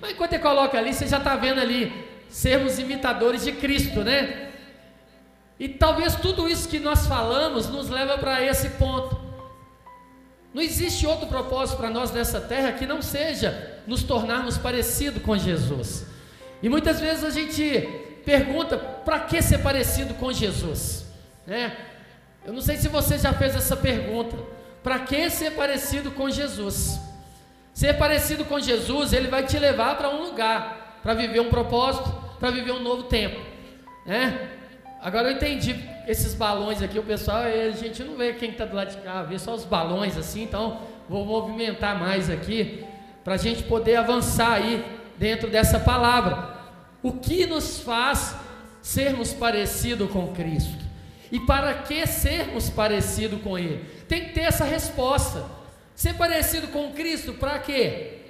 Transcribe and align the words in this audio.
Mas 0.00 0.12
enquanto 0.12 0.32
ele 0.32 0.42
coloca 0.42 0.78
ali, 0.78 0.94
você 0.94 1.06
já 1.06 1.18
está 1.18 1.36
vendo 1.36 1.60
ali, 1.60 1.92
sermos 2.28 2.78
imitadores 2.78 3.44
de 3.44 3.52
Cristo, 3.52 4.02
né? 4.02 4.50
E 5.58 5.68
talvez 5.68 6.14
tudo 6.14 6.48
isso 6.48 6.68
que 6.68 6.78
nós 6.78 7.06
falamos 7.06 7.68
nos 7.68 7.90
leva 7.90 8.16
para 8.16 8.42
esse 8.42 8.70
ponto. 8.70 9.20
Não 10.54 10.62
existe 10.62 11.06
outro 11.06 11.26
propósito 11.26 11.76
para 11.76 11.90
nós 11.90 12.10
nessa 12.10 12.40
terra 12.40 12.72
que 12.72 12.86
não 12.86 13.02
seja 13.02 13.78
nos 13.86 14.02
tornarmos 14.02 14.56
parecido 14.56 15.20
com 15.20 15.36
Jesus. 15.36 16.06
E 16.62 16.68
muitas 16.68 16.98
vezes 16.98 17.24
a 17.24 17.30
gente 17.30 17.88
pergunta: 18.24 18.78
para 18.78 19.20
que 19.20 19.42
ser 19.42 19.58
parecido 19.58 20.14
com 20.14 20.32
Jesus? 20.32 21.04
Né? 21.46 21.76
Eu 22.44 22.52
não 22.52 22.60
sei 22.62 22.76
se 22.78 22.88
você 22.88 23.18
já 23.18 23.32
fez 23.32 23.54
essa 23.54 23.76
pergunta. 23.76 24.36
Para 24.82 25.00
que 25.00 25.28
ser 25.28 25.50
parecido 25.50 26.10
com 26.10 26.30
Jesus? 26.30 26.98
Ser 27.72 27.94
parecido 27.94 28.44
com 28.44 28.58
Jesus, 28.58 29.12
ele 29.12 29.28
vai 29.28 29.44
te 29.44 29.58
levar 29.58 29.96
para 29.96 30.10
um 30.10 30.24
lugar, 30.24 30.98
para 31.02 31.14
viver 31.14 31.40
um 31.40 31.48
propósito, 31.48 32.12
para 32.38 32.50
viver 32.50 32.72
um 32.72 32.82
novo 32.82 33.04
tempo. 33.04 33.40
Né? 34.04 34.50
Agora 35.00 35.30
eu 35.30 35.36
entendi 35.36 35.74
esses 36.06 36.34
balões 36.34 36.82
aqui, 36.82 36.98
o 36.98 37.02
pessoal, 37.02 37.42
a 37.42 37.70
gente 37.70 38.02
não 38.02 38.16
vê 38.16 38.32
quem 38.32 38.50
está 38.50 38.64
do 38.64 38.76
lado 38.76 38.90
de 38.90 38.98
cá, 38.98 39.22
vê 39.22 39.38
só 39.38 39.54
os 39.54 39.64
balões 39.64 40.16
assim, 40.16 40.42
então 40.42 40.80
vou 41.08 41.24
movimentar 41.24 41.98
mais 41.98 42.28
aqui 42.28 42.84
para 43.24 43.34
a 43.34 43.38
gente 43.38 43.62
poder 43.62 43.96
avançar 43.96 44.54
aí 44.54 44.84
dentro 45.16 45.48
dessa 45.48 45.78
palavra. 45.78 46.58
O 47.02 47.12
que 47.12 47.46
nos 47.46 47.80
faz 47.80 48.34
sermos 48.82 49.32
parecidos 49.32 50.10
com 50.10 50.28
Cristo? 50.28 50.84
E 51.32 51.38
para 51.40 51.74
que 51.74 52.06
sermos 52.06 52.68
parecidos 52.68 53.40
com 53.40 53.58
Ele? 53.58 53.84
Tem 54.08 54.26
que 54.26 54.32
ter 54.32 54.42
essa 54.42 54.64
resposta. 54.64 55.44
Ser 56.00 56.14
parecido 56.14 56.68
com 56.68 56.94
Cristo, 56.94 57.34
para 57.34 57.58
quê? 57.58 58.20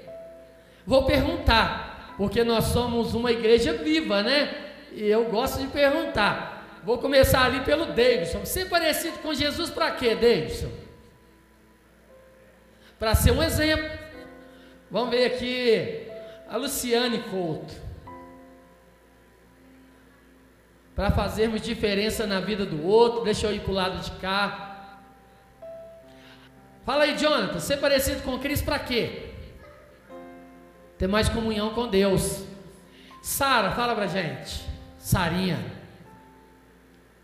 Vou 0.85 1.05
perguntar, 1.05 2.17
porque 2.17 2.43
nós 2.43 2.65
somos 2.65 3.15
uma 3.15 3.31
igreja 3.31 3.75
viva, 3.75 4.25
né? 4.25 4.73
E 4.91 5.05
eu 5.05 5.27
gosto 5.27 5.61
de 5.61 5.69
perguntar. 5.69 6.81
Vou 6.83 6.99
começar 6.99 7.45
ali 7.45 7.61
pelo 7.61 7.87
Davidson. 7.87 8.45
Ser 8.45 8.69
parecido 8.69 9.21
com 9.21 9.33
Jesus 9.33 9.71
para 9.71 9.93
quê, 9.93 10.17
Davidson? 10.17 10.69
Para 12.99 13.15
ser 13.15 13.31
um 13.31 13.41
exemplo. 13.41 13.89
Vamos 14.91 15.11
ver 15.11 15.27
aqui 15.27 16.09
a 16.49 16.57
Luciane 16.57 17.19
Couto. 17.31 17.73
Para 20.97 21.13
fazermos 21.13 21.63
diferença 21.63 22.27
na 22.27 22.41
vida 22.41 22.67
do 22.67 22.85
outro. 22.85 23.23
Deixa 23.23 23.47
eu 23.47 23.55
ir 23.55 23.61
para 23.61 23.71
o 23.71 23.75
lado 23.75 24.03
de 24.03 24.11
cá. 24.21 24.70
Fala 26.85 27.05
aí, 27.05 27.17
Jonathan, 27.17 27.61
ser 27.61 27.77
parecido 27.77 28.23
com 28.23 28.39
Cristo 28.39 28.65
para 28.65 28.79
quê? 28.79 29.31
Ter 30.99 31.07
mais 31.07 31.29
comunhão 31.29 31.71
com 31.75 31.89
Deus. 31.89 32.45
Sara, 33.23 33.73
fala 33.73 33.95
pra 33.95 34.07
gente. 34.07 34.65
Sarinha. 34.99 35.59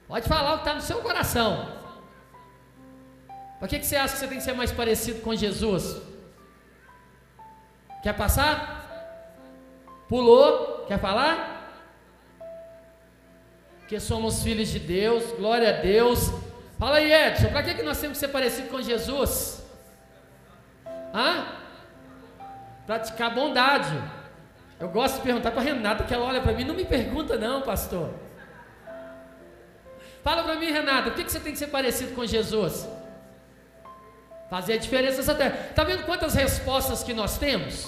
Pode 0.07 0.29
falar 0.29 0.55
o 0.55 0.59
que 0.59 0.63
está 0.63 0.75
no 0.75 0.81
seu 0.81 0.98
coração. 1.01 1.77
Para 3.59 3.69
que, 3.69 3.79
que 3.79 3.87
você 3.87 3.97
acha 3.97 4.15
que 4.15 4.21
você 4.21 4.29
tem 4.29 4.39
que 4.39 4.45
ser 4.45 4.53
mais 4.53 4.71
parecido 4.71 5.21
com 5.21 5.35
Jesus? 5.35 6.01
Quer 8.03 8.13
passar? 8.13 8.85
Pulou? 10.09 10.85
Quer 10.87 11.01
falar? 11.01 11.57
Porque 13.81 13.98
somos 13.98 14.43
filhos 14.43 14.69
de 14.69 14.79
Deus, 14.79 15.33
glória 15.39 15.70
a 15.70 15.81
Deus. 15.81 16.31
Fala 16.79 16.99
aí, 16.99 17.11
Edson, 17.11 17.49
para 17.49 17.63
que, 17.63 17.75
que 17.75 17.83
nós 17.83 17.99
temos 17.99 18.19
que 18.19 18.27
ser 18.27 18.29
parecido 18.29 18.69
com 18.69 18.83
Jesus? 18.83 19.63
Hã? 21.15 21.47
Praticar 22.87 23.35
bondade. 23.35 23.97
Eu 24.79 24.89
gosto 24.91 25.17
de 25.17 25.23
perguntar 25.23 25.53
para 25.53 25.63
Renata, 25.63 26.05
que 26.05 26.13
ela 26.13 26.27
olha 26.27 26.43
para 26.43 26.53
mim, 26.53 26.65
não 26.65 26.75
me 26.75 26.85
pergunta 26.85 27.39
não, 27.39 27.63
pastor. 27.63 28.13
Fala 30.23 30.43
para 30.43 30.57
mim, 30.57 30.67
Renata, 30.67 31.05
por 31.05 31.15
que, 31.15 31.25
que 31.25 31.33
você 31.33 31.41
tem 31.41 31.53
que 31.53 31.59
ser 31.59 31.69
parecido 31.69 32.15
com 32.15 32.27
Jesus? 32.27 32.86
Fazer 34.51 34.75
a 34.75 34.77
diferença 34.77 35.17
nessa 35.17 35.35
terra. 35.35 35.69
Está 35.70 35.83
vendo 35.83 36.05
quantas 36.05 36.35
respostas 36.35 37.03
que 37.03 37.15
nós 37.15 37.39
temos? 37.39 37.86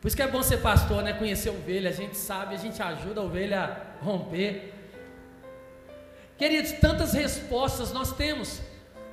Por 0.00 0.06
isso 0.06 0.16
que 0.16 0.22
é 0.22 0.28
bom 0.28 0.42
ser 0.42 0.58
pastor, 0.58 1.02
né? 1.02 1.14
Conhecer 1.14 1.50
ovelha, 1.50 1.90
a 1.90 1.92
gente 1.92 2.16
sabe, 2.16 2.54
a 2.54 2.58
gente 2.58 2.80
ajuda 2.80 3.20
a 3.20 3.24
ovelha 3.24 3.60
a 4.00 4.04
romper. 4.04 4.75
Queridos, 6.38 6.72
tantas 6.72 7.12
respostas 7.12 7.92
nós 7.92 8.12
temos 8.12 8.60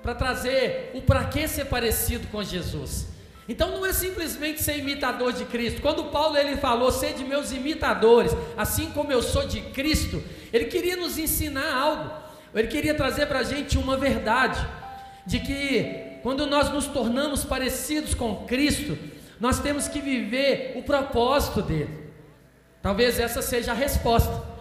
para 0.01 0.13
trazer 0.13 0.91
o 0.93 1.01
para 1.01 1.23
que 1.25 1.47
ser 1.47 1.65
parecido 1.65 2.27
com 2.27 2.43
Jesus. 2.43 3.07
Então 3.47 3.71
não 3.71 3.85
é 3.85 3.91
simplesmente 3.91 4.61
ser 4.61 4.77
imitador 4.77 5.33
de 5.33 5.45
Cristo. 5.45 5.81
Quando 5.81 6.05
Paulo 6.05 6.37
ele 6.37 6.57
falou, 6.57 6.91
ser 6.91 7.13
de 7.13 7.23
meus 7.23 7.51
imitadores, 7.51 8.31
assim 8.57 8.91
como 8.91 9.11
eu 9.11 9.21
sou 9.21 9.47
de 9.47 9.61
Cristo, 9.61 10.23
ele 10.51 10.65
queria 10.65 10.95
nos 10.95 11.17
ensinar 11.17 11.73
algo. 11.73 12.11
Ele 12.53 12.67
queria 12.67 12.93
trazer 12.93 13.25
para 13.25 13.39
a 13.39 13.43
gente 13.43 13.77
uma 13.77 13.97
verdade 13.97 14.65
de 15.25 15.39
que 15.39 16.19
quando 16.21 16.45
nós 16.45 16.69
nos 16.69 16.87
tornamos 16.87 17.43
parecidos 17.43 18.13
com 18.13 18.45
Cristo, 18.45 18.97
nós 19.39 19.59
temos 19.59 19.87
que 19.87 19.99
viver 19.99 20.73
o 20.75 20.83
propósito 20.83 21.61
dele. 21.61 22.11
Talvez 22.81 23.19
essa 23.19 23.41
seja 23.41 23.71
a 23.71 23.75
resposta. 23.75 24.52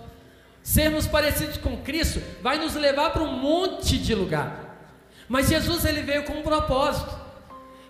Sermos 0.62 1.06
parecidos 1.06 1.56
com 1.56 1.78
Cristo 1.78 2.22
vai 2.40 2.58
nos 2.58 2.74
levar 2.74 3.10
para 3.10 3.22
um 3.22 3.32
monte 3.32 3.98
de 3.98 4.14
lugar. 4.14 4.88
Mas 5.28 5.48
Jesus 5.48 5.84
ele 5.84 6.02
veio 6.02 6.24
com 6.24 6.34
um 6.34 6.42
propósito. 6.42 7.20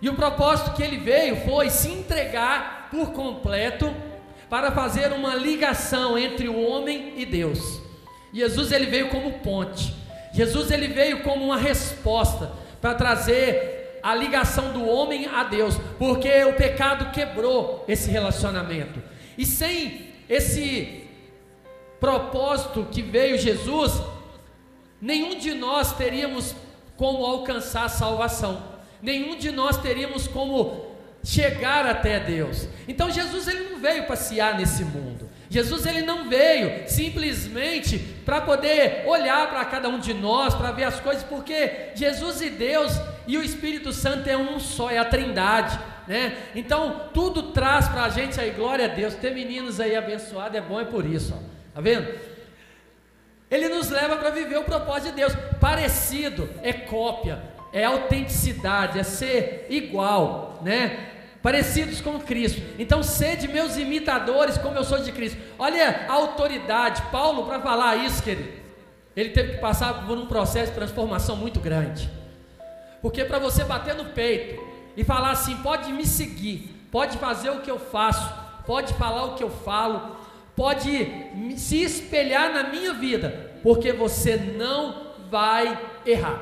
E 0.01 0.09
o 0.09 0.15
propósito 0.15 0.73
que 0.73 0.83
ele 0.83 0.97
veio 0.97 1.37
foi 1.45 1.69
se 1.69 1.89
entregar 1.89 2.89
por 2.91 3.11
completo 3.11 3.93
para 4.49 4.71
fazer 4.71 5.13
uma 5.13 5.35
ligação 5.35 6.17
entre 6.17 6.47
o 6.47 6.61
homem 6.61 7.13
e 7.15 7.25
Deus. 7.25 7.81
Jesus 8.33 8.71
ele 8.71 8.87
veio 8.87 9.09
como 9.09 9.39
ponte. 9.39 9.95
Jesus 10.33 10.71
ele 10.71 10.87
veio 10.87 11.21
como 11.21 11.45
uma 11.45 11.57
resposta 11.57 12.51
para 12.81 12.95
trazer 12.95 13.99
a 14.03 14.13
ligação 14.13 14.73
do 14.73 14.85
homem 14.85 15.27
a 15.27 15.43
Deus, 15.43 15.77
porque 15.97 16.43
o 16.43 16.53
pecado 16.53 17.11
quebrou 17.11 17.85
esse 17.87 18.09
relacionamento. 18.09 19.01
E 19.37 19.45
sem 19.45 20.09
esse 20.27 21.02
propósito 22.03 22.85
que 22.91 23.01
veio 23.01 23.37
Jesus, 23.37 24.01
nenhum 25.01 25.37
de 25.37 25.53
nós 25.53 25.93
teríamos 25.93 26.53
como 26.97 27.25
alcançar 27.25 27.85
a 27.85 27.89
salvação, 27.89 28.61
nenhum 29.01 29.37
de 29.37 29.51
nós 29.51 29.77
teríamos 29.77 30.27
como 30.27 30.85
chegar 31.23 31.85
até 31.85 32.19
Deus. 32.19 32.67
Então 32.89 33.09
Jesus 33.09 33.47
ele 33.47 33.69
não 33.69 33.79
veio 33.79 34.05
passear 34.05 34.57
nesse 34.57 34.83
mundo. 34.83 35.29
Jesus 35.49 35.85
ele 35.85 36.01
não 36.01 36.27
veio 36.27 36.89
simplesmente 36.89 37.97
para 38.25 38.41
poder 38.41 39.05
olhar 39.07 39.49
para 39.49 39.63
cada 39.63 39.87
um 39.87 39.97
de 39.97 40.13
nós, 40.13 40.53
para 40.53 40.73
ver 40.73 40.83
as 40.83 40.99
coisas, 40.99 41.23
porque 41.23 41.91
Jesus 41.95 42.41
e 42.41 42.49
Deus 42.49 42.91
e 43.25 43.37
o 43.37 43.43
Espírito 43.43 43.93
Santo 43.93 44.27
é 44.27 44.35
um 44.35 44.59
só, 44.59 44.91
é 44.91 44.97
a 44.97 45.05
Trindade. 45.05 45.79
Né? 46.05 46.35
Então 46.53 47.03
tudo 47.13 47.53
traz 47.53 47.87
para 47.87 48.03
a 48.03 48.09
gente 48.09 48.37
aí, 48.41 48.51
glória 48.51 48.83
a 48.83 48.89
Deus. 48.89 49.15
Ter 49.15 49.33
meninos 49.33 49.79
aí 49.79 49.95
abençoados 49.95 50.57
é 50.57 50.61
bom, 50.61 50.81
é 50.81 50.83
por 50.83 51.05
isso. 51.05 51.33
Ó. 51.33 51.52
Está 51.73 51.81
vendo? 51.81 52.07
Ele 53.49 53.67
nos 53.67 53.89
leva 53.89 54.17
para 54.17 54.29
viver 54.29 54.57
o 54.57 54.63
propósito 54.63 55.09
de 55.09 55.15
Deus. 55.15 55.33
Parecido 55.59 56.47
é 56.61 56.71
cópia, 56.71 57.41
é 57.73 57.83
autenticidade, 57.83 58.99
é 58.99 59.03
ser 59.03 59.65
igual, 59.71 60.59
né? 60.61 61.09
Parecidos 61.41 61.99
com 61.99 62.19
Cristo. 62.19 62.61
Então, 62.77 63.01
sede 63.01 63.47
meus 63.47 63.75
imitadores, 63.75 64.55
como 64.55 64.77
eu 64.77 64.83
sou 64.83 64.99
de 64.99 65.11
Cristo. 65.11 65.41
Olha 65.57 66.05
a 66.07 66.13
autoridade. 66.13 67.01
Paulo, 67.11 67.47
para 67.47 67.59
falar 67.59 67.95
isso, 67.95 68.21
querido, 68.21 68.49
ele 69.15 69.29
teve 69.29 69.53
que 69.53 69.57
passar 69.57 70.05
por 70.05 70.15
um 70.15 70.27
processo 70.27 70.71
de 70.71 70.77
transformação 70.77 71.35
muito 71.35 71.59
grande. 71.59 72.07
Porque 73.01 73.25
para 73.25 73.39
você 73.39 73.63
bater 73.63 73.95
no 73.95 74.05
peito 74.05 74.63
e 74.95 75.03
falar 75.03 75.31
assim: 75.31 75.57
pode 75.57 75.91
me 75.91 76.05
seguir, 76.05 76.87
pode 76.91 77.17
fazer 77.17 77.49
o 77.49 77.61
que 77.61 77.71
eu 77.71 77.79
faço, 77.79 78.31
pode 78.63 78.93
falar 78.93 79.25
o 79.25 79.35
que 79.35 79.43
eu 79.43 79.49
falo, 79.49 80.15
pode 80.55 81.07
se 81.57 81.81
espelhar 81.81 82.53
na 82.53 82.63
minha 82.69 82.93
vida, 82.93 83.51
porque 83.63 83.91
você 83.91 84.35
não 84.35 85.13
vai 85.29 85.79
errar. 86.05 86.41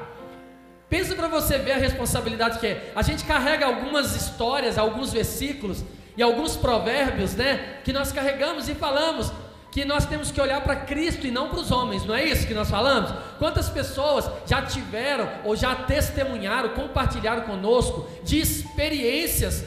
Pensa 0.90 1.16
para 1.16 1.28
você 1.28 1.58
ver 1.58 1.72
a 1.72 1.78
responsabilidade 1.78 2.60
que 2.60 2.68
é. 2.68 2.92
A 2.96 3.02
gente 3.02 3.24
carrega 3.24 3.66
algumas 3.66 4.16
histórias, 4.16 4.78
alguns 4.78 5.14
versículos 5.14 5.84
e 6.18 6.22
alguns 6.22 6.58
provérbios, 6.58 7.34
né, 7.36 7.80
que 7.86 7.94
nós 7.94 8.12
carregamos 8.12 8.68
e 8.68 8.76
falamos 8.76 9.32
que 9.72 9.86
nós 9.86 10.06
temos 10.06 10.32
que 10.32 10.42
olhar 10.42 10.60
para 10.62 10.76
Cristo 10.76 11.26
e 11.26 11.32
não 11.32 11.48
para 11.48 11.60
os 11.60 11.72
homens, 11.72 12.06
não 12.06 12.14
é 12.14 12.26
isso 12.26 12.46
que 12.46 12.54
nós 12.54 12.70
falamos? 12.70 13.10
Quantas 13.40 13.70
pessoas 13.70 14.30
já 14.46 14.62
tiveram 14.64 15.30
ou 15.46 15.56
já 15.56 15.74
testemunharam, 15.74 16.70
compartilharam 16.70 17.44
conosco 17.44 18.08
de 18.22 18.38
experiências, 18.38 19.64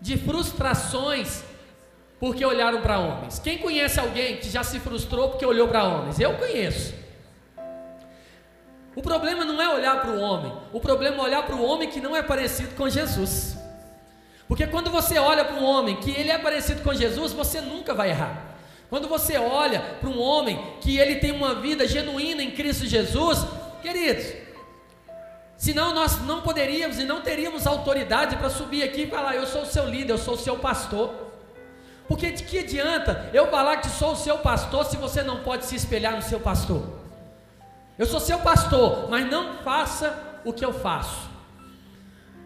de 0.00 0.16
frustrações, 0.16 1.42
porque 2.20 2.44
olharam 2.44 2.82
para 2.82 2.98
homens. 2.98 3.38
Quem 3.38 3.56
conhece 3.56 3.98
alguém 3.98 4.36
que 4.36 4.50
já 4.50 4.62
se 4.62 4.78
frustrou 4.78 5.30
porque 5.30 5.46
olhou 5.46 5.66
para 5.66 5.84
homens? 5.84 6.20
Eu 6.20 6.34
conheço. 6.34 6.94
O 8.94 9.00
problema 9.00 9.42
não 9.44 9.60
é 9.60 9.72
olhar 9.72 10.02
para 10.02 10.10
o 10.10 10.20
homem, 10.20 10.52
o 10.72 10.80
problema 10.80 11.16
é 11.16 11.20
olhar 11.20 11.42
para 11.44 11.56
o 11.56 11.64
homem 11.64 11.88
que 11.88 12.00
não 12.00 12.14
é 12.14 12.22
parecido 12.22 12.74
com 12.74 12.88
Jesus. 12.90 13.56
Porque 14.46 14.66
quando 14.66 14.90
você 14.90 15.18
olha 15.18 15.44
para 15.44 15.56
um 15.56 15.64
homem 15.64 15.96
que 15.96 16.10
ele 16.10 16.30
é 16.30 16.36
parecido 16.36 16.82
com 16.82 16.92
Jesus, 16.92 17.32
você 17.32 17.60
nunca 17.60 17.94
vai 17.94 18.10
errar. 18.10 18.56
Quando 18.90 19.08
você 19.08 19.38
olha 19.38 19.80
para 19.80 20.10
um 20.10 20.20
homem 20.20 20.60
que 20.80 20.98
ele 20.98 21.16
tem 21.16 21.30
uma 21.30 21.54
vida 21.54 21.86
genuína 21.86 22.42
em 22.42 22.50
Cristo 22.50 22.84
Jesus, 22.84 23.46
queridos, 23.80 24.26
senão 25.56 25.94
nós 25.94 26.20
não 26.26 26.42
poderíamos 26.42 26.98
e 26.98 27.04
não 27.04 27.22
teríamos 27.22 27.66
autoridade 27.66 28.36
para 28.36 28.50
subir 28.50 28.82
aqui 28.82 29.02
e 29.02 29.06
falar: 29.06 29.36
Eu 29.36 29.46
sou 29.46 29.62
o 29.62 29.66
seu 29.66 29.86
líder, 29.86 30.12
eu 30.12 30.18
sou 30.18 30.34
o 30.34 30.38
seu 30.38 30.58
pastor. 30.58 31.29
Porque 32.10 32.32
de 32.32 32.42
que 32.42 32.58
adianta 32.58 33.30
eu 33.32 33.46
falar 33.46 33.76
que 33.76 33.88
sou 33.88 34.14
o 34.14 34.16
seu 34.16 34.38
pastor 34.38 34.84
se 34.84 34.96
você 34.96 35.22
não 35.22 35.44
pode 35.44 35.64
se 35.64 35.76
espelhar 35.76 36.16
no 36.16 36.22
seu 36.22 36.40
pastor? 36.40 36.82
Eu 37.96 38.04
sou 38.04 38.18
seu 38.18 38.40
pastor, 38.40 39.06
mas 39.08 39.30
não 39.30 39.58
faça 39.58 40.12
o 40.44 40.52
que 40.52 40.64
eu 40.64 40.72
faço. 40.72 41.30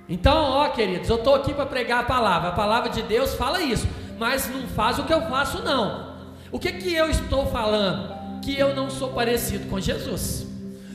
Então, 0.07 0.37
ó 0.37 0.69
queridos, 0.69 1.09
eu 1.09 1.17
estou 1.17 1.35
aqui 1.35 1.55
para 1.55 1.65
pregar 1.65 2.01
a 2.01 2.03
palavra. 2.03 2.51
A 2.51 2.53
palavra 2.53 2.91
de 2.91 3.01
Deus 3.01 3.33
fala 3.37 3.63
isso, 3.63 3.89
mas 4.19 4.51
não 4.51 4.69
faz 4.69 4.99
o 4.99 5.05
que 5.05 5.15
eu 5.15 5.23
faço, 5.23 5.63
não. 5.63 6.15
O 6.53 6.59
que 6.59 6.71
que 6.73 6.93
eu 6.93 7.09
estou 7.09 7.47
falando? 7.47 8.43
Que 8.43 8.59
eu 8.59 8.75
não 8.77 8.91
sou 8.91 9.15
parecido 9.15 9.71
com 9.71 9.81
Jesus. 9.81 10.47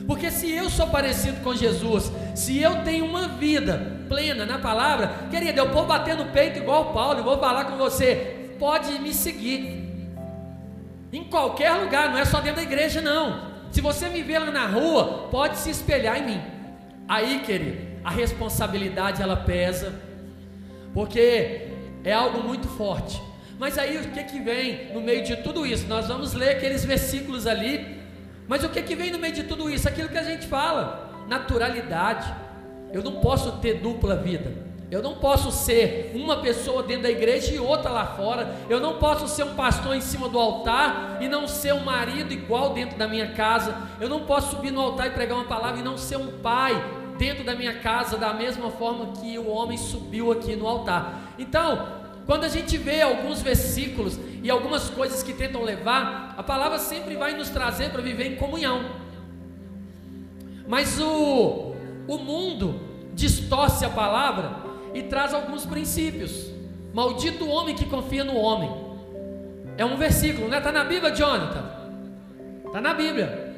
Porque 0.06 0.30
se 0.30 0.48
eu 0.48 0.70
sou 0.70 0.86
parecido 0.86 1.40
com 1.40 1.56
Jesus, 1.56 2.12
se 2.36 2.60
eu 2.60 2.84
tenho 2.84 3.04
uma 3.04 3.26
vida 3.26 3.98
plena 4.08 4.46
na 4.46 4.60
palavra, 4.60 5.10
querido, 5.28 5.58
eu 5.58 5.72
vou 5.72 5.86
bater 5.86 6.16
no 6.16 6.26
peito 6.26 6.60
igual 6.60 6.92
Paulo, 6.92 7.18
e 7.18 7.22
vou 7.24 7.36
falar 7.38 7.64
com 7.64 7.76
você, 7.76 8.39
pode 8.60 8.98
me 9.00 9.12
seguir. 9.12 9.88
Em 11.12 11.24
qualquer 11.24 11.72
lugar, 11.72 12.10
não 12.10 12.18
é 12.18 12.24
só 12.24 12.40
dentro 12.40 12.56
da 12.56 12.62
igreja, 12.62 13.00
não. 13.00 13.50
Se 13.72 13.80
você 13.80 14.08
me 14.08 14.22
ver 14.22 14.38
lá 14.38 14.50
na 14.50 14.66
rua, 14.66 15.28
pode 15.30 15.58
se 15.58 15.70
espelhar 15.70 16.18
em 16.18 16.26
mim. 16.26 16.40
Aí, 17.08 17.40
querido, 17.40 17.78
a 18.04 18.10
responsabilidade 18.10 19.22
ela 19.22 19.36
pesa, 19.36 19.92
porque 20.94 21.68
é 22.04 22.12
algo 22.12 22.46
muito 22.46 22.68
forte. 22.68 23.20
Mas 23.58 23.76
aí 23.76 23.96
o 23.96 24.10
que 24.10 24.22
que 24.24 24.40
vem 24.40 24.92
no 24.92 25.00
meio 25.00 25.24
de 25.24 25.36
tudo 25.36 25.66
isso? 25.66 25.86
Nós 25.86 26.06
vamos 26.06 26.34
ler 26.34 26.56
aqueles 26.56 26.84
versículos 26.84 27.46
ali. 27.46 27.98
Mas 28.46 28.62
o 28.64 28.68
que 28.68 28.82
que 28.82 28.94
vem 28.94 29.10
no 29.10 29.18
meio 29.18 29.34
de 29.34 29.44
tudo 29.44 29.68
isso? 29.70 29.88
Aquilo 29.88 30.08
que 30.08 30.18
a 30.18 30.22
gente 30.22 30.46
fala, 30.46 31.24
naturalidade. 31.28 32.32
Eu 32.92 33.02
não 33.02 33.20
posso 33.20 33.58
ter 33.58 33.74
dupla 33.74 34.16
vida. 34.16 34.69
Eu 34.90 35.00
não 35.00 35.14
posso 35.14 35.52
ser 35.52 36.10
uma 36.16 36.38
pessoa 36.38 36.82
dentro 36.82 37.04
da 37.04 37.10
igreja 37.10 37.54
e 37.54 37.60
outra 37.60 37.90
lá 37.90 38.06
fora. 38.06 38.56
Eu 38.68 38.80
não 38.80 38.98
posso 38.98 39.28
ser 39.28 39.44
um 39.44 39.54
pastor 39.54 39.94
em 39.94 40.00
cima 40.00 40.28
do 40.28 40.36
altar 40.36 41.18
e 41.20 41.28
não 41.28 41.46
ser 41.46 41.72
um 41.72 41.84
marido 41.84 42.32
igual 42.32 42.74
dentro 42.74 42.98
da 42.98 43.06
minha 43.06 43.30
casa. 43.32 43.76
Eu 44.00 44.08
não 44.08 44.26
posso 44.26 44.56
subir 44.56 44.72
no 44.72 44.80
altar 44.80 45.06
e 45.06 45.10
pregar 45.10 45.38
uma 45.38 45.44
palavra 45.44 45.78
e 45.78 45.82
não 45.84 45.96
ser 45.96 46.16
um 46.16 46.38
pai 46.38 46.74
dentro 47.16 47.44
da 47.44 47.54
minha 47.54 47.74
casa 47.74 48.16
da 48.16 48.32
mesma 48.32 48.70
forma 48.70 49.12
que 49.12 49.38
o 49.38 49.48
homem 49.48 49.78
subiu 49.78 50.32
aqui 50.32 50.56
no 50.56 50.66
altar. 50.66 51.34
Então, 51.38 52.00
quando 52.26 52.42
a 52.42 52.48
gente 52.48 52.76
vê 52.76 53.00
alguns 53.00 53.40
versículos 53.40 54.18
e 54.42 54.50
algumas 54.50 54.90
coisas 54.90 55.22
que 55.22 55.32
tentam 55.32 55.62
levar, 55.62 56.34
a 56.36 56.42
palavra 56.42 56.80
sempre 56.80 57.14
vai 57.14 57.36
nos 57.36 57.48
trazer 57.48 57.90
para 57.90 58.02
viver 58.02 58.32
em 58.32 58.36
comunhão. 58.36 58.86
Mas 60.66 60.98
o, 60.98 61.74
o 62.08 62.18
mundo 62.18 62.80
distorce 63.14 63.84
a 63.84 63.90
palavra 63.90 64.69
e 64.94 65.02
traz 65.02 65.34
alguns 65.34 65.64
princípios. 65.66 66.50
Maldito 66.92 67.44
o 67.44 67.48
homem 67.48 67.74
que 67.74 67.86
confia 67.86 68.24
no 68.24 68.36
homem. 68.36 68.70
É 69.76 69.84
um 69.84 69.96
versículo, 69.96 70.48
né? 70.48 70.58
Está 70.58 70.72
na 70.72 70.84
Bíblia, 70.84 71.14
Jonathan? 71.14 71.64
Está 72.66 72.80
na 72.80 72.94
Bíblia. 72.94 73.54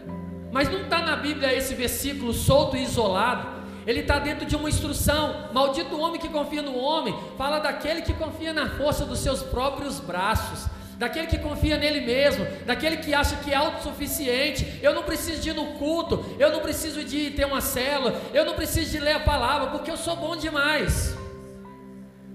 Mas 0.51 0.69
não 0.69 0.83
está 0.83 1.01
na 1.01 1.17
Bíblia 1.17 1.53
esse 1.53 1.75
versículo 1.75 2.33
solto 2.33 2.77
e 2.77 2.83
isolado 2.83 3.63
ele 3.87 4.01
está 4.01 4.19
dentro 4.19 4.47
de 4.47 4.55
uma 4.55 4.69
instrução. 4.69 5.49
Maldito 5.53 5.95
o 5.95 6.01
homem 6.01 6.21
que 6.21 6.29
confia 6.29 6.63
no 6.63 6.77
homem. 6.77 7.15
Fala 7.37 7.59
daquele 7.59 8.03
que 8.03 8.13
confia 8.15 8.53
na 8.53 8.71
força 8.71 9.05
dos 9.05 9.19
seus 9.19 9.43
próprios 9.43 9.99
braços. 10.01 10.67
Daquele 10.99 11.27
que 11.27 11.39
confia 11.39 11.77
nele 11.77 12.01
mesmo, 12.03 12.47
daquele 12.65 12.99
que 12.99 13.13
acha 13.13 13.35
que 13.37 13.51
é 13.51 13.57
autossuficiente. 13.57 14.79
Eu 14.81 14.95
não 14.95 15.03
preciso 15.03 15.41
de 15.41 15.51
ir 15.51 15.55
no 15.55 15.73
culto, 15.73 16.25
eu 16.39 16.53
não 16.53 16.61
preciso 16.61 17.03
de 17.03 17.31
ter 17.31 17.45
uma 17.45 17.61
célula, 17.61 18.21
eu 18.33 18.45
não 18.45 18.55
preciso 18.55 18.93
de 18.93 19.01
ler 19.01 19.17
a 19.17 19.21
palavra, 19.21 19.71
porque 19.71 19.91
eu 19.91 19.97
sou 19.97 20.15
bom 20.15 20.37
demais. 20.37 21.17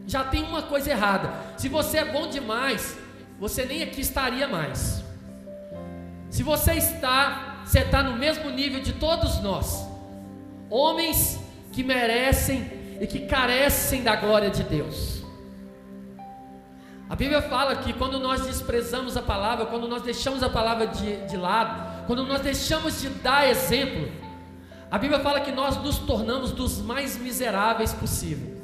Já 0.08 0.24
tem 0.24 0.42
uma 0.42 0.64
coisa 0.64 0.90
errada. 0.90 1.32
Se 1.58 1.70
você 1.70 1.98
é 1.98 2.06
bom 2.06 2.28
demais, 2.28 2.98
você 3.40 3.66
nem 3.66 3.84
aqui 3.84 4.02
estaria 4.02 4.48
mais. 4.48 5.04
Se 6.30 6.42
você 6.42 6.74
está, 6.74 7.62
você 7.64 7.80
está 7.80 8.02
no 8.02 8.16
mesmo 8.18 8.50
nível 8.50 8.82
de 8.82 8.94
todos 8.94 9.42
nós 9.42 9.86
homens 10.70 11.40
que 11.72 11.84
merecem 11.84 12.70
e 13.00 13.08
que 13.08 13.20
carecem 13.26 14.04
da 14.04 14.16
glória 14.16 14.50
de 14.50 14.64
Deus. 14.64 15.24
A 17.10 17.16
Bíblia 17.16 17.42
fala 17.42 17.76
que 17.78 17.94
quando 17.94 18.20
nós 18.20 18.46
desprezamos 18.46 19.16
a 19.16 19.22
palavra, 19.22 19.66
quando 19.68 19.88
nós 19.88 20.02
deixamos 20.02 20.44
a 20.44 20.50
palavra 20.50 20.88
de, 20.88 21.26
de 21.28 21.38
lado, 21.38 22.06
quando 22.06 22.26
nós 22.26 22.42
deixamos 22.42 23.02
de 23.02 23.10
dar 23.10 23.48
exemplo, 23.48 24.12
a 24.92 24.98
Bíblia 24.98 25.20
fala 25.20 25.40
que 25.40 25.52
nós 25.52 25.78
nos 25.78 26.00
tornamos 26.00 26.52
dos 26.52 26.80
mais 26.80 27.18
miseráveis 27.18 27.94
possível. 27.94 28.57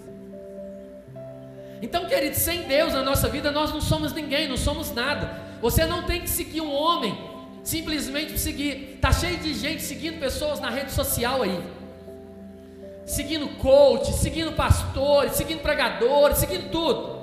Então, 1.83 2.07
querido, 2.07 2.35
sem 2.35 2.63
Deus 2.63 2.93
na 2.93 3.03
nossa 3.03 3.27
vida, 3.27 3.51
nós 3.51 3.71
não 3.71 3.81
somos 3.81 4.11
ninguém, 4.13 4.47
não 4.47 4.57
somos 4.57 4.91
nada. 4.91 5.39
Você 5.61 5.85
não 5.85 6.03
tem 6.03 6.21
que 6.21 6.29
seguir 6.29 6.61
um 6.61 6.73
homem 6.73 7.15
simplesmente 7.63 8.39
seguir. 8.39 8.97
Tá 8.99 9.11
cheio 9.11 9.37
de 9.37 9.53
gente 9.53 9.83
seguindo 9.83 10.19
pessoas 10.19 10.59
na 10.59 10.69
rede 10.69 10.91
social 10.91 11.43
aí 11.43 11.61
seguindo 13.05 13.47
coach, 13.57 14.13
seguindo 14.13 14.53
pastores, 14.53 15.33
seguindo 15.33 15.61
pregadores, 15.61 16.37
seguindo 16.37 16.71
tudo. 16.71 17.21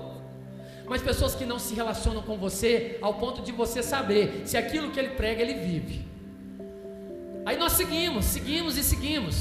Mas 0.86 1.02
pessoas 1.02 1.34
que 1.34 1.46
não 1.46 1.58
se 1.58 1.74
relacionam 1.74 2.22
com 2.22 2.36
você 2.36 2.98
ao 3.00 3.14
ponto 3.14 3.42
de 3.42 3.52
você 3.52 3.82
saber 3.82 4.42
se 4.44 4.56
aquilo 4.56 4.90
que 4.90 4.98
ele 4.98 5.10
prega 5.10 5.40
ele 5.40 5.54
vive. 5.54 6.06
Aí 7.46 7.56
nós 7.56 7.72
seguimos, 7.72 8.24
seguimos 8.26 8.76
e 8.76 8.82
seguimos. 8.82 9.36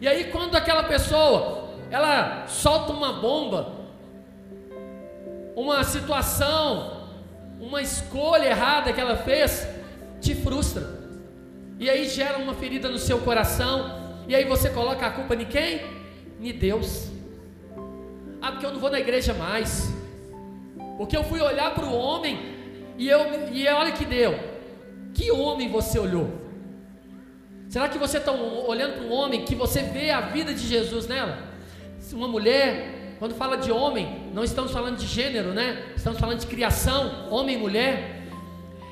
E 0.00 0.08
aí 0.08 0.24
quando 0.24 0.56
aquela 0.56 0.84
pessoa 0.84 1.70
ela 1.90 2.46
solta 2.48 2.92
uma 2.92 3.12
bomba, 3.14 3.81
uma 5.54 5.84
situação, 5.84 7.08
uma 7.60 7.82
escolha 7.82 8.46
errada 8.46 8.92
que 8.92 9.00
ela 9.00 9.16
fez, 9.16 9.66
te 10.20 10.34
frustra. 10.34 11.02
E 11.78 11.88
aí 11.90 12.08
gera 12.08 12.38
uma 12.38 12.54
ferida 12.54 12.88
no 12.88 12.98
seu 12.98 13.18
coração, 13.18 14.02
e 14.28 14.34
aí 14.34 14.44
você 14.44 14.70
coloca 14.70 15.06
a 15.06 15.10
culpa 15.10 15.34
em 15.34 15.44
quem? 15.44 15.80
Em 16.40 16.52
Deus. 16.52 17.10
Ah, 18.40 18.52
porque 18.52 18.66
eu 18.66 18.72
não 18.72 18.80
vou 18.80 18.90
na 18.90 19.00
igreja 19.00 19.32
mais. 19.34 19.92
Porque 20.96 21.16
eu 21.16 21.24
fui 21.24 21.40
olhar 21.40 21.74
para 21.74 21.84
o 21.84 21.94
homem 21.94 22.38
e 22.98 23.08
eu 23.08 23.48
e 23.52 23.66
olha 23.68 23.92
que 23.92 24.04
deu. 24.04 24.38
Que 25.14 25.30
homem 25.30 25.68
você 25.68 25.98
olhou? 25.98 26.42
Será 27.68 27.88
que 27.88 27.98
você 27.98 28.18
está 28.18 28.32
olhando 28.32 28.96
para 28.96 29.04
um 29.04 29.12
homem 29.12 29.44
que 29.44 29.54
você 29.54 29.82
vê 29.82 30.10
a 30.10 30.20
vida 30.20 30.52
de 30.52 30.66
Jesus 30.66 31.06
nela? 31.06 31.38
Uma 32.12 32.28
mulher, 32.28 33.01
quando 33.22 33.36
fala 33.36 33.56
de 33.56 33.70
homem, 33.70 34.32
não 34.34 34.42
estamos 34.42 34.72
falando 34.72 34.96
de 34.96 35.06
gênero, 35.06 35.54
né? 35.54 35.92
Estamos 35.94 36.18
falando 36.18 36.40
de 36.40 36.46
criação, 36.48 37.28
homem 37.30 37.54
e 37.54 37.58
mulher. 37.60 38.20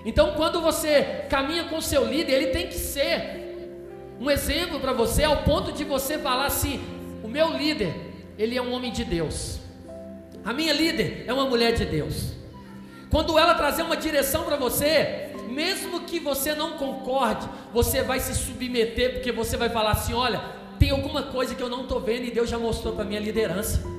Então, 0.05 0.35
quando 0.37 0.61
você 0.61 1.25
caminha 1.29 1.65
com 1.65 1.81
seu 1.81 2.07
líder, 2.07 2.35
ele 2.35 2.47
tem 2.53 2.69
que 2.69 2.77
ser 2.77 3.75
um 4.21 4.31
exemplo 4.31 4.79
para 4.79 4.93
você 4.93 5.25
ao 5.25 5.39
ponto 5.39 5.73
de 5.73 5.83
você 5.83 6.17
falar 6.17 6.47
assim: 6.47 6.81
o 7.25 7.27
meu 7.27 7.49
líder, 7.59 7.93
ele 8.39 8.57
é 8.57 8.63
um 8.63 8.73
homem 8.73 8.93
de 8.93 9.05
Deus. 9.05 9.59
A 10.45 10.53
minha 10.53 10.73
líder 10.73 11.25
é 11.27 11.33
uma 11.33 11.47
mulher 11.47 11.73
de 11.73 11.85
Deus. 11.85 12.33
Quando 13.11 13.37
ela 13.37 13.55
trazer 13.55 13.83
uma 13.83 13.97
direção 13.97 14.45
para 14.45 14.55
você, 14.55 15.33
mesmo 15.49 16.03
que 16.03 16.21
você 16.21 16.55
não 16.55 16.79
concorde, 16.79 17.49
você 17.73 18.05
vai 18.05 18.21
se 18.21 18.37
submeter, 18.37 19.15
porque 19.15 19.33
você 19.33 19.57
vai 19.57 19.71
falar 19.71 19.91
assim: 19.91 20.15
olha, 20.15 20.41
tem 20.79 20.91
alguma 20.91 21.25
coisa 21.25 21.53
que 21.53 21.61
eu 21.61 21.69
não 21.69 21.83
estou 21.83 21.99
vendo 21.99 22.27
e 22.27 22.31
Deus 22.31 22.49
já 22.49 22.61
mostrou 22.61 22.95
para 22.95 23.05
minha 23.05 23.19
liderança. 23.19 23.99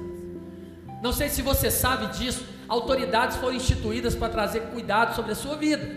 Não 1.01 1.12
sei 1.12 1.29
se 1.29 1.41
você 1.41 1.72
sabe 1.72 2.17
disso, 2.17 2.46
autoridades 2.67 3.38
foram 3.38 3.55
instituídas 3.55 4.15
para 4.15 4.29
trazer 4.29 4.62
cuidado 4.72 5.15
sobre 5.15 5.31
a 5.31 5.36
sua 5.36 5.55
vida. 5.55 5.89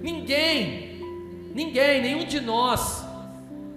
Ninguém, 0.00 1.00
ninguém, 1.54 2.00
nenhum 2.00 2.24
de 2.24 2.40
nós 2.40 3.04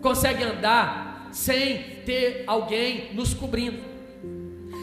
consegue 0.01 0.43
andar 0.43 1.27
sem 1.31 1.79
ter 2.05 2.43
alguém 2.48 3.13
nos 3.13 3.34
cobrindo. 3.34 3.79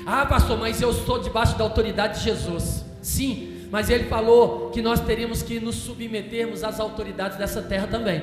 Ah, 0.06 0.25
pastor, 0.26 0.58
mas 0.58 0.80
eu 0.80 0.90
estou 0.90 1.18
debaixo 1.20 1.56
da 1.58 1.64
autoridade 1.64 2.18
de 2.18 2.25
Jesus. 2.25 2.84
Sim, 3.02 3.66
mas 3.70 3.90
ele 3.90 4.04
falou 4.04 4.70
que 4.70 4.80
nós 4.80 5.00
teríamos 5.00 5.42
que 5.42 5.58
nos 5.58 5.75
submetermos 5.76 6.62
às 6.62 6.78
autoridades 6.78 7.36
dessa 7.38 7.62
terra 7.62 7.86
também. 7.86 8.22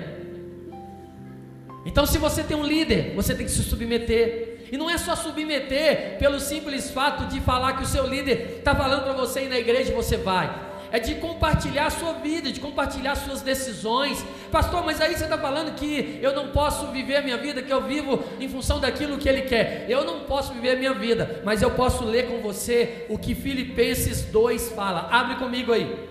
Então, 1.85 2.05
se 2.05 2.17
você 2.17 2.43
tem 2.43 2.55
um 2.55 2.65
líder, 2.65 3.13
você 3.15 3.35
tem 3.35 3.45
que 3.45 3.51
se 3.51 3.63
submeter. 3.63 4.52
E 4.73 4.77
não 4.77 4.89
é 4.89 4.97
só 4.97 5.15
submeter 5.15 6.17
pelo 6.17 6.39
simples 6.39 6.89
fato 6.89 7.25
de 7.25 7.39
falar 7.39 7.73
que 7.73 7.83
o 7.83 7.85
seu 7.85 8.07
líder 8.07 8.55
está 8.57 8.73
falando 8.73 9.03
para 9.03 9.13
você 9.13 9.43
ir 9.43 9.47
na 9.47 9.59
igreja 9.59 9.93
você 9.93 10.17
vai. 10.17 10.49
é 10.91 10.97
de 10.97 11.13
compartilhar 11.15 11.85
a 11.85 11.89
sua 11.91 12.13
vida, 12.13 12.51
de 12.51 12.59
compartilhar 12.59 13.13
suas 13.13 13.43
decisões. 13.43 14.25
Pastor, 14.51 14.83
mas 14.83 14.99
aí 14.99 15.15
você 15.15 15.25
está 15.25 15.37
falando 15.37 15.75
que 15.75 16.17
eu 16.23 16.33
não 16.33 16.47
posso 16.47 16.87
viver 16.87 17.17
a 17.17 17.21
minha 17.21 17.37
vida, 17.37 17.61
que 17.61 17.71
eu 17.71 17.83
vivo 17.83 18.23
em 18.39 18.49
função 18.49 18.79
daquilo 18.79 19.19
que 19.19 19.29
Ele 19.29 19.43
quer. 19.43 19.85
Eu 19.87 20.03
não 20.03 20.21
posso 20.21 20.53
viver 20.53 20.71
a 20.71 20.75
minha 20.75 20.93
vida, 20.95 21.41
mas 21.43 21.61
eu 21.61 21.69
posso 21.69 22.03
ler 22.03 22.27
com 22.27 22.41
você 22.41 23.05
o 23.09 23.17
que 23.17 23.35
Filipenses 23.35 24.23
2 24.23 24.71
fala. 24.71 25.07
Abre 25.11 25.35
comigo 25.35 25.71
aí. 25.71 26.09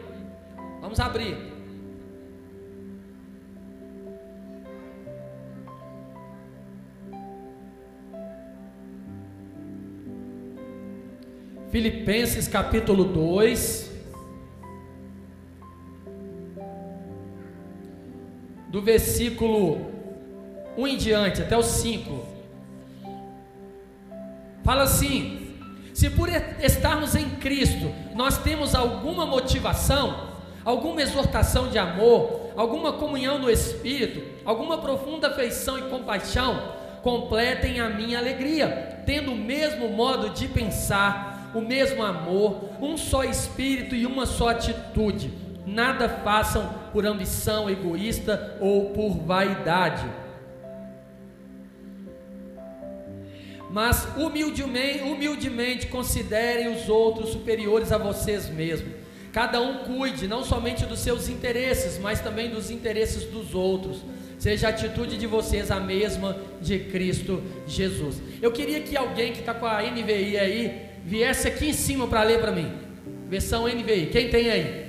Vamos 0.81 1.01
abrir. 1.01 1.52
Filipenses 11.73 12.47
capítulo 12.47 13.03
2. 13.03 13.91
do 18.69 18.83
versículo 18.83 19.87
1 20.77 20.87
em 20.87 20.97
diante, 20.99 21.41
até 21.41 21.57
o 21.57 21.63
5. 21.63 22.27
Fala 24.63 24.83
assim: 24.83 25.57
se 25.95 26.11
por 26.11 26.29
estarmos 26.61 27.15
em 27.15 27.31
Cristo 27.37 27.91
nós 28.15 28.37
temos 28.37 28.75
alguma 28.75 29.25
motivação, 29.25 30.29
alguma 30.63 31.01
exortação 31.01 31.69
de 31.69 31.79
amor, 31.79 32.51
alguma 32.55 32.93
comunhão 32.93 33.39
no 33.39 33.51
Espírito, 33.51 34.23
alguma 34.45 34.77
profunda 34.77 35.29
afeição 35.29 35.79
e 35.79 35.89
compaixão, 35.89 36.75
completem 37.03 37.81
a 37.81 37.89
minha 37.89 38.19
alegria, 38.19 39.03
tendo 39.07 39.33
o 39.33 39.37
mesmo 39.37 39.89
modo 39.89 40.29
de 40.31 40.49
pensar, 40.49 41.32
o 41.55 41.61
mesmo 41.61 42.03
amor, 42.03 42.71
um 42.81 42.97
só 42.97 43.25
Espírito 43.25 43.95
e 43.95 44.07
uma 44.07 44.27
só 44.27 44.49
atitude 44.49 45.31
Nada 45.67 46.09
façam 46.09 46.75
por 46.93 47.07
ambição 47.07 47.71
egoísta 47.71 48.57
ou 48.61 48.91
por 48.91 49.17
vaidade. 49.19 50.05
Mas 53.71 54.07
humildemente, 54.17 55.03
humildemente 55.03 55.87
considerem 55.87 56.75
os 56.75 56.89
outros 56.89 57.31
superiores 57.31 57.93
a 57.93 57.97
vocês 57.97 58.51
mesmos. 58.51 58.93
Cada 59.33 59.63
um 59.63 59.85
cuide 59.85 60.29
não 60.29 60.45
somente 60.45 60.85
dos 60.85 60.99
seus 60.99 61.29
interesses, 61.29 61.99
mas 61.99 62.21
também 62.21 62.51
dos 62.51 62.71
interesses 62.71 63.25
dos 63.25 63.55
outros. 63.55 64.03
Seja 64.39 64.67
a 64.67 64.71
atitude 64.71 65.17
de 65.17 65.27
vocês 65.27 65.71
a 65.71 65.81
mesma 65.81 66.37
de 66.61 66.81
Cristo 66.81 67.43
Jesus. 67.67 68.21
Eu 68.43 68.53
queria 68.53 68.81
que 68.83 68.97
alguém 68.97 69.33
que 69.33 69.39
está 69.39 69.55
com 69.55 69.65
a 69.65 69.81
NVI 69.81 70.37
aí 70.37 70.92
viesse 71.05 71.49
aqui 71.49 71.71
em 71.71 71.73
cima 71.73 72.07
para 72.07 72.23
ler 72.23 72.41
para 72.41 72.53
mim. 72.53 72.73
Versão 73.29 73.67
NVI. 73.67 74.07
Quem 74.07 74.31
tem 74.31 74.51
aí? 74.51 74.83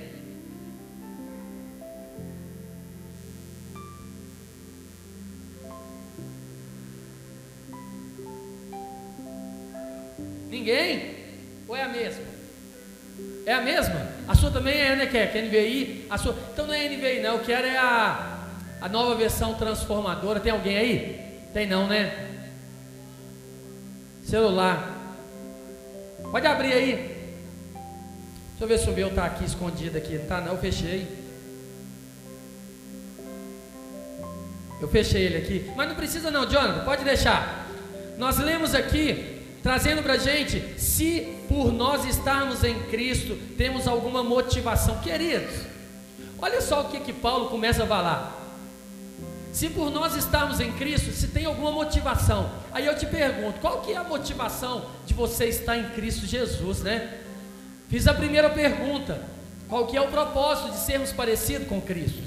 Ninguém? 10.50 11.14
Ou 11.68 11.76
é 11.76 11.82
a 11.82 11.88
mesma? 11.88 12.22
É 13.46 13.52
a 13.52 13.60
mesma? 13.60 14.08
A 14.26 14.34
sua 14.34 14.50
também 14.50 14.74
é, 14.74 14.96
né, 14.96 15.06
Keck? 15.06 15.36
NVI? 15.36 16.06
A 16.08 16.16
sua... 16.16 16.34
Então 16.52 16.66
não 16.66 16.74
é 16.74 16.88
NVI, 16.88 17.20
não. 17.20 17.34
Eu 17.34 17.40
quero 17.40 17.66
é 17.66 17.76
a, 17.76 18.38
a 18.80 18.88
nova 18.88 19.14
versão 19.14 19.54
transformadora. 19.54 20.40
Tem 20.40 20.52
alguém 20.52 20.76
aí? 20.78 21.40
Tem 21.52 21.66
não, 21.66 21.86
né? 21.86 22.30
Celular. 24.24 24.93
Pode 26.34 26.48
abrir 26.48 26.72
aí. 26.72 26.94
Deixa 28.50 28.64
eu 28.64 28.66
ver 28.66 28.78
se 28.80 28.90
o 28.90 28.92
meu 28.92 29.06
está 29.06 29.24
aqui 29.24 29.44
escondido 29.44 29.96
aqui. 29.96 30.18
Não 30.18 30.26
tá 30.26 30.40
não, 30.40 30.54
eu 30.54 30.58
fechei. 30.58 31.06
Eu 34.80 34.88
fechei 34.88 35.26
ele 35.26 35.36
aqui. 35.36 35.70
Mas 35.76 35.88
não 35.88 35.94
precisa 35.94 36.32
não, 36.32 36.44
Jonathan, 36.50 36.84
pode 36.84 37.04
deixar. 37.04 37.68
Nós 38.18 38.36
lemos 38.38 38.74
aqui 38.74 39.42
trazendo 39.62 40.02
para 40.02 40.14
a 40.14 40.18
gente, 40.18 40.74
se 40.76 41.38
por 41.48 41.72
nós 41.72 42.04
estarmos 42.04 42.64
em 42.64 42.82
Cristo, 42.90 43.38
temos 43.56 43.86
alguma 43.86 44.24
motivação, 44.24 44.98
queridos, 44.98 45.54
olha 46.40 46.60
só 46.60 46.80
o 46.80 46.88
que, 46.88 46.98
que 46.98 47.12
Paulo 47.12 47.48
começa 47.48 47.84
a 47.84 47.86
falar. 47.86 48.43
Se 49.54 49.70
por 49.70 49.88
nós 49.88 50.16
estarmos 50.16 50.58
em 50.58 50.72
Cristo, 50.72 51.12
se 51.12 51.28
tem 51.28 51.44
alguma 51.44 51.70
motivação, 51.70 52.50
aí 52.72 52.86
eu 52.86 52.98
te 52.98 53.06
pergunto, 53.06 53.60
qual 53.60 53.82
que 53.82 53.92
é 53.92 53.96
a 53.96 54.02
motivação 54.02 54.86
de 55.06 55.14
você 55.14 55.44
estar 55.44 55.78
em 55.78 55.90
Cristo 55.90 56.26
Jesus, 56.26 56.80
né? 56.80 57.18
Fiz 57.88 58.08
a 58.08 58.12
primeira 58.12 58.50
pergunta, 58.50 59.22
qual 59.68 59.86
que 59.86 59.96
é 59.96 60.00
o 60.00 60.08
propósito 60.08 60.72
de 60.72 60.78
sermos 60.78 61.12
parecidos 61.12 61.68
com 61.68 61.80
Cristo? 61.80 62.20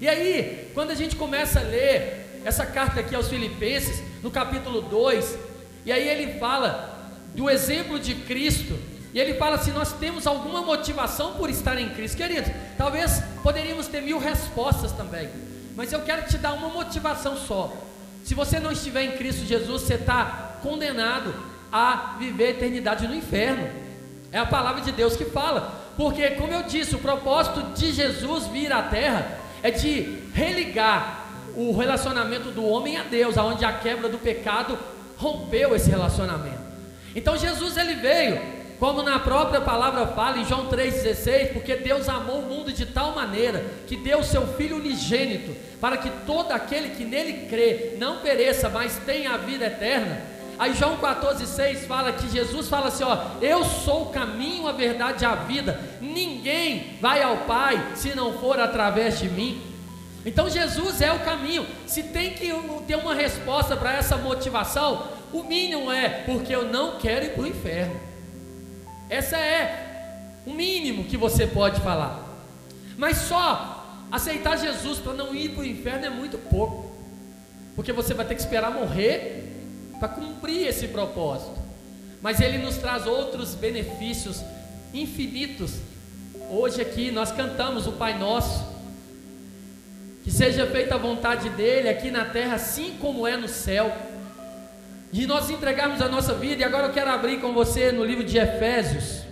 E 0.00 0.08
aí, 0.08 0.70
quando 0.72 0.92
a 0.92 0.94
gente 0.94 1.16
começa 1.16 1.58
a 1.58 1.64
ler 1.64 2.40
essa 2.44 2.64
carta 2.64 3.00
aqui 3.00 3.16
aos 3.16 3.26
Filipenses, 3.26 4.00
no 4.22 4.30
capítulo 4.30 4.80
2, 4.80 5.36
e 5.84 5.90
aí 5.90 6.08
ele 6.08 6.38
fala 6.38 7.10
do 7.34 7.50
exemplo 7.50 7.98
de 7.98 8.14
Cristo. 8.14 8.78
E 9.12 9.18
ele 9.18 9.34
fala 9.34 9.58
se 9.58 9.72
nós 9.72 9.92
temos 9.94 10.24
alguma 10.24 10.62
motivação 10.62 11.32
por 11.32 11.50
estar 11.50 11.80
em 11.80 11.88
Cristo. 11.88 12.16
Queridos, 12.16 12.52
talvez 12.78 13.20
poderíamos 13.42 13.88
ter 13.88 14.02
mil 14.02 14.20
respostas 14.20 14.92
também. 14.92 15.49
Mas 15.76 15.92
eu 15.92 16.02
quero 16.02 16.26
te 16.26 16.38
dar 16.38 16.52
uma 16.52 16.68
motivação 16.68 17.36
só. 17.36 17.72
Se 18.24 18.34
você 18.34 18.60
não 18.60 18.70
estiver 18.70 19.02
em 19.02 19.16
Cristo 19.16 19.46
Jesus, 19.46 19.82
você 19.82 19.94
está 19.94 20.58
condenado 20.62 21.34
a 21.72 22.16
viver 22.18 22.46
a 22.46 22.50
eternidade 22.50 23.06
no 23.06 23.14
inferno. 23.14 23.68
É 24.32 24.38
a 24.38 24.46
palavra 24.46 24.82
de 24.82 24.92
Deus 24.92 25.16
que 25.16 25.24
fala. 25.24 25.80
Porque, 25.96 26.30
como 26.30 26.52
eu 26.52 26.62
disse, 26.62 26.94
o 26.94 26.98
propósito 26.98 27.62
de 27.74 27.92
Jesus 27.92 28.46
vir 28.48 28.72
à 28.72 28.82
terra 28.82 29.38
é 29.62 29.70
de 29.70 30.18
religar 30.34 31.26
o 31.56 31.76
relacionamento 31.76 32.50
do 32.50 32.64
homem 32.64 32.96
a 32.96 33.02
Deus, 33.02 33.36
aonde 33.36 33.64
a 33.64 33.72
quebra 33.72 34.08
do 34.08 34.18
pecado 34.18 34.78
rompeu 35.16 35.74
esse 35.74 35.90
relacionamento. 35.90 36.60
Então 37.14 37.36
Jesus 37.36 37.76
ele 37.76 37.96
veio, 37.96 38.40
como 38.80 39.02
na 39.02 39.18
própria 39.18 39.60
palavra 39.60 40.06
fala 40.06 40.38
em 40.38 40.44
João 40.46 40.70
3,16, 40.70 41.52
porque 41.52 41.76
Deus 41.76 42.08
amou 42.08 42.38
o 42.38 42.46
mundo 42.46 42.72
de 42.72 42.86
tal 42.86 43.14
maneira 43.14 43.62
que 43.86 43.94
deu 43.94 44.24
seu 44.24 44.46
Filho 44.54 44.76
unigênito, 44.76 45.54
para 45.78 45.98
que 45.98 46.08
todo 46.26 46.50
aquele 46.50 46.88
que 46.96 47.04
nele 47.04 47.46
crê 47.46 47.96
não 47.98 48.20
pereça, 48.20 48.70
mas 48.70 48.96
tenha 49.04 49.32
a 49.32 49.36
vida 49.36 49.66
eterna. 49.66 50.22
Aí 50.58 50.72
João 50.72 50.96
14,6 50.96 51.86
fala 51.86 52.12
que 52.12 52.26
Jesus 52.30 52.68
fala 52.70 52.88
assim: 52.88 53.04
ó, 53.04 53.18
eu 53.42 53.62
sou 53.64 54.04
o 54.04 54.10
caminho, 54.10 54.66
a 54.66 54.72
verdade 54.72 55.24
e 55.24 55.26
a 55.26 55.34
vida. 55.34 55.78
Ninguém 56.00 56.96
vai 57.02 57.22
ao 57.22 57.36
Pai 57.38 57.92
se 57.94 58.14
não 58.14 58.38
for 58.38 58.58
através 58.58 59.18
de 59.18 59.28
mim. 59.28 59.60
Então 60.24 60.48
Jesus 60.48 61.02
é 61.02 61.12
o 61.12 61.20
caminho. 61.20 61.66
Se 61.86 62.02
tem 62.02 62.30
que 62.30 62.50
ter 62.86 62.96
uma 62.96 63.14
resposta 63.14 63.76
para 63.76 63.92
essa 63.92 64.16
motivação, 64.16 65.06
o 65.32 65.42
mínimo 65.42 65.92
é 65.92 66.08
porque 66.24 66.54
eu 66.54 66.64
não 66.64 66.98
quero 66.98 67.26
ir 67.26 67.30
para 67.34 67.42
o 67.42 67.46
inferno. 67.46 68.09
Essa 69.10 69.36
é 69.36 70.42
o 70.46 70.52
mínimo 70.52 71.04
que 71.04 71.16
você 71.16 71.46
pode 71.46 71.80
falar. 71.80 72.24
Mas 72.96 73.18
só 73.18 74.06
aceitar 74.10 74.56
Jesus 74.56 74.98
para 74.98 75.12
não 75.12 75.34
ir 75.34 75.50
para 75.50 75.62
o 75.62 75.66
inferno 75.66 76.06
é 76.06 76.10
muito 76.10 76.38
pouco. 76.38 76.90
Porque 77.74 77.92
você 77.92 78.14
vai 78.14 78.24
ter 78.24 78.36
que 78.36 78.40
esperar 78.40 78.70
morrer 78.70 79.48
para 79.98 80.08
cumprir 80.08 80.68
esse 80.68 80.88
propósito. 80.88 81.58
Mas 82.22 82.40
ele 82.40 82.58
nos 82.58 82.76
traz 82.76 83.06
outros 83.06 83.54
benefícios 83.54 84.42
infinitos. 84.94 85.74
Hoje 86.48 86.80
aqui 86.80 87.10
nós 87.10 87.32
cantamos 87.32 87.86
o 87.86 87.92
Pai 87.92 88.18
Nosso 88.18 88.70
que 90.22 90.30
seja 90.30 90.66
feita 90.66 90.94
a 90.94 90.98
vontade 90.98 91.48
dele 91.50 91.88
aqui 91.88 92.10
na 92.10 92.24
terra, 92.24 92.54
assim 92.54 92.96
como 93.00 93.26
é 93.26 93.36
no 93.36 93.48
céu. 93.48 93.90
De 95.12 95.26
nós 95.26 95.50
entregarmos 95.50 96.00
a 96.00 96.08
nossa 96.08 96.34
vida, 96.34 96.62
e 96.62 96.64
agora 96.64 96.86
eu 96.86 96.92
quero 96.92 97.10
abrir 97.10 97.40
com 97.40 97.52
você 97.52 97.90
no 97.90 98.04
livro 98.04 98.24
de 98.24 98.38
Efésios. 98.38 99.24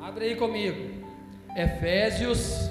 Abre 0.00 0.24
aí 0.24 0.36
comigo. 0.36 0.90
Efésios, 1.56 2.70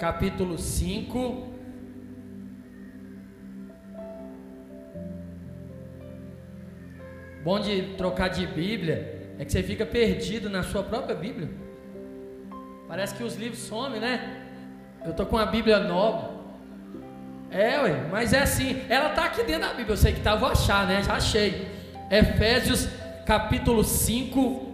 capítulo 0.00 0.56
5. 0.56 1.48
Bom 7.44 7.60
de 7.60 7.82
trocar 7.98 8.28
de 8.28 8.46
Bíblia 8.46 9.34
é 9.38 9.44
que 9.44 9.52
você 9.52 9.62
fica 9.62 9.84
perdido 9.84 10.48
na 10.48 10.62
sua 10.62 10.82
própria 10.82 11.14
Bíblia. 11.14 11.50
Parece 12.88 13.14
que 13.14 13.22
os 13.22 13.36
livros 13.36 13.60
somem, 13.60 14.00
né? 14.00 14.46
Eu 15.04 15.12
tô 15.12 15.26
com 15.26 15.36
a 15.36 15.44
Bíblia 15.44 15.78
nova. 15.80 16.30
É, 17.50 17.78
ué, 17.82 18.06
mas 18.10 18.32
é 18.32 18.40
assim. 18.40 18.82
Ela 18.88 19.10
está 19.10 19.26
aqui 19.26 19.42
dentro 19.42 19.68
da 19.68 19.74
Bíblia. 19.74 19.92
Eu 19.92 19.98
sei 19.98 20.12
que 20.12 20.18
está, 20.18 20.34
vou 20.34 20.48
achar, 20.48 20.86
né? 20.86 21.02
Já 21.02 21.16
achei. 21.16 21.68
Efésios 22.10 22.88
capítulo 23.26 23.84
5, 23.84 24.69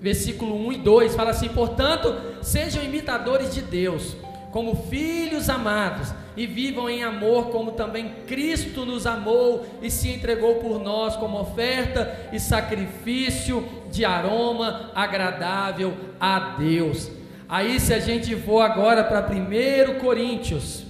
versículo 0.00 0.54
1 0.68 0.72
e 0.72 0.78
2. 0.78 1.14
Fala 1.14 1.30
assim: 1.30 1.48
Portanto, 1.48 2.14
sejam 2.42 2.82
imitadores 2.82 3.54
de 3.54 3.62
Deus, 3.62 4.16
como 4.50 4.74
filhos 4.74 5.48
amados, 5.48 6.12
e 6.36 6.46
vivam 6.46 6.88
em 6.88 7.02
amor, 7.02 7.50
como 7.50 7.72
também 7.72 8.12
Cristo 8.26 8.86
nos 8.86 9.06
amou 9.06 9.66
e 9.82 9.90
se 9.90 10.08
entregou 10.08 10.56
por 10.56 10.78
nós 10.78 11.16
como 11.16 11.40
oferta 11.40 12.28
e 12.32 12.38
sacrifício 12.38 13.66
de 13.90 14.04
aroma 14.04 14.90
agradável 14.94 15.92
a 16.20 16.56
Deus. 16.58 17.10
Aí, 17.48 17.80
se 17.80 17.92
a 17.92 17.98
gente 17.98 18.36
for 18.36 18.60
agora 18.60 19.02
para 19.02 19.26
1 19.26 19.98
Coríntios, 19.98 20.84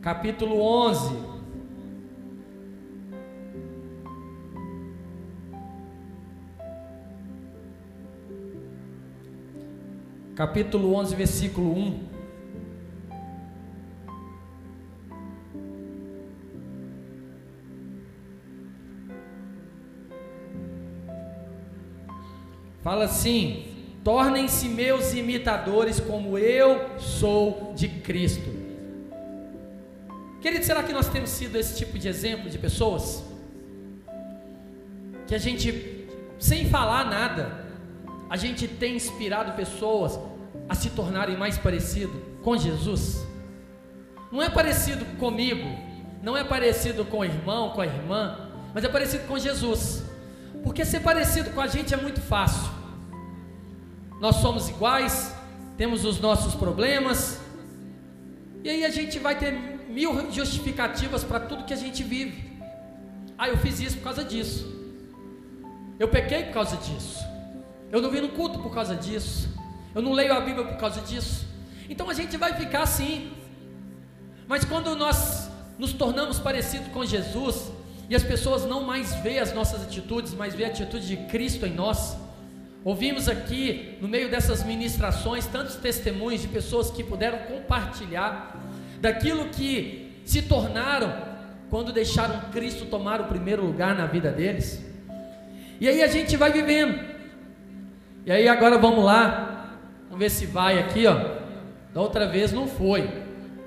capítulo 0.00 0.60
11. 0.60 1.29
Capítulo 10.40 10.94
11, 10.94 11.14
versículo 11.16 11.70
1. 11.76 12.00
Fala 22.82 23.04
assim: 23.04 23.66
tornem-se 24.02 24.66
meus 24.66 25.12
imitadores, 25.12 26.00
como 26.00 26.38
eu 26.38 26.98
sou 26.98 27.74
de 27.76 27.90
Cristo. 27.90 28.48
Querido, 30.40 30.64
será 30.64 30.82
que 30.82 30.94
nós 30.94 31.10
temos 31.10 31.28
sido 31.28 31.58
esse 31.58 31.76
tipo 31.76 31.98
de 31.98 32.08
exemplo 32.08 32.48
de 32.48 32.56
pessoas? 32.56 33.22
Que 35.26 35.34
a 35.34 35.38
gente, 35.38 36.08
sem 36.38 36.64
falar 36.64 37.04
nada, 37.10 37.66
a 38.30 38.38
gente 38.38 38.66
tem 38.66 38.96
inspirado 38.96 39.52
pessoas 39.52 40.29
a 40.70 40.74
se 40.76 40.90
tornarem 40.90 41.36
mais 41.36 41.58
parecido 41.58 42.12
com 42.44 42.56
Jesus? 42.56 43.26
Não 44.30 44.40
é 44.40 44.48
parecido 44.48 45.04
comigo, 45.18 45.68
não 46.22 46.36
é 46.36 46.44
parecido 46.44 47.04
com 47.04 47.18
o 47.18 47.24
irmão, 47.24 47.70
com 47.70 47.80
a 47.80 47.86
irmã, 47.86 48.48
mas 48.72 48.84
é 48.84 48.88
parecido 48.88 49.26
com 49.26 49.36
Jesus. 49.36 50.04
Porque 50.62 50.84
ser 50.84 51.00
parecido 51.00 51.50
com 51.50 51.60
a 51.60 51.66
gente 51.66 51.92
é 51.92 51.96
muito 51.96 52.20
fácil. 52.20 52.70
Nós 54.20 54.36
somos 54.36 54.68
iguais, 54.68 55.34
temos 55.76 56.04
os 56.04 56.20
nossos 56.20 56.54
problemas, 56.54 57.40
e 58.62 58.70
aí 58.70 58.84
a 58.84 58.90
gente 58.90 59.18
vai 59.18 59.36
ter 59.36 59.50
mil 59.88 60.30
justificativas 60.30 61.24
para 61.24 61.40
tudo 61.40 61.64
que 61.64 61.74
a 61.74 61.76
gente 61.76 62.04
vive. 62.04 62.48
Ah, 63.36 63.48
eu 63.48 63.58
fiz 63.58 63.80
isso 63.80 63.96
por 63.96 64.04
causa 64.04 64.22
disso. 64.22 64.72
Eu 65.98 66.06
pequei 66.06 66.44
por 66.44 66.52
causa 66.52 66.76
disso. 66.76 67.18
Eu 67.90 68.00
não 68.00 68.08
vim 68.08 68.20
no 68.20 68.28
culto 68.28 68.60
por 68.60 68.72
causa 68.72 68.94
disso. 68.94 69.48
Eu 69.94 70.02
não 70.02 70.12
leio 70.12 70.32
a 70.32 70.40
Bíblia 70.40 70.64
por 70.66 70.76
causa 70.76 71.00
disso. 71.00 71.46
Então 71.88 72.08
a 72.08 72.14
gente 72.14 72.36
vai 72.36 72.54
ficar 72.54 72.82
assim. 72.82 73.32
Mas 74.46 74.64
quando 74.64 74.94
nós 74.94 75.50
nos 75.78 75.92
tornamos 75.92 76.38
parecidos 76.38 76.88
com 76.88 77.04
Jesus, 77.04 77.72
e 78.10 78.14
as 78.16 78.24
pessoas 78.24 78.66
não 78.66 78.82
mais 78.82 79.14
veem 79.16 79.38
as 79.38 79.52
nossas 79.52 79.82
atitudes, 79.82 80.34
mas 80.34 80.52
veem 80.54 80.68
a 80.68 80.72
atitude 80.72 81.06
de 81.06 81.16
Cristo 81.28 81.64
em 81.64 81.72
nós. 81.72 82.16
Ouvimos 82.84 83.28
aqui, 83.28 83.96
no 84.00 84.08
meio 84.08 84.28
dessas 84.28 84.64
ministrações, 84.64 85.46
tantos 85.46 85.76
testemunhos 85.76 86.42
de 86.42 86.48
pessoas 86.48 86.90
que 86.90 87.04
puderam 87.04 87.38
compartilhar 87.38 88.56
daquilo 89.00 89.50
que 89.50 90.20
se 90.24 90.42
tornaram 90.42 91.30
quando 91.70 91.92
deixaram 91.92 92.40
Cristo 92.50 92.86
tomar 92.86 93.20
o 93.20 93.24
primeiro 93.24 93.64
lugar 93.64 93.94
na 93.94 94.06
vida 94.06 94.32
deles. 94.32 94.84
E 95.80 95.88
aí 95.88 96.02
a 96.02 96.08
gente 96.08 96.36
vai 96.36 96.50
vivendo. 96.50 96.98
E 98.26 98.32
aí 98.32 98.48
agora 98.48 98.76
vamos 98.76 99.04
lá, 99.04 99.59
vamos 100.10 100.18
ver 100.18 100.30
se 100.30 100.44
vai 100.44 100.78
aqui, 100.78 101.06
ó. 101.06 101.14
Da 101.94 102.02
outra 102.02 102.26
vez 102.26 102.52
não 102.52 102.68
foi. 102.68 103.08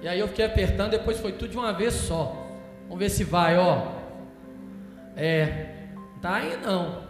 E 0.02 0.08
aí 0.08 0.20
eu 0.20 0.28
fiquei 0.28 0.46
apertando, 0.46 0.92
depois 0.92 1.20
foi 1.20 1.32
tudo 1.32 1.50
de 1.50 1.58
uma 1.58 1.74
vez 1.74 1.94
só. 1.94 2.46
Vamos 2.84 3.00
ver 3.00 3.10
se 3.10 3.24
vai, 3.24 3.58
ó. 3.58 3.88
É, 5.16 5.88
tá 6.22 6.36
aí 6.36 6.58
não. 6.58 7.04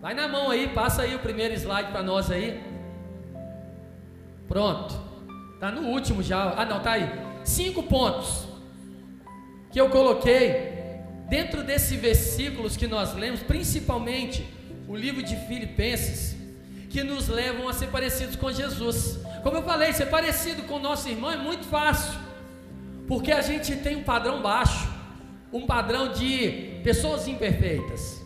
Vai 0.00 0.12
na 0.12 0.28
mão 0.28 0.50
aí, 0.50 0.68
passa 0.68 1.02
aí 1.02 1.14
o 1.14 1.20
primeiro 1.20 1.54
slide 1.54 1.90
para 1.90 2.02
nós 2.02 2.30
aí. 2.30 2.62
Pronto. 4.46 4.94
Tá 5.58 5.70
no 5.70 5.88
último 5.88 6.22
já. 6.22 6.54
Ah, 6.56 6.64
não, 6.66 6.80
tá 6.80 6.92
aí. 6.92 7.10
Cinco 7.44 7.82
pontos 7.82 8.46
que 9.70 9.80
eu 9.80 9.88
coloquei 9.88 10.74
dentro 11.28 11.62
desses 11.62 11.98
versículos 11.98 12.76
que 12.76 12.86
nós 12.86 13.14
lemos, 13.14 13.42
principalmente 13.42 14.46
o 14.88 14.94
livro 14.94 15.22
de 15.22 15.36
Filipenses, 15.36 16.35
que 16.96 17.04
nos 17.04 17.28
levam 17.28 17.68
a 17.68 17.74
ser 17.74 17.88
parecidos 17.88 18.36
com 18.36 18.50
Jesus. 18.50 19.18
Como 19.42 19.58
eu 19.58 19.62
falei, 19.62 19.92
ser 19.92 20.06
parecido 20.06 20.62
com 20.62 20.78
nosso 20.78 21.06
irmão 21.06 21.30
é 21.30 21.36
muito 21.36 21.66
fácil, 21.66 22.18
porque 23.06 23.30
a 23.30 23.42
gente 23.42 23.76
tem 23.76 23.96
um 23.96 24.02
padrão 24.02 24.40
baixo 24.40 24.96
um 25.52 25.66
padrão 25.66 26.08
de 26.08 26.80
pessoas 26.82 27.28
imperfeitas. 27.28 28.24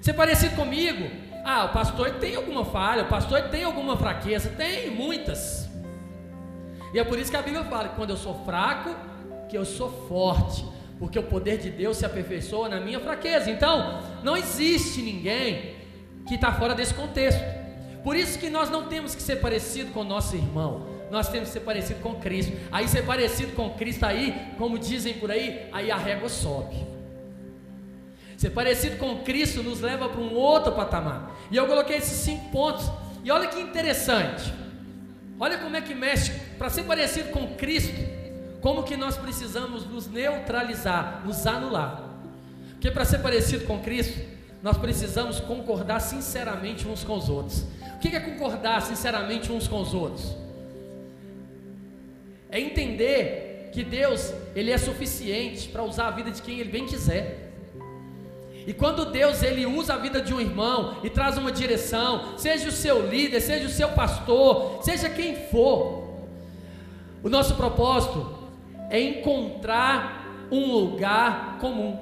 Ser 0.00 0.14
parecido 0.14 0.56
comigo, 0.56 1.10
ah, 1.44 1.66
o 1.66 1.68
pastor 1.74 2.12
tem 2.12 2.34
alguma 2.36 2.64
falha, 2.64 3.02
o 3.02 3.08
pastor 3.08 3.42
tem 3.50 3.64
alguma 3.64 3.98
fraqueza, 3.98 4.48
tem 4.48 4.90
muitas. 4.90 5.68
E 6.94 6.98
é 6.98 7.04
por 7.04 7.18
isso 7.18 7.30
que 7.30 7.36
a 7.36 7.42
Bíblia 7.42 7.64
fala 7.64 7.90
que 7.90 7.96
quando 7.96 8.10
eu 8.10 8.16
sou 8.16 8.34
fraco, 8.46 8.94
que 9.48 9.58
eu 9.58 9.64
sou 9.64 9.90
forte, 10.08 10.64
porque 10.98 11.18
o 11.18 11.22
poder 11.22 11.58
de 11.58 11.70
Deus 11.70 11.98
se 11.98 12.06
aperfeiçoa 12.06 12.68
na 12.68 12.80
minha 12.80 12.98
fraqueza. 12.98 13.50
Então, 13.50 14.02
não 14.22 14.36
existe 14.36 15.02
ninguém 15.02 15.76
que 16.26 16.34
está 16.36 16.52
fora 16.52 16.74
desse 16.74 16.94
contexto. 16.94 17.59
Por 18.02 18.16
isso 18.16 18.38
que 18.38 18.48
nós 18.48 18.70
não 18.70 18.86
temos 18.88 19.14
que 19.14 19.22
ser 19.22 19.36
parecido 19.36 19.92
com 19.92 20.04
nosso 20.04 20.36
irmão 20.36 21.00
nós 21.10 21.28
temos 21.28 21.48
que 21.48 21.54
ser 21.54 21.60
parecido 21.60 22.00
com 22.00 22.14
Cristo. 22.14 22.56
Aí 22.70 22.86
ser 22.86 23.04
parecido 23.04 23.52
com 23.52 23.70
Cristo 23.70 24.06
aí, 24.06 24.54
como 24.56 24.78
dizem 24.78 25.14
por 25.14 25.30
aí, 25.30 25.68
aí 25.72 25.90
a 25.90 25.96
régua 25.96 26.28
sobe. 26.28 26.86
Ser 28.36 28.50
parecido 28.50 28.96
com 28.96 29.18
Cristo 29.18 29.62
nos 29.62 29.80
leva 29.80 30.08
para 30.08 30.20
um 30.20 30.32
outro 30.32 30.72
patamar. 30.72 31.36
E 31.50 31.56
eu 31.56 31.66
coloquei 31.66 31.96
esses 31.96 32.18
cinco 32.18 32.50
pontos. 32.50 32.90
E 33.24 33.30
olha 33.30 33.48
que 33.48 33.60
interessante. 33.60 34.54
Olha 35.38 35.58
como 35.58 35.76
é 35.76 35.80
que 35.80 35.94
mexe 35.94 36.32
para 36.56 36.70
ser 36.70 36.84
parecido 36.84 37.30
com 37.30 37.54
Cristo. 37.56 37.94
Como 38.60 38.84
que 38.84 38.96
nós 38.96 39.16
precisamos 39.16 39.84
nos 39.86 40.06
neutralizar, 40.06 41.22
nos 41.26 41.46
anular. 41.46 42.08
Porque 42.72 42.90
para 42.90 43.04
ser 43.04 43.18
parecido 43.18 43.64
com 43.66 43.80
Cristo, 43.80 44.18
nós 44.62 44.78
precisamos 44.78 45.40
concordar 45.40 46.00
sinceramente 46.00 46.86
uns 46.86 47.02
com 47.02 47.16
os 47.16 47.28
outros. 47.28 47.64
O 48.00 48.02
que 48.02 48.16
é 48.16 48.20
concordar 48.20 48.80
sinceramente 48.80 49.52
uns 49.52 49.68
com 49.68 49.78
os 49.82 49.92
outros? 49.92 50.34
É 52.50 52.58
entender 52.58 53.68
que 53.74 53.84
Deus, 53.84 54.32
ele 54.56 54.70
é 54.70 54.78
suficiente 54.78 55.68
para 55.68 55.82
usar 55.82 56.08
a 56.08 56.10
vida 56.10 56.30
de 56.30 56.40
quem 56.40 56.58
ele 56.58 56.70
bem 56.70 56.86
quiser. 56.86 57.52
E 58.66 58.72
quando 58.72 59.04
Deus 59.04 59.42
ele 59.42 59.66
usa 59.66 59.92
a 59.92 59.96
vida 59.98 60.18
de 60.18 60.32
um 60.32 60.40
irmão 60.40 60.96
e 61.04 61.10
traz 61.10 61.36
uma 61.36 61.52
direção, 61.52 62.38
seja 62.38 62.70
o 62.70 62.72
seu 62.72 63.06
líder, 63.06 63.38
seja 63.42 63.66
o 63.66 63.70
seu 63.70 63.90
pastor, 63.90 64.82
seja 64.82 65.10
quem 65.10 65.36
for, 65.36 66.08
o 67.22 67.28
nosso 67.28 67.54
propósito 67.54 68.34
é 68.88 68.98
encontrar 68.98 70.48
um 70.50 70.72
lugar 70.72 71.58
comum. 71.60 72.00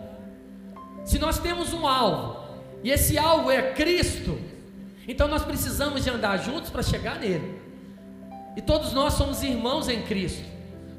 Se 1.04 1.18
nós 1.18 1.40
temos 1.40 1.72
um 1.74 1.88
alvo, 1.88 2.38
e 2.84 2.90
esse 2.92 3.18
alvo 3.18 3.50
é 3.50 3.72
Cristo, 3.72 4.46
então 5.08 5.26
nós 5.26 5.42
precisamos 5.42 6.04
de 6.04 6.10
andar 6.10 6.36
juntos 6.36 6.68
para 6.68 6.82
chegar 6.82 7.18
nele. 7.18 7.58
E 8.54 8.60
todos 8.60 8.92
nós 8.92 9.14
somos 9.14 9.42
irmãos 9.42 9.88
em 9.88 10.02
Cristo. 10.02 10.44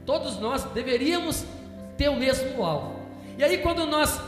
Todos 0.06 0.40
nós 0.40 0.64
deveríamos 0.64 1.46
ter 1.96 2.10
o 2.10 2.16
mesmo 2.16 2.64
alvo. 2.64 3.00
E 3.38 3.44
aí, 3.44 3.60
quando 3.60 3.86
nós 3.86 4.20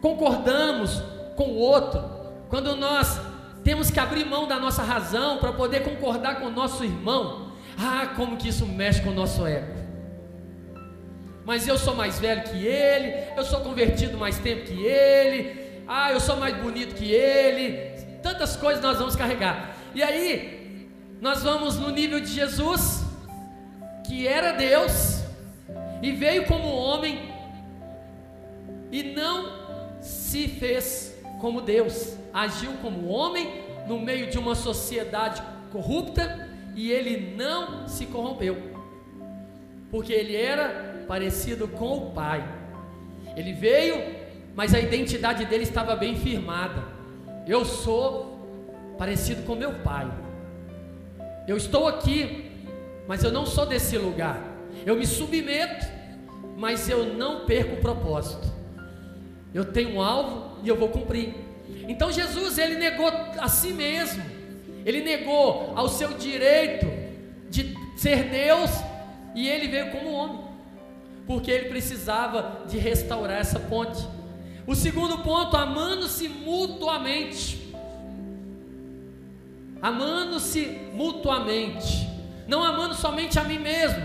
concordamos 0.00 1.02
com 1.36 1.44
o 1.44 1.56
outro, 1.56 2.02
quando 2.48 2.74
nós 2.76 3.20
temos 3.62 3.90
que 3.90 3.98
abrir 3.98 4.24
mão 4.24 4.46
da 4.46 4.58
nossa 4.58 4.82
razão 4.82 5.38
para 5.38 5.52
poder 5.52 5.82
concordar 5.82 6.40
com 6.40 6.46
o 6.46 6.50
nosso 6.50 6.84
irmão, 6.84 7.52
ah, 7.78 8.12
como 8.16 8.36
que 8.36 8.48
isso 8.48 8.66
mexe 8.66 9.02
com 9.02 9.10
o 9.10 9.14
nosso 9.14 9.46
ego. 9.46 9.74
Mas 11.44 11.68
eu 11.68 11.76
sou 11.76 11.94
mais 11.94 12.18
velho 12.18 12.42
que 12.44 12.66
ele, 12.66 13.14
eu 13.36 13.44
sou 13.44 13.60
convertido 13.60 14.16
mais 14.16 14.38
tempo 14.38 14.64
que 14.64 14.84
ele, 14.84 15.82
ah, 15.86 16.12
eu 16.12 16.20
sou 16.20 16.36
mais 16.36 16.56
bonito 16.56 16.94
que 16.94 17.10
ele, 17.12 17.93
tantas 18.24 18.56
coisas 18.56 18.82
nós 18.82 18.96
vamos 18.96 19.14
carregar. 19.14 19.76
E 19.94 20.02
aí, 20.02 20.88
nós 21.20 21.42
vamos 21.42 21.78
no 21.78 21.90
nível 21.90 22.18
de 22.20 22.28
Jesus, 22.28 23.04
que 24.06 24.26
era 24.26 24.52
Deus 24.52 25.22
e 26.00 26.10
veio 26.10 26.46
como 26.46 26.66
homem 26.68 27.30
e 28.90 29.02
não 29.02 30.00
se 30.00 30.48
fez 30.48 31.14
como 31.38 31.60
Deus, 31.60 32.16
agiu 32.32 32.72
como 32.80 33.08
homem 33.08 33.62
no 33.86 34.00
meio 34.00 34.30
de 34.30 34.38
uma 34.38 34.54
sociedade 34.54 35.42
corrupta 35.70 36.48
e 36.74 36.90
ele 36.90 37.34
não 37.36 37.86
se 37.86 38.06
corrompeu. 38.06 38.72
porque 39.90 40.12
ele 40.12 40.34
era 40.34 41.04
parecido 41.06 41.68
com 41.68 41.98
o 41.98 42.10
pai. 42.12 42.42
Ele 43.36 43.52
veio, 43.52 44.02
mas 44.54 44.74
a 44.74 44.80
identidade 44.80 45.44
dele 45.44 45.62
estava 45.62 45.94
bem 45.94 46.16
firmada. 46.16 46.93
Eu 47.46 47.64
sou 47.64 48.94
parecido 48.96 49.42
com 49.42 49.54
meu 49.54 49.72
pai. 49.80 50.10
Eu 51.46 51.56
estou 51.56 51.86
aqui, 51.86 52.50
mas 53.06 53.22
eu 53.22 53.30
não 53.30 53.44
sou 53.44 53.66
desse 53.66 53.98
lugar. 53.98 54.40
Eu 54.86 54.96
me 54.96 55.06
submeto, 55.06 55.86
mas 56.56 56.88
eu 56.88 57.14
não 57.14 57.44
perco 57.44 57.74
o 57.74 57.80
propósito. 57.80 58.52
Eu 59.52 59.64
tenho 59.64 59.96
um 59.96 60.02
alvo 60.02 60.58
e 60.62 60.68
eu 60.68 60.76
vou 60.76 60.88
cumprir. 60.88 61.34
Então 61.88 62.10
Jesus 62.10 62.58
ele 62.58 62.76
negou 62.76 63.08
a 63.38 63.48
si 63.48 63.72
mesmo. 63.72 64.22
Ele 64.84 65.02
negou 65.02 65.72
ao 65.76 65.88
seu 65.88 66.14
direito 66.14 66.86
de 67.48 67.74
ser 67.96 68.24
Deus 68.24 68.70
e 69.34 69.48
ele 69.48 69.68
veio 69.68 69.90
como 69.90 70.12
homem, 70.12 70.40
porque 71.26 71.50
ele 71.50 71.68
precisava 71.68 72.64
de 72.66 72.78
restaurar 72.78 73.38
essa 73.38 73.58
ponte. 73.58 74.06
O 74.66 74.74
segundo 74.74 75.18
ponto, 75.18 75.56
amando-se 75.56 76.28
mutuamente. 76.28 77.74
Amando-se 79.82 80.66
mutuamente. 80.94 82.08
Não 82.46 82.62
amando 82.62 82.94
somente 82.94 83.38
a 83.38 83.44
mim 83.44 83.58
mesmo, 83.58 84.02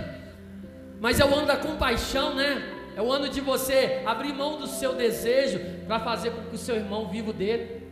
mas 0.99 1.19
é 1.19 1.25
o 1.25 1.33
ano 1.33 1.47
da 1.47 1.57
compaixão, 1.57 2.35
né? 2.35 2.77
É 2.95 3.01
o 3.01 3.11
ano 3.11 3.29
de 3.29 3.39
você 3.39 4.01
abrir 4.05 4.33
mão 4.33 4.57
do 4.57 4.67
seu 4.67 4.93
desejo 4.93 5.59
para 5.87 5.99
fazer 5.99 6.31
com 6.31 6.43
que 6.43 6.55
o 6.55 6.57
seu 6.57 6.75
irmão 6.75 7.07
viva 7.07 7.31
dele. 7.31 7.83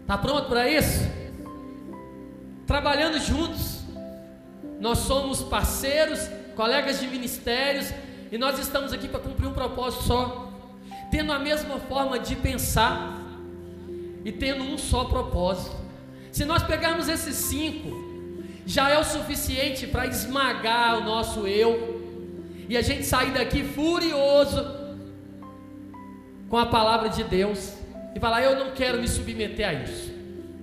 Está 0.00 0.16
pronto 0.16 0.48
para 0.48 0.68
isso? 0.68 1.06
Trabalhando 2.66 3.18
juntos. 3.18 3.82
Nós 4.80 4.98
somos 4.98 5.42
parceiros, 5.42 6.28
colegas 6.56 7.00
de 7.00 7.06
ministérios, 7.06 7.92
e 8.30 8.38
nós 8.38 8.58
estamos 8.58 8.92
aqui 8.92 9.08
para 9.08 9.20
cumprir 9.20 9.46
um 9.46 9.52
propósito 9.52 10.04
só, 10.04 10.53
tendo 11.14 11.30
a 11.30 11.38
mesma 11.38 11.78
forma 11.78 12.18
de 12.18 12.34
pensar 12.34 13.16
e 14.24 14.32
tendo 14.32 14.64
um 14.64 14.76
só 14.76 15.04
propósito. 15.04 15.76
Se 16.32 16.44
nós 16.44 16.64
pegarmos 16.64 17.08
esses 17.08 17.36
cinco, 17.36 18.42
já 18.66 18.90
é 18.90 18.98
o 18.98 19.04
suficiente 19.04 19.86
para 19.86 20.08
esmagar 20.08 20.98
o 20.98 21.04
nosso 21.04 21.46
eu 21.46 22.02
e 22.68 22.76
a 22.76 22.82
gente 22.82 23.04
sair 23.04 23.30
daqui 23.30 23.62
furioso 23.62 24.60
com 26.48 26.58
a 26.58 26.66
palavra 26.66 27.08
de 27.08 27.22
Deus 27.22 27.74
e 28.12 28.18
falar: 28.18 28.42
Eu 28.42 28.58
não 28.58 28.72
quero 28.72 29.00
me 29.00 29.06
submeter 29.06 29.68
a 29.68 29.72
isso, 29.72 30.12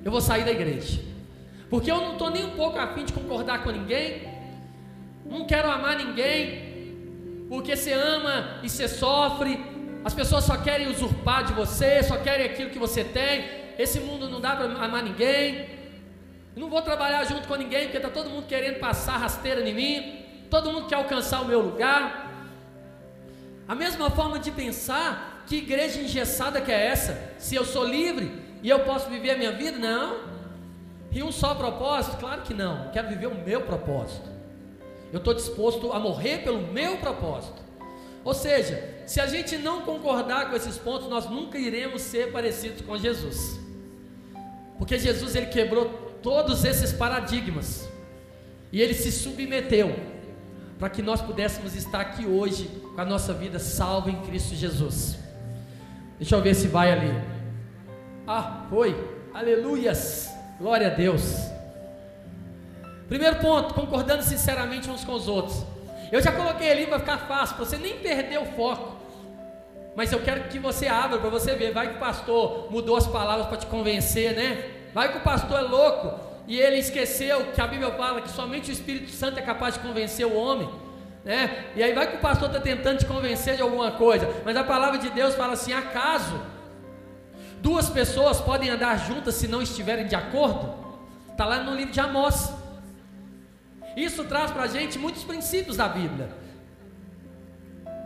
eu 0.04 0.12
vou 0.12 0.20
sair 0.20 0.44
da 0.44 0.52
igreja, 0.52 1.00
porque 1.70 1.90
eu 1.90 2.02
não 2.02 2.12
estou 2.12 2.30
nem 2.30 2.44
um 2.44 2.58
pouco 2.58 2.78
afim 2.78 3.06
de 3.06 3.14
concordar 3.14 3.64
com 3.64 3.72
ninguém, 3.72 4.28
não 5.26 5.46
quero 5.46 5.72
amar 5.72 5.96
ninguém, 5.96 7.48
porque 7.48 7.74
você 7.74 7.94
ama 7.94 8.60
e 8.62 8.68
você 8.68 8.90
sofre, 8.90 9.71
as 10.04 10.14
pessoas 10.14 10.44
só 10.44 10.58
querem 10.58 10.88
usurpar 10.88 11.44
de 11.44 11.54
você, 11.54 12.02
só 12.04 12.18
querem 12.18 12.46
aquilo 12.46 12.70
que 12.70 12.80
você 12.80 13.04
tem, 13.04 13.46
esse 13.78 14.00
mundo 14.00 14.30
não 14.30 14.42
dá 14.42 14.56
para 14.56 14.66
amar 14.66 15.04
ninguém. 15.04 15.68
não 16.56 16.70
vou 16.70 16.82
trabalhar 16.82 17.24
junto 17.26 17.48
com 17.48 17.56
ninguém, 17.56 17.84
porque 17.84 17.98
está 17.98 18.10
todo 18.10 18.30
mundo 18.30 18.48
querendo 18.48 18.80
passar 18.80 19.18
rasteira 19.18 19.62
em 19.68 19.74
mim 19.74 20.22
todo 20.52 20.70
mundo 20.70 20.88
quer 20.88 20.96
alcançar 20.96 21.42
o 21.42 21.46
meu 21.46 21.62
lugar. 21.62 22.30
A 23.66 23.74
mesma 23.74 24.12
forma 24.12 24.38
de 24.38 24.52
pensar, 24.52 25.44
que 25.48 25.56
igreja 25.56 26.02
engessada 26.02 26.60
que 26.60 26.72
é 26.72 26.88
essa? 26.88 27.18
Se 27.40 27.56
eu 27.56 27.64
sou 27.64 27.86
livre 27.86 28.30
e 28.62 28.70
eu 28.70 28.82
posso 28.82 29.10
viver 29.10 29.32
a 29.32 29.38
minha 29.38 29.54
vida? 29.54 29.78
Não. 29.80 30.30
E 31.10 31.24
um 31.24 31.32
só 31.32 31.56
propósito? 31.56 32.18
Claro 32.18 32.42
que 32.42 32.54
não. 32.54 32.92
quero 32.92 33.08
viver 33.08 33.28
o 33.28 33.36
meu 33.36 33.62
propósito. 33.62 34.30
Eu 35.12 35.20
estou 35.20 35.34
disposto 35.34 35.94
a 35.94 36.00
morrer 36.00 36.40
pelo 36.40 36.62
meu 36.62 36.98
propósito. 36.98 37.62
Ou 38.24 38.34
seja, 38.34 39.02
se 39.06 39.20
a 39.20 39.26
gente 39.26 39.58
não 39.58 39.82
concordar 39.82 40.50
com 40.50 40.56
esses 40.56 40.78
pontos, 40.78 41.10
nós 41.10 41.30
nunca 41.30 41.58
iremos 41.58 42.02
ser 42.02 42.32
parecidos 42.32 42.82
com 42.82 42.98
Jesus. 42.98 43.60
Porque 44.78 44.98
Jesus 44.98 45.36
ele 45.36 45.48
quebrou 45.48 45.86
todos 46.22 46.64
esses 46.64 46.94
paradigmas. 46.94 47.90
E 48.72 48.82
ele 48.82 48.94
se 48.94 49.12
submeteu 49.12 49.96
para 50.80 50.90
que 50.90 51.02
nós 51.02 51.22
pudéssemos 51.22 51.76
estar 51.76 52.00
aqui 52.00 52.26
hoje 52.26 52.68
com 52.96 53.02
a 53.02 53.06
nossa 53.06 53.34
vida 53.34 53.60
salva 53.60 54.10
em 54.10 54.22
Cristo 54.22 54.56
Jesus. 54.56 55.18
Deixa 56.18 56.36
eu 56.36 56.42
ver 56.42 56.56
se 56.56 56.68
vai 56.68 56.92
ali. 56.92 57.14
Ah, 58.26 58.66
foi. 58.70 58.96
Aleluias. 59.34 60.32
Glória 60.60 60.88
a 60.88 60.90
Deus. 60.92 61.36
Primeiro 63.08 63.38
ponto, 63.40 63.74
concordando 63.74 64.24
sinceramente 64.24 64.90
uns 64.90 65.04
com 65.04 65.14
os 65.14 65.28
outros. 65.28 65.66
Eu 66.12 66.22
já 66.22 66.32
coloquei 66.32 66.72
ali 66.72 66.88
para 66.88 67.00
ficar 67.00 67.18
fácil, 67.20 67.56
para 67.56 67.66
você 67.66 67.78
nem 67.78 67.98
perder 68.00 68.40
o 68.40 68.46
foco. 68.46 68.98
Mas 69.96 70.12
eu 70.12 70.20
quero 70.20 70.44
que 70.50 70.60
você 70.60 70.88
abra 70.88 71.20
para 71.20 71.30
você 71.30 71.56
ver. 71.56 71.72
Vai 71.74 71.90
que 71.90 71.96
o 71.96 72.00
pastor 72.00 72.72
mudou 72.72 72.96
as 72.96 73.08
palavras 73.08 73.48
para 73.48 73.58
te 73.58 73.66
convencer, 73.66 74.36
né? 74.36 74.64
Vai 74.94 75.12
que 75.12 75.18
o 75.18 75.22
pastor 75.22 75.60
é 75.60 75.62
louco 75.62 76.20
e 76.48 76.60
ele 76.60 76.78
esqueceu 76.78 77.46
que 77.54 77.62
a 77.62 77.68
Bíblia 77.68 77.92
fala 77.92 78.22
que 78.22 78.30
somente 78.30 78.72
o 78.72 78.74
Espírito 78.74 79.12
Santo 79.12 79.40
é 79.40 79.42
capaz 79.42 79.76
de 79.76 79.80
convencer 79.82 80.26
o 80.26 80.36
homem. 80.36 80.70
Né? 81.24 81.66
E 81.76 81.84
aí 81.84 81.94
vai 81.94 82.08
que 82.08 82.18
o 82.18 82.20
pastor 82.20 82.50
está 82.50 82.60
tentando 82.60 82.98
te 83.00 83.06
convencer 83.06 83.56
de 83.56 83.62
alguma 83.62 83.92
coisa, 83.92 84.28
mas 84.44 84.58
a 84.58 84.64
palavra 84.64 84.98
de 84.98 85.10
Deus 85.10 85.36
fala 85.36 85.54
assim: 85.54 85.72
acaso 85.72 86.42
duas 87.62 87.90
pessoas 87.90 88.42
podem 88.42 88.70
andar 88.70 88.98
juntas 88.98 89.36
se 89.36 89.48
não 89.48 89.62
estiverem 89.62 90.08
de 90.08 90.16
acordo? 90.16 90.74
Está 91.30 91.46
lá 91.46 91.60
no 91.60 91.76
livro 91.76 91.94
de 91.94 92.00
Amós. 92.00 92.61
Isso 93.96 94.24
traz 94.26 94.52
para 94.52 94.64
a 94.64 94.68
gente 94.68 94.98
muitos 94.98 95.24
princípios 95.24 95.78
da 95.78 95.88
Bíblia. 95.88 96.30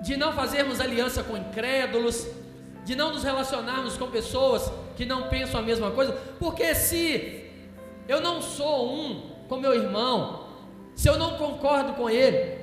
De 0.02 0.18
não 0.18 0.34
fazermos 0.34 0.80
aliança 0.80 1.24
com 1.24 1.38
incrédulos, 1.38 2.28
de 2.84 2.96
não 2.96 3.12
nos 3.14 3.24
relacionarmos 3.24 3.98
com 3.98 4.08
pessoas 4.08 4.72
que 4.96 5.06
não 5.06 5.30
pensam 5.30 5.60
a 5.60 5.64
mesma 5.64 5.92
coisa, 5.92 6.14
porque 6.40 6.76
se 6.76 7.50
eu 8.08 8.22
não 8.22 8.42
sou 8.42 8.94
um 8.94 9.32
com 9.48 9.58
meu 9.58 9.74
irmão, 9.74 10.48
se 10.96 11.08
eu 11.08 11.18
não 11.18 11.38
concordo 11.38 11.94
com 11.94 12.10
ele, 12.10 12.60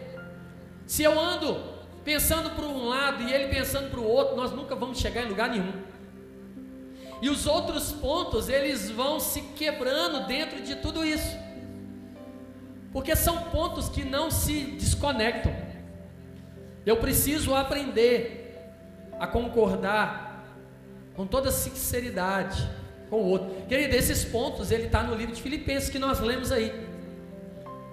se 0.87 1.03
eu 1.03 1.19
ando 1.19 1.61
pensando 2.05 2.51
para 2.51 2.65
um 2.65 2.87
lado 2.89 3.23
e 3.23 3.33
ele 3.33 3.49
pensando 3.49 3.91
para 3.91 4.01
o 4.01 4.07
outro, 4.07 4.37
nós 4.37 4.53
nunca 4.53 4.75
vamos 4.75 4.99
chegar 4.99 5.25
em 5.25 5.29
lugar 5.29 5.51
nenhum. 5.51 5.73
E 7.21 7.31
os 7.31 7.47
outros 7.47 7.93
pontos, 7.93 8.49
eles 8.49 8.91
vão 8.91 9.21
se 9.21 9.43
quebrando 9.57 10.27
dentro 10.27 10.61
de 10.61 10.77
tudo 10.77 11.05
isso. 11.05 11.37
Porque 12.93 13.17
são 13.17 13.45
pontos 13.45 13.89
que 13.89 14.05
não 14.05 14.31
se 14.31 14.65
desconectam. 14.65 15.55
Eu 16.85 16.97
preciso 16.99 17.55
aprender 17.55 18.59
a 19.19 19.27
concordar 19.27 20.45
com 21.15 21.27
toda 21.27 21.51
sinceridade 21.51 22.69
com 23.09 23.17
o 23.17 23.29
outro. 23.29 23.67
Querido, 23.69 23.95
esses 23.95 24.25
pontos 24.25 24.71
ele 24.71 24.87
está 24.87 25.03
no 25.03 25.15
livro 25.15 25.35
de 25.35 25.41
Filipenses 25.41 25.89
que 25.89 25.99
nós 25.99 26.21
lemos 26.21 26.51
aí. 26.51 26.71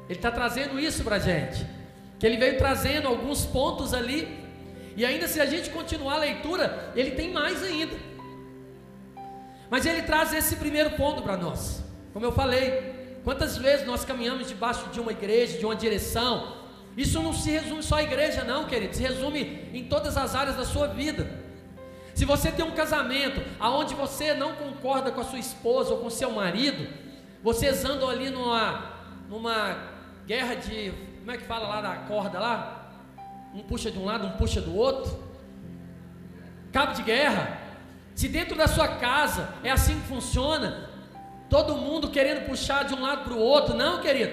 Ele 0.09 0.17
está 0.17 0.31
trazendo 0.31 0.79
isso 0.79 1.03
para 1.03 1.17
a 1.17 1.19
gente. 1.19 1.65
Que 2.17 2.25
ele 2.25 2.37
veio 2.37 2.57
trazendo 2.57 3.07
alguns 3.07 3.45
pontos 3.45 3.93
ali. 3.93 4.39
E 4.97 5.05
ainda 5.05 5.27
se 5.27 5.39
a 5.39 5.45
gente 5.45 5.69
continuar 5.69 6.15
a 6.15 6.19
leitura, 6.19 6.91
ele 6.95 7.11
tem 7.11 7.31
mais 7.31 7.61
ainda. 7.63 7.95
Mas 9.69 9.85
ele 9.85 10.01
traz 10.01 10.33
esse 10.33 10.55
primeiro 10.55 10.91
ponto 10.91 11.21
para 11.21 11.37
nós. 11.37 11.83
Como 12.11 12.25
eu 12.25 12.31
falei, 12.31 12.98
quantas 13.23 13.57
vezes 13.57 13.85
nós 13.85 14.05
caminhamos 14.05 14.47
debaixo 14.47 14.89
de 14.89 14.99
uma 14.99 15.11
igreja, 15.11 15.57
de 15.57 15.65
uma 15.65 15.75
direção. 15.75 16.57
Isso 16.97 17.21
não 17.21 17.33
se 17.33 17.51
resume 17.51 17.83
só 17.83 17.95
à 17.95 18.03
igreja, 18.03 18.43
não, 18.43 18.65
querido. 18.65 18.95
Se 18.95 19.01
resume 19.01 19.69
em 19.73 19.85
todas 19.85 20.17
as 20.17 20.35
áreas 20.35 20.57
da 20.57 20.65
sua 20.65 20.87
vida. 20.87 21.29
Se 22.13 22.25
você 22.25 22.51
tem 22.51 22.65
um 22.65 22.71
casamento 22.71 23.41
aonde 23.59 23.95
você 23.95 24.33
não 24.33 24.53
concorda 24.53 25.11
com 25.11 25.21
a 25.21 25.23
sua 25.23 25.39
esposa 25.39 25.91
ou 25.91 25.99
com 25.99 26.09
seu 26.09 26.31
marido, 26.31 26.87
vocês 27.41 27.85
andam 27.85 28.09
ali 28.09 28.29
numa, 28.29 28.91
numa 29.29 29.77
guerra 30.25 30.55
de. 30.55 30.91
Como 31.19 31.31
é 31.31 31.37
que 31.37 31.45
fala 31.45 31.67
lá 31.67 31.81
da 31.81 31.95
corda 32.07 32.39
lá? 32.39 32.91
Um 33.53 33.63
puxa 33.63 33.89
de 33.89 33.97
um 33.97 34.05
lado, 34.05 34.27
um 34.27 34.31
puxa 34.31 34.59
do 34.59 34.75
outro. 34.75 35.23
Cabo 36.73 36.93
de 36.93 37.03
guerra. 37.03 37.61
Se 38.13 38.27
dentro 38.27 38.57
da 38.57 38.67
sua 38.67 38.87
casa 38.97 39.53
é 39.63 39.71
assim 39.71 39.97
que 40.01 40.07
funciona, 40.07 40.88
todo 41.49 41.75
mundo 41.75 42.09
querendo 42.09 42.45
puxar 42.45 42.83
de 42.83 42.93
um 42.93 43.01
lado 43.01 43.23
para 43.23 43.33
o 43.33 43.39
outro, 43.39 43.75
não, 43.75 44.01
querido. 44.01 44.31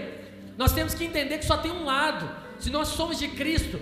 Nós 0.56 0.72
temos 0.72 0.94
que 0.94 1.04
entender 1.04 1.38
que 1.38 1.46
só 1.46 1.56
tem 1.56 1.70
um 1.70 1.84
lado. 1.84 2.28
Se 2.58 2.70
nós 2.70 2.88
somos 2.88 3.18
de 3.18 3.28
Cristo, 3.28 3.80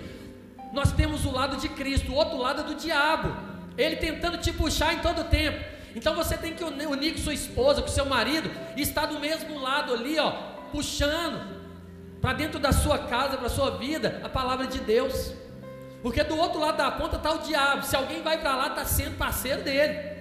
nós 0.73 0.91
temos 0.91 1.25
o 1.25 1.31
lado 1.31 1.57
de 1.57 1.69
Cristo, 1.69 2.11
o 2.11 2.15
outro 2.15 2.37
lado 2.37 2.61
é 2.61 2.63
do 2.63 2.75
diabo. 2.75 3.35
Ele 3.77 3.95
tentando 3.95 4.37
te 4.37 4.51
puxar 4.51 4.93
em 4.93 4.99
todo 4.99 5.23
tempo. 5.25 5.63
Então 5.95 6.13
você 6.13 6.37
tem 6.37 6.53
que 6.53 6.63
unir 6.63 7.13
com 7.13 7.19
sua 7.19 7.33
esposa, 7.33 7.81
com 7.81 7.87
seu 7.87 8.05
marido, 8.05 8.51
e 8.75 8.81
estar 8.81 9.05
do 9.05 9.19
mesmo 9.19 9.59
lado 9.59 9.93
ali, 9.93 10.19
ó, 10.19 10.31
puxando 10.71 11.55
para 12.21 12.33
dentro 12.33 12.59
da 12.59 12.71
sua 12.71 12.99
casa, 12.99 13.37
para 13.37 13.47
sua 13.47 13.77
vida, 13.77 14.19
a 14.23 14.27
palavra 14.27 14.67
de 14.67 14.79
Deus. 14.79 15.33
Porque 16.01 16.23
do 16.23 16.37
outro 16.37 16.59
lado 16.59 16.77
da 16.77 16.91
ponta 16.91 17.15
está 17.15 17.31
o 17.31 17.39
diabo. 17.39 17.83
Se 17.83 17.95
alguém 17.95 18.21
vai 18.21 18.39
para 18.39 18.55
lá, 18.55 18.67
está 18.67 18.85
sendo 18.85 19.17
parceiro 19.17 19.63
dele. 19.63 20.15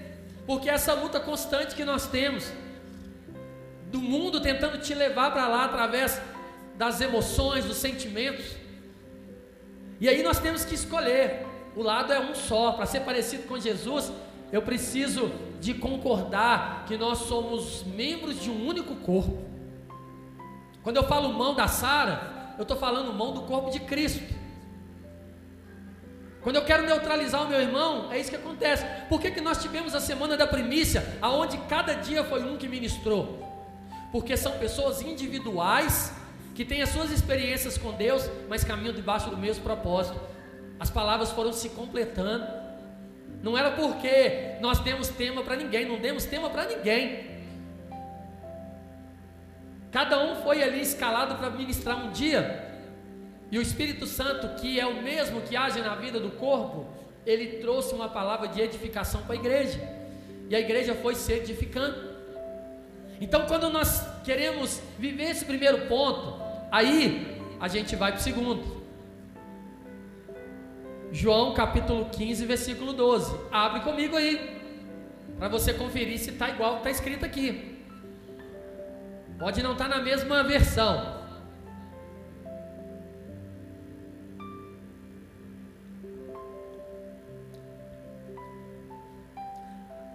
Porque 0.47 0.71
essa 0.71 0.95
luta 0.95 1.19
constante 1.19 1.75
que 1.75 1.85
nós 1.85 2.07
temos, 2.07 2.53
do 3.95 4.01
mundo 4.01 4.41
tentando 4.41 4.77
te 4.79 4.93
levar 4.93 5.31
para 5.31 5.47
lá 5.47 5.67
através 5.67 6.21
das 6.77 7.01
emoções, 7.01 7.65
dos 7.65 7.77
sentimentos. 7.77 8.45
E 10.01 10.09
aí 10.09 10.21
nós 10.21 10.41
temos 10.41 10.65
que 10.65 10.75
escolher. 10.75 11.47
O 11.77 11.83
lado 11.83 12.13
é 12.13 12.19
um 12.19 12.35
só. 12.35 12.73
Para 12.73 12.87
ser 12.87 13.01
parecido 13.01 13.45
com 13.45 13.57
Jesus, 13.57 14.13
eu 14.51 14.63
preciso 14.63 15.31
de 15.61 15.75
concordar 15.75 16.85
que 16.87 16.97
nós 16.97 17.19
somos 17.19 17.85
membros 17.85 18.41
de 18.41 18.51
um 18.51 18.67
único 18.67 18.97
corpo. 18.97 19.39
Quando 20.83 20.97
eu 20.97 21.05
falo 21.05 21.33
mão 21.33 21.55
da 21.55 21.69
Sara, 21.69 22.55
eu 22.59 22.63
estou 22.63 22.77
falando 22.77 23.13
mão 23.13 23.33
do 23.33 23.43
corpo 23.43 23.71
de 23.71 23.79
Cristo. 23.79 24.35
Quando 26.43 26.57
eu 26.57 26.65
quero 26.65 26.85
neutralizar 26.85 27.45
o 27.45 27.49
meu 27.49 27.61
irmão, 27.61 28.13
é 28.13 28.19
isso 28.19 28.29
que 28.29 28.37
acontece. 28.37 28.85
Por 29.09 29.21
que, 29.21 29.31
que 29.31 29.41
nós 29.41 29.63
tivemos 29.63 29.95
a 29.95 30.01
semana 30.01 30.37
da 30.37 30.49
primícia, 30.49 31.17
aonde 31.23 31.57
cada 31.69 31.95
dia 31.95 32.25
foi 32.25 32.43
um 32.43 32.57
que 32.57 32.67
ministrou? 32.67 33.54
Porque 34.15 34.37
são 34.37 34.53
pessoas 34.59 35.03
individuais 35.03 36.13
que 36.55 36.65
têm 36.65 36.81
as 36.81 36.91
suas 36.91 37.11
experiências 37.11 37.77
com 37.77 37.91
Deus, 37.91 38.31
mas 38.49 38.63
caminham 38.63 38.95
debaixo 38.95 39.29
do 39.29 39.37
mesmo 39.37 39.65
propósito. 39.65 40.17
As 40.79 40.89
palavras 40.89 41.33
foram 41.33 41.53
se 41.53 41.71
completando. 41.71 42.47
Não 43.43 43.59
era 43.59 43.73
porque 43.73 44.55
nós 44.61 44.79
demos 44.79 45.09
tema 45.09 45.43
para 45.43 45.57
ninguém, 45.57 45.85
não 45.85 45.99
demos 45.99 46.27
tema 46.27 46.49
para 46.49 46.65
ninguém. 46.65 47.43
Cada 49.91 50.23
um 50.23 50.37
foi 50.45 50.63
ali 50.63 50.81
escalado 50.81 51.35
para 51.35 51.51
ministrar 51.51 51.99
um 52.07 52.13
dia. 52.13 52.73
E 53.51 53.59
o 53.59 53.63
Espírito 53.63 54.07
Santo, 54.07 54.61
que 54.61 54.79
é 54.79 54.87
o 54.87 55.03
mesmo 55.03 55.41
que 55.41 55.57
age 55.57 55.81
na 55.81 55.97
vida 55.97 56.21
do 56.21 56.31
corpo, 56.31 56.87
ele 57.27 57.59
trouxe 57.59 57.93
uma 57.93 58.09
palavra 58.09 58.47
de 58.47 58.61
edificação 58.61 59.23
para 59.23 59.33
a 59.33 59.39
igreja. 59.39 59.81
E 60.49 60.55
a 60.55 60.61
igreja 60.61 60.95
foi 60.95 61.17
se 61.17 61.33
edificando. 61.33 62.14
Então, 63.25 63.47
quando 63.47 63.71
nós 63.71 64.07
queremos 64.23 64.83
viver 64.99 65.31
esse 65.31 65.47
primeiro 65.47 65.87
ponto, 65.87 66.43
aí 66.71 67.41
a 67.59 67.69
gente 67.69 67.97
vai 67.97 68.13
para 68.13 68.19
o 68.19 68.23
segundo. 68.23 68.85
João 71.11 71.55
capítulo 71.55 72.05
15, 72.11 72.45
versículo 72.45 72.93
12. 72.93 73.35
Abre 73.51 73.81
comigo 73.81 74.15
aí, 74.15 74.61
para 75.39 75.49
você 75.49 75.73
conferir 75.73 76.19
se 76.19 76.33
está 76.33 76.51
igual 76.51 76.77
está 76.77 76.91
escrito 76.91 77.25
aqui. 77.25 77.79
Pode 79.39 79.63
não 79.63 79.73
estar 79.73 79.89
tá 79.89 79.97
na 79.97 80.03
mesma 80.03 80.45
versão. 80.45 81.25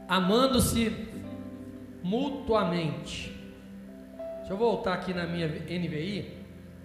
Amando-se 0.08 1.09
mutuamente. 2.04 3.36
Deixa 4.40 4.54
eu 4.54 4.58
voltar 4.58 4.94
aqui 4.94 5.14
na 5.14 5.26
minha 5.26 5.48
NVI, 5.48 6.38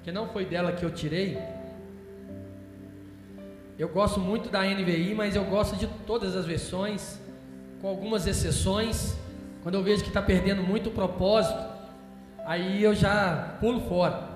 que 0.02 0.12
não 0.12 0.28
foi 0.28 0.44
dela 0.44 0.72
que 0.72 0.84
eu 0.84 0.90
tirei. 0.90 1.38
Eu 3.78 3.88
gosto 3.88 4.20
muito 4.20 4.48
da 4.48 4.62
NVI, 4.62 5.14
mas 5.14 5.34
eu 5.34 5.44
gosto 5.44 5.76
de 5.76 5.86
todas 6.06 6.36
as 6.36 6.46
versões, 6.46 7.18
com 7.80 7.88
algumas 7.88 8.26
exceções. 8.26 9.16
Quando 9.62 9.76
eu 9.76 9.82
vejo 9.82 10.02
que 10.02 10.08
está 10.08 10.22
perdendo 10.22 10.62
muito 10.62 10.90
o 10.90 10.92
propósito, 10.92 11.58
aí 12.44 12.82
eu 12.82 12.94
já 12.94 13.56
pulo 13.60 13.80
fora. 13.88 14.34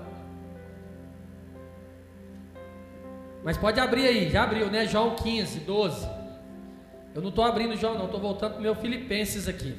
Mas 3.43 3.57
pode 3.57 3.79
abrir 3.79 4.05
aí, 4.07 4.29
já 4.29 4.43
abriu, 4.43 4.69
né? 4.69 4.85
João 4.85 5.15
15, 5.15 5.59
12. 5.61 6.07
Eu 7.15 7.21
não 7.21 7.29
estou 7.29 7.43
abrindo 7.43 7.75
João, 7.75 7.97
não, 7.97 8.05
estou 8.05 8.19
voltando 8.19 8.53
para 8.53 8.59
o 8.59 8.63
meu 8.63 8.75
Filipenses 8.75 9.47
aqui. 9.47 9.75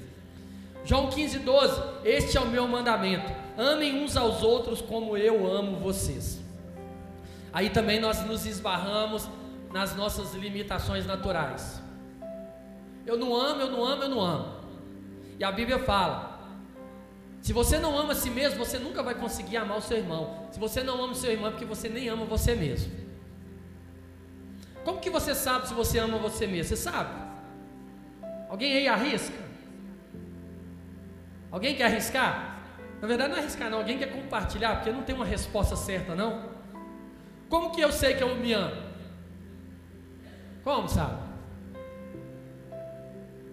João 0.84 1.08
15, 1.08 1.40
12. 1.40 1.82
Este 2.04 2.36
é 2.36 2.40
o 2.40 2.46
meu 2.46 2.66
mandamento: 2.66 3.30
amem 3.56 4.02
uns 4.02 4.16
aos 4.16 4.42
outros 4.42 4.80
como 4.80 5.16
eu 5.16 5.46
amo 5.46 5.78
vocês. 5.78 6.40
Aí 7.52 7.70
também 7.70 8.00
nós 8.00 8.24
nos 8.24 8.46
esbarramos 8.46 9.28
nas 9.72 9.94
nossas 9.94 10.34
limitações 10.34 11.06
naturais. 11.06 11.80
Eu 13.06 13.16
não 13.16 13.34
amo, 13.34 13.60
eu 13.60 13.70
não 13.70 13.84
amo, 13.84 14.02
eu 14.02 14.08
não 14.08 14.20
amo. 14.20 14.60
E 15.38 15.44
a 15.44 15.50
Bíblia 15.50 15.78
fala: 15.78 16.40
se 17.42 17.52
você 17.52 17.78
não 17.78 17.98
ama 17.98 18.12
a 18.12 18.16
si 18.16 18.30
mesmo, 18.30 18.58
você 18.58 18.78
nunca 18.78 19.02
vai 19.02 19.14
conseguir 19.14 19.56
amar 19.56 19.78
o 19.78 19.82
seu 19.82 19.96
irmão. 19.96 20.46
Se 20.50 20.60
você 20.60 20.82
não 20.82 21.02
ama 21.02 21.12
o 21.12 21.16
seu 21.16 21.30
irmão, 21.30 21.48
é 21.48 21.50
porque 21.50 21.64
você 21.64 21.88
nem 21.88 22.08
ama 22.08 22.24
você 22.24 22.54
mesmo. 22.54 22.92
Como 24.84 25.00
que 25.00 25.10
você 25.10 25.34
sabe 25.34 25.68
se 25.68 25.74
você 25.74 25.98
ama 25.98 26.18
você 26.18 26.46
mesmo? 26.46 26.64
Você 26.64 26.76
sabe? 26.76 27.10
Alguém 28.48 28.76
aí 28.76 28.88
arrisca? 28.88 29.49
Alguém 31.50 31.74
quer 31.74 31.84
arriscar? 31.84 32.60
Na 33.00 33.08
verdade 33.08 33.30
não 33.30 33.36
é 33.36 33.40
arriscar 33.40 33.70
não, 33.70 33.78
alguém 33.78 33.98
quer 33.98 34.12
compartilhar, 34.12 34.76
porque 34.76 34.90
não 34.90 35.02
tem 35.02 35.14
uma 35.14 35.24
resposta 35.24 35.74
certa 35.74 36.14
não. 36.14 36.50
Como 37.48 37.70
que 37.72 37.80
eu 37.80 37.90
sei 37.90 38.14
que 38.14 38.22
eu 38.22 38.36
me 38.36 38.52
amo? 38.52 38.90
Como 40.62 40.88
sabe? 40.88 41.18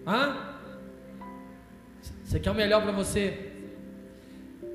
Hã? 0.06 0.54
Você 2.24 2.38
quer 2.38 2.50
o 2.50 2.54
melhor 2.54 2.82
para 2.82 2.92
você? 2.92 3.52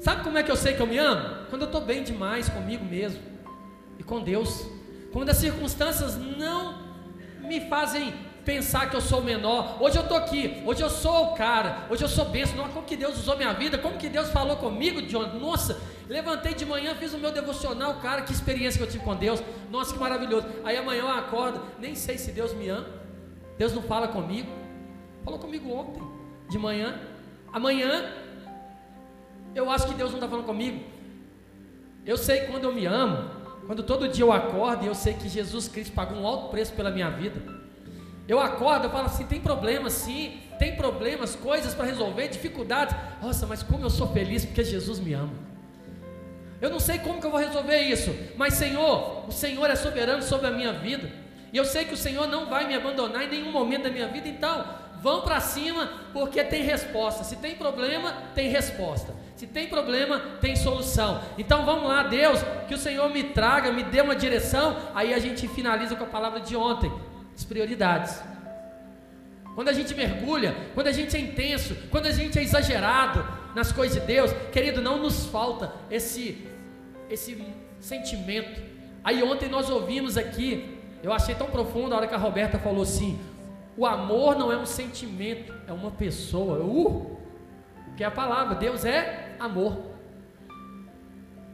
Sabe 0.01 0.23
como 0.23 0.38
é 0.38 0.43
que 0.43 0.51
eu 0.51 0.55
sei 0.55 0.73
que 0.73 0.81
eu 0.81 0.88
me 0.88 0.97
amo? 0.97 1.45
Quando 1.49 1.62
eu 1.62 1.67
estou 1.67 1.81
bem 1.81 2.03
demais 2.03 2.49
comigo 2.49 2.83
mesmo 2.83 3.21
e 3.97 4.03
com 4.03 4.21
Deus. 4.21 4.67
Quando 5.13 5.29
as 5.29 5.38
circunstâncias 5.38 6.17
não 6.17 6.81
me 7.39 7.62
fazem 7.69 8.13
pensar 8.45 8.89
que 8.89 8.95
eu 8.95 9.01
sou 9.01 9.21
menor. 9.21 9.77
Hoje 9.82 9.97
eu 9.97 10.03
estou 10.03 10.17
aqui, 10.17 10.62
hoje 10.65 10.82
eu 10.82 10.89
sou 10.89 11.27
o 11.27 11.34
cara, 11.36 11.86
hoje 11.89 12.03
eu 12.03 12.08
sou. 12.08 12.25
Nossa, 12.25 12.73
como 12.73 12.86
que 12.86 12.95
Deus 12.95 13.17
usou 13.17 13.38
minha 13.38 13.53
vida, 13.53 13.77
como 13.77 13.97
que 13.97 14.10
Deus 14.10 14.29
falou 14.29 14.58
comigo, 14.58 15.01
John. 15.03 15.27
Nossa, 15.39 15.79
levantei 16.10 16.53
de 16.53 16.65
manhã, 16.65 16.95
fiz 16.95 17.13
o 17.13 17.17
meu 17.17 17.32
devocional, 17.32 17.95
cara, 17.95 18.21
que 18.21 18.32
experiência 18.32 18.77
que 18.77 18.84
eu 18.84 18.91
tive 18.91 19.03
com 19.03 19.15
Deus. 19.15 19.41
Nossa, 19.69 19.93
que 19.93 19.99
maravilhoso. 19.99 20.47
Aí 20.63 20.77
amanhã 20.77 21.01
eu 21.01 21.10
acordo, 21.10 21.62
nem 21.79 21.95
sei 21.95 22.17
se 22.17 22.32
Deus 22.32 22.53
me 22.53 22.69
ama. 22.69 22.88
Deus 23.58 23.73
não 23.73 23.82
fala 23.82 24.08
comigo. 24.08 24.49
Falou 25.23 25.39
comigo 25.39 25.71
ontem, 25.71 26.03
de 26.49 26.58
manhã. 26.58 26.99
Amanhã, 27.51 28.12
eu 29.56 29.69
acho 29.69 29.88
que 29.88 29.93
Deus 29.93 30.10
não 30.10 30.17
está 30.17 30.27
falando 30.27 30.45
comigo. 30.45 30.84
Eu 32.06 32.17
sei 32.17 32.41
quando 32.47 32.65
eu 32.65 32.73
me 32.73 32.86
amo, 32.86 33.29
quando 33.65 33.84
todo 33.84 34.10
dia 34.10 34.25
eu 34.25 34.32
acordo 34.32 34.84
e 34.84 34.88
eu 34.88 34.95
sei 34.95 35.13
que 35.13 35.29
Jesus 35.29 35.69
Cristo 35.69 35.93
pagou 35.93 36.17
um 36.17 36.27
alto 36.27 36.49
preço 36.49 36.73
pela 36.73 36.91
minha 36.91 37.10
vida. 37.10 37.62
Eu 38.27 38.39
acordo, 38.39 38.86
eu 38.86 38.89
falo 38.89 39.05
assim: 39.07 39.25
tem 39.25 39.41
problemas, 39.41 39.93
sim, 39.93 40.39
tem 40.57 40.75
problemas, 40.75 41.36
coisas 41.36 41.73
para 41.73 41.86
resolver, 41.86 42.27
dificuldades. 42.27 42.95
Nossa, 43.21 43.45
mas 43.45 43.62
como 43.62 43.86
eu 43.86 43.89
sou 43.89 44.07
feliz 44.07 44.45
porque 44.45 44.63
Jesus 44.63 44.99
me 44.99 45.13
ama. 45.13 45.33
Eu 46.62 46.69
não 46.69 46.79
sei 46.79 46.99
como 46.99 47.19
que 47.19 47.27
eu 47.27 47.31
vou 47.31 47.39
resolver 47.39 47.77
isso, 47.81 48.15
mas 48.38 48.53
Senhor, 48.53 49.27
o 49.27 49.31
Senhor 49.31 49.69
é 49.69 49.75
soberano 49.75 50.23
sobre 50.23 50.47
a 50.47 50.51
minha 50.51 50.71
vida. 50.71 51.12
E 51.51 51.57
eu 51.57 51.65
sei 51.65 51.83
que 51.83 51.93
o 51.93 51.97
Senhor 51.97 52.25
não 52.27 52.49
vai 52.49 52.65
me 52.65 52.73
abandonar 52.73 53.23
em 53.23 53.29
nenhum 53.29 53.51
momento 53.51 53.83
da 53.83 53.89
minha 53.89 54.07
vida, 54.07 54.29
então 54.29 54.65
vão 55.01 55.21
para 55.21 55.41
cima, 55.41 55.91
porque 56.13 56.41
tem 56.45 56.63
resposta. 56.63 57.25
Se 57.25 57.36
tem 57.36 57.55
problema, 57.55 58.13
tem 58.33 58.47
resposta. 58.47 59.13
Se 59.36 59.45
tem 59.45 59.67
problema, 59.67 60.19
tem 60.39 60.55
solução. 60.55 61.21
Então 61.38 61.65
vamos 61.65 61.89
lá, 61.89 62.03
Deus, 62.03 62.39
que 62.69 62.73
o 62.73 62.77
Senhor 62.77 63.09
me 63.09 63.23
traga, 63.23 63.69
me 63.69 63.83
dê 63.83 63.99
uma 63.99 64.15
direção. 64.15 64.77
Aí 64.95 65.13
a 65.13 65.19
gente 65.19 65.45
finaliza 65.49 65.97
com 65.97 66.05
a 66.05 66.07
palavra 66.07 66.39
de 66.39 66.55
ontem 66.55 66.89
as 67.36 67.43
prioridades. 67.43 68.22
Quando 69.56 69.69
a 69.69 69.74
gente 69.74 69.93
mergulha, 69.93 70.56
quando 70.74 70.88
a 70.88 70.91
gente 70.91 71.15
é 71.15 71.19
intenso, 71.19 71.76
quando 71.91 72.08
a 72.08 72.12
gente 72.12 72.39
é 72.39 72.43
exagerado 72.43 73.26
nas 73.56 73.72
coisas 73.72 74.00
de 74.00 74.06
Deus, 74.06 74.32
querido, 74.52 74.82
não 74.82 74.98
nos 74.98 75.26
falta 75.28 75.72
esse 75.91 76.48
esse 77.10 77.38
sentimento. 77.80 78.62
Aí 79.04 79.22
ontem 79.22 79.50
nós 79.50 79.69
ouvimos 79.69 80.17
aqui, 80.17 80.80
eu 81.04 81.12
achei 81.13 81.36
tão 81.36 81.48
profundo 81.48 81.93
a 81.93 81.98
hora 81.98 82.08
que 82.08 82.15
a 82.15 82.17
Roberta 82.17 82.58
falou 82.58 82.84
assim: 82.84 83.19
o 83.78 83.86
amor 83.86 84.38
não 84.38 84.52
é 84.52 84.58
um 84.58 84.65
sentimento, 84.65 85.54
é 85.67 85.74
uma 85.74 85.91
pessoa. 85.91 86.60
Uh! 86.60 87.17
Que 87.96 88.04
é 88.04 88.08
a 88.08 88.12
palavra, 88.12 88.56
Deus 88.56 88.86
é 88.86 89.36
amor. 89.39 89.93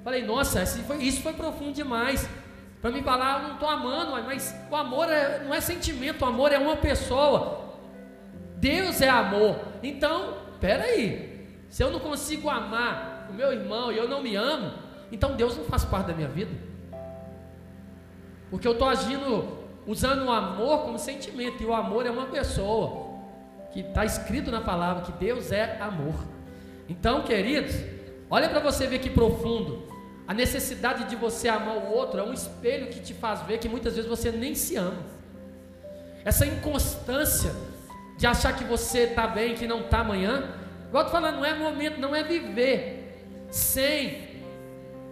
Falei, 0.04 0.24
nossa, 0.24 0.66
foi, 0.66 1.04
isso 1.04 1.22
foi 1.22 1.34
profundo 1.34 1.74
demais. 1.74 2.30
Para 2.82 2.92
me 2.92 3.02
falar, 3.02 3.42
eu 3.42 3.48
não 3.48 3.54
estou 3.56 3.70
amando, 3.70 4.12
mas 4.24 4.56
o 4.72 4.76
amor 4.76 5.10
é, 5.10 5.44
não 5.44 5.54
é 5.54 5.60
sentimento, 5.60 6.24
o 6.24 6.28
amor 6.28 6.52
é 6.52 6.58
uma 6.58 6.78
pessoa. 6.78 7.78
Deus 8.56 9.02
é 9.02 9.10
amor. 9.10 9.60
Então, 9.84 10.36
aí, 10.62 11.60
se 11.70 11.84
eu 11.84 11.92
não 11.92 12.00
consigo 12.00 12.50
amar 12.50 13.28
o 13.30 13.34
meu 13.34 13.52
irmão 13.52 13.92
e 13.92 13.98
eu 13.98 14.08
não 14.08 14.24
me 14.24 14.36
amo, 14.36 14.72
então 15.12 15.36
Deus 15.36 15.58
não 15.58 15.66
faz 15.66 15.84
parte 15.84 16.08
da 16.08 16.14
minha 16.14 16.30
vida. 16.30 16.52
Porque 18.50 18.68
eu 18.68 18.74
estou 18.74 18.88
agindo, 18.88 19.60
usando 19.86 20.26
o 20.26 20.32
amor 20.32 20.84
como 20.84 20.98
sentimento, 20.98 21.62
e 21.62 21.66
o 21.66 21.74
amor 21.74 22.06
é 22.06 22.12
uma 22.12 22.28
pessoa. 22.28 23.10
Que 23.72 23.82
está 23.82 24.04
escrito 24.04 24.50
na 24.50 24.62
palavra 24.62 25.04
que 25.04 25.12
Deus 25.12 25.52
é 25.52 25.78
amor. 25.80 26.16
Então, 26.88 27.24
queridos, 27.24 27.76
olha 28.30 28.50
para 28.50 28.60
você 28.60 28.88
ver 28.88 29.00
que 29.00 29.10
profundo. 29.10 29.89
A 30.30 30.34
necessidade 30.36 31.06
de 31.06 31.16
você 31.16 31.50
amar 31.50 31.76
o 31.76 31.92
outro 31.92 32.20
é 32.20 32.24
um 32.24 32.32
espelho 32.32 32.86
que 32.86 33.00
te 33.00 33.16
faz 33.16 33.42
ver 33.42 33.58
que 33.58 33.68
muitas 33.68 33.96
vezes 33.96 34.08
você 34.08 34.32
nem 34.32 34.54
se 34.54 34.76
ama. 34.76 35.04
Essa 36.24 36.46
inconstância 36.46 37.52
de 38.16 38.28
achar 38.28 38.56
que 38.56 38.64
você 38.64 39.06
está 39.06 39.26
bem, 39.26 39.56
que 39.56 39.66
não 39.66 39.80
está 39.80 40.02
amanhã. 40.02 40.54
Igual 40.88 41.06
eu 41.06 41.10
falando, 41.10 41.38
não 41.38 41.46
é 41.46 41.56
momento, 41.56 42.00
não 42.00 42.16
é 42.16 42.22
viver 42.22 43.48
sem 43.50 44.30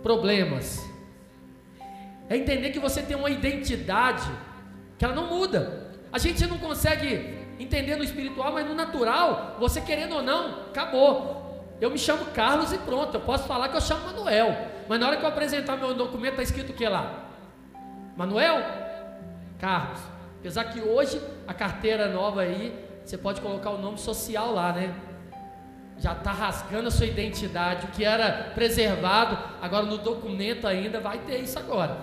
problemas. 0.04 0.88
É 2.30 2.38
entender 2.38 2.70
que 2.70 2.78
você 2.78 3.02
tem 3.02 3.18
uma 3.18 3.32
identidade 3.32 4.30
que 5.00 5.04
ela 5.04 5.16
não 5.16 5.36
muda. 5.36 5.94
A 6.14 6.20
gente 6.20 6.46
não 6.46 6.60
consegue 6.60 7.40
entender 7.60 7.96
no 7.96 8.04
espiritual, 8.04 8.54
mas 8.54 8.68
no 8.68 8.76
natural, 8.76 9.56
você 9.60 9.82
querendo 9.82 10.14
ou 10.14 10.22
não, 10.22 10.68
acabou. 10.68 11.66
Eu 11.82 11.90
me 11.90 11.98
chamo 11.98 12.24
Carlos 12.36 12.72
e 12.72 12.78
pronto, 12.78 13.16
eu 13.16 13.22
posso 13.22 13.48
falar 13.48 13.70
que 13.70 13.78
eu 13.78 13.82
chamo 13.82 14.06
Manuel. 14.06 14.77
Mas 14.88 15.00
na 15.00 15.08
hora 15.08 15.18
que 15.18 15.24
eu 15.24 15.30
apresentar 15.30 15.78
meu 15.78 15.94
documento, 15.94 16.34
está 16.34 16.44
escrito 16.44 16.72
o 16.72 16.74
que 16.74 16.88
lá? 16.88 17.26
Manuel? 18.16 18.64
Carlos. 19.60 20.00
Apesar 20.40 20.66
que 20.66 20.82
hoje 20.82 21.22
a 21.48 21.54
carteira 21.54 22.08
nova 22.08 22.42
aí, 22.42 22.74
você 23.04 23.18
pode 23.18 23.42
colocar 23.42 23.72
o 23.72 23.78
nome 23.78 23.98
social 23.98 24.54
lá, 24.54 24.72
né? 24.72 24.94
Já 26.00 26.14
está 26.14 26.32
rasgando 26.32 26.90
a 26.90 26.92
sua 26.92 27.08
identidade, 27.08 27.88
o 27.88 27.90
que 27.90 28.06
era 28.06 28.52
preservado, 28.54 29.38
agora 29.62 29.86
no 29.86 29.98
documento 29.98 30.68
ainda 30.68 31.00
vai 31.00 31.18
ter 31.20 31.40
isso 31.40 31.58
agora. 31.58 31.98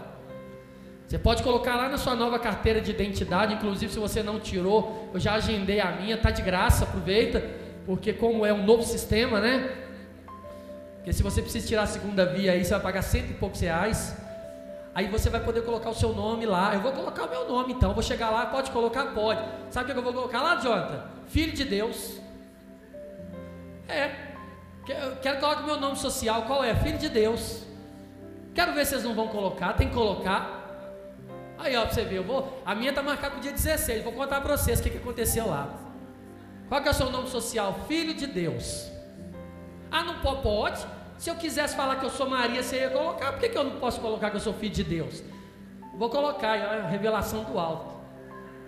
Você 1.06 1.18
pode 1.18 1.42
colocar 1.42 1.76
lá 1.76 1.88
na 1.88 1.96
sua 1.96 2.14
nova 2.14 2.38
carteira 2.38 2.80
de 2.80 2.90
identidade, 2.90 3.54
inclusive 3.54 3.92
se 3.92 3.98
você 3.98 4.22
não 4.22 4.40
tirou, 4.40 5.10
eu 5.14 5.20
já 5.20 5.34
agendei 5.34 5.78
a 5.78 5.92
minha, 5.92 6.16
tá 6.16 6.30
de 6.30 6.42
graça, 6.42 6.84
aproveita, 6.84 7.44
porque 7.86 8.12
como 8.12 8.44
é 8.44 8.52
um 8.52 8.64
novo 8.64 8.82
sistema, 8.82 9.40
né? 9.40 9.70
Porque 11.04 11.12
se 11.12 11.22
você 11.22 11.42
precisa 11.42 11.68
tirar 11.68 11.82
a 11.82 11.86
segunda 11.86 12.24
via 12.24 12.52
aí, 12.52 12.64
você 12.64 12.70
vai 12.70 12.80
pagar 12.80 13.02
cento 13.02 13.30
e 13.30 13.34
poucos 13.34 13.60
reais. 13.60 14.16
Aí 14.94 15.06
você 15.06 15.28
vai 15.28 15.44
poder 15.44 15.60
colocar 15.60 15.90
o 15.90 15.94
seu 15.94 16.14
nome 16.14 16.46
lá. 16.46 16.72
Eu 16.72 16.80
vou 16.80 16.92
colocar 16.92 17.24
o 17.24 17.28
meu 17.28 17.46
nome 17.46 17.74
então. 17.74 17.90
Eu 17.90 17.94
vou 17.94 18.02
chegar 18.02 18.30
lá, 18.30 18.46
pode 18.46 18.70
colocar? 18.70 19.04
Pode. 19.12 19.44
Sabe 19.68 19.90
o 19.90 19.92
que 19.92 19.98
eu 19.98 20.02
vou 20.02 20.14
colocar 20.14 20.40
lá, 20.40 20.56
Jonathan? 20.56 21.04
Filho 21.26 21.52
de 21.52 21.62
Deus. 21.62 22.18
É. 23.86 24.12
Quero 24.86 25.16
que 25.20 25.40
coloque 25.40 25.64
o 25.64 25.66
meu 25.66 25.78
nome 25.78 25.96
social. 25.96 26.44
Qual 26.44 26.64
é? 26.64 26.74
Filho 26.74 26.96
de 26.96 27.10
Deus. 27.10 27.64
Quero 28.54 28.72
ver 28.72 28.86
se 28.86 28.92
vocês 28.92 29.04
não 29.04 29.14
vão 29.14 29.28
colocar. 29.28 29.74
Tem 29.74 29.90
que 29.90 29.94
colocar. 29.94 30.62
Aí, 31.58 31.76
ó, 31.76 31.82
pra 31.82 31.92
você 31.92 32.04
ver, 32.04 32.16
eu 32.16 32.24
vou. 32.24 32.62
A 32.64 32.74
minha 32.74 32.94
tá 32.94 33.02
marcada 33.02 33.32
para 33.32 33.40
o 33.40 33.42
dia 33.42 33.52
16. 33.52 34.02
Vou 34.02 34.14
contar 34.14 34.40
para 34.40 34.56
vocês 34.56 34.80
o 34.80 34.82
que, 34.82 34.88
que 34.88 34.96
aconteceu 34.96 35.46
lá. 35.46 35.68
Qual 36.66 36.80
que 36.80 36.88
é 36.88 36.92
o 36.92 36.94
seu 36.94 37.10
nome 37.10 37.28
social? 37.28 37.80
Filho 37.86 38.14
de 38.14 38.26
Deus. 38.26 38.93
Ah, 39.94 40.02
não 40.02 40.16
pode? 40.18 40.84
Se 41.18 41.30
eu 41.30 41.36
quisesse 41.36 41.76
falar 41.76 41.94
que 42.00 42.04
eu 42.04 42.10
sou 42.10 42.28
Maria, 42.28 42.64
você 42.64 42.78
ia 42.80 42.90
colocar. 42.90 43.30
Por 43.30 43.40
que, 43.40 43.50
que 43.50 43.56
eu 43.56 43.62
não 43.62 43.76
posso 43.78 44.00
colocar 44.00 44.28
que 44.28 44.36
eu 44.36 44.40
sou 44.40 44.52
filho 44.52 44.74
de 44.74 44.82
Deus? 44.82 45.22
Vou 45.96 46.10
colocar, 46.10 46.56
é 46.56 46.80
a 46.80 46.88
revelação 46.88 47.44
do 47.44 47.56
alto. 47.56 47.94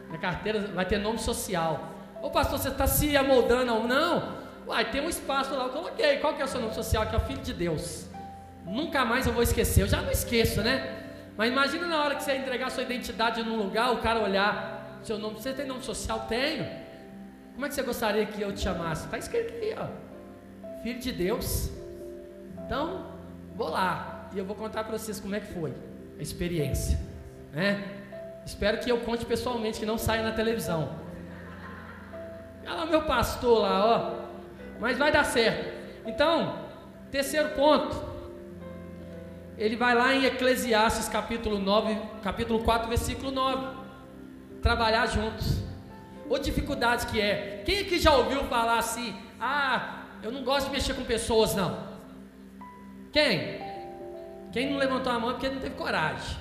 Minha 0.06 0.20
carteira 0.20 0.60
vai 0.68 0.86
ter 0.86 0.98
nome 0.98 1.18
social. 1.18 1.90
Ô 2.22 2.30
pastor, 2.30 2.60
você 2.60 2.68
está 2.68 2.86
se 2.86 3.16
amoldando 3.16 3.74
ou 3.74 3.88
não? 3.88 4.36
Uai, 4.68 4.88
tem 4.88 5.00
um 5.00 5.08
espaço 5.08 5.52
lá, 5.52 5.64
eu 5.64 5.70
coloquei. 5.70 6.18
Qual 6.18 6.34
que 6.34 6.42
é 6.42 6.44
o 6.44 6.48
seu 6.48 6.60
nome 6.60 6.74
social? 6.74 7.04
Que 7.08 7.16
é 7.16 7.18
o 7.18 7.22
filho 7.22 7.42
de 7.42 7.52
Deus. 7.52 8.06
Nunca 8.64 9.04
mais 9.04 9.26
eu 9.26 9.32
vou 9.32 9.42
esquecer. 9.42 9.82
Eu 9.82 9.88
já 9.88 10.00
não 10.00 10.12
esqueço, 10.12 10.62
né? 10.62 11.08
Mas 11.36 11.50
imagina 11.50 11.88
na 11.88 12.04
hora 12.04 12.14
que 12.14 12.22
você 12.22 12.36
entregar 12.36 12.70
sua 12.70 12.84
identidade 12.84 13.42
num 13.42 13.56
lugar, 13.56 13.92
o 13.92 13.98
cara 13.98 14.20
olhar 14.20 15.00
seu 15.02 15.18
nome. 15.18 15.34
Você 15.40 15.52
tem 15.52 15.66
nome 15.66 15.82
social? 15.82 16.26
Tenho. 16.28 16.64
Como 17.54 17.66
é 17.66 17.68
que 17.68 17.74
você 17.74 17.82
gostaria 17.82 18.24
que 18.26 18.40
eu 18.40 18.52
te 18.52 18.60
chamasse? 18.60 19.06
Está 19.06 19.18
escrito 19.18 19.52
aí, 19.54 19.74
ó. 19.76 20.15
Filho 20.86 21.00
de 21.00 21.10
Deus. 21.10 21.68
Então, 22.64 23.06
vou 23.56 23.68
lá. 23.68 24.30
E 24.32 24.38
eu 24.38 24.44
vou 24.44 24.54
contar 24.54 24.84
para 24.84 24.96
vocês 24.96 25.18
como 25.18 25.34
é 25.34 25.40
que 25.40 25.52
foi 25.52 25.74
a 26.16 26.22
experiência. 26.22 26.96
Né? 27.52 27.82
Espero 28.46 28.78
que 28.78 28.88
eu 28.88 29.00
conte 29.00 29.26
pessoalmente, 29.26 29.80
que 29.80 29.84
não 29.84 29.98
saia 29.98 30.22
na 30.22 30.30
televisão. 30.30 30.94
Olha 32.62 32.74
lá 32.74 32.86
meu 32.86 33.02
pastor 33.02 33.62
lá, 33.62 33.84
ó. 33.84 34.26
Mas 34.78 34.96
vai 34.96 35.10
dar 35.10 35.24
certo. 35.24 35.74
Então, 36.06 36.56
terceiro 37.10 37.48
ponto 37.56 38.00
ele 39.58 39.74
vai 39.74 39.92
lá 39.92 40.14
em 40.14 40.24
Eclesiastes 40.24 41.08
capítulo 41.08 41.58
9, 41.58 41.98
capítulo 42.22 42.62
4, 42.62 42.88
versículo 42.88 43.32
9. 43.32 43.76
Trabalhar 44.62 45.06
juntos. 45.06 45.64
Ou 46.28 46.38
dificuldade 46.38 47.08
que 47.08 47.20
é. 47.20 47.64
Quem 47.66 47.80
aqui 47.80 47.98
já 47.98 48.14
ouviu 48.14 48.44
falar 48.44 48.78
assim? 48.78 49.16
Ah, 49.40 50.05
eu 50.22 50.32
não 50.32 50.42
gosto 50.42 50.66
de 50.66 50.72
mexer 50.72 50.94
com 50.94 51.04
pessoas, 51.04 51.54
não. 51.54 51.96
Quem? 53.12 53.60
Quem 54.52 54.70
não 54.70 54.78
levantou 54.78 55.12
a 55.12 55.18
mão 55.18 55.30
é 55.30 55.32
porque 55.34 55.48
não 55.48 55.60
teve 55.60 55.74
coragem. 55.74 56.36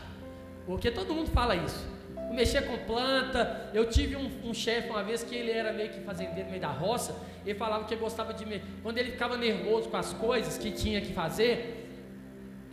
Porque 0.66 0.90
todo 0.92 1.14
mundo 1.14 1.30
fala 1.32 1.56
isso. 1.56 1.88
Mexer 2.32 2.64
com 2.64 2.78
planta. 2.80 3.70
Eu 3.74 3.90
tive 3.90 4.16
um, 4.16 4.30
um 4.44 4.54
chefe 4.54 4.90
uma 4.90 5.04
vez 5.04 5.24
que 5.24 5.36
ele 5.36 5.52
era 5.52 5.72
meio 5.72 5.90
que 5.90 6.02
fazendeiro 6.02 6.50
meio 6.50 6.62
da 6.62 6.70
roça. 6.70 7.16
Ele 7.46 7.58
falava 7.58 7.86
que 7.86 7.96
gostava 7.96 8.34
de. 8.34 8.62
Quando 8.84 8.98
ele 8.98 9.12
ficava 9.12 9.38
nervoso 9.38 9.90
com 9.90 9.98
as 9.98 10.12
coisas 10.14 10.58
que 10.58 10.72
tinha 10.72 11.00
que 11.00 11.14
fazer, 11.14 11.86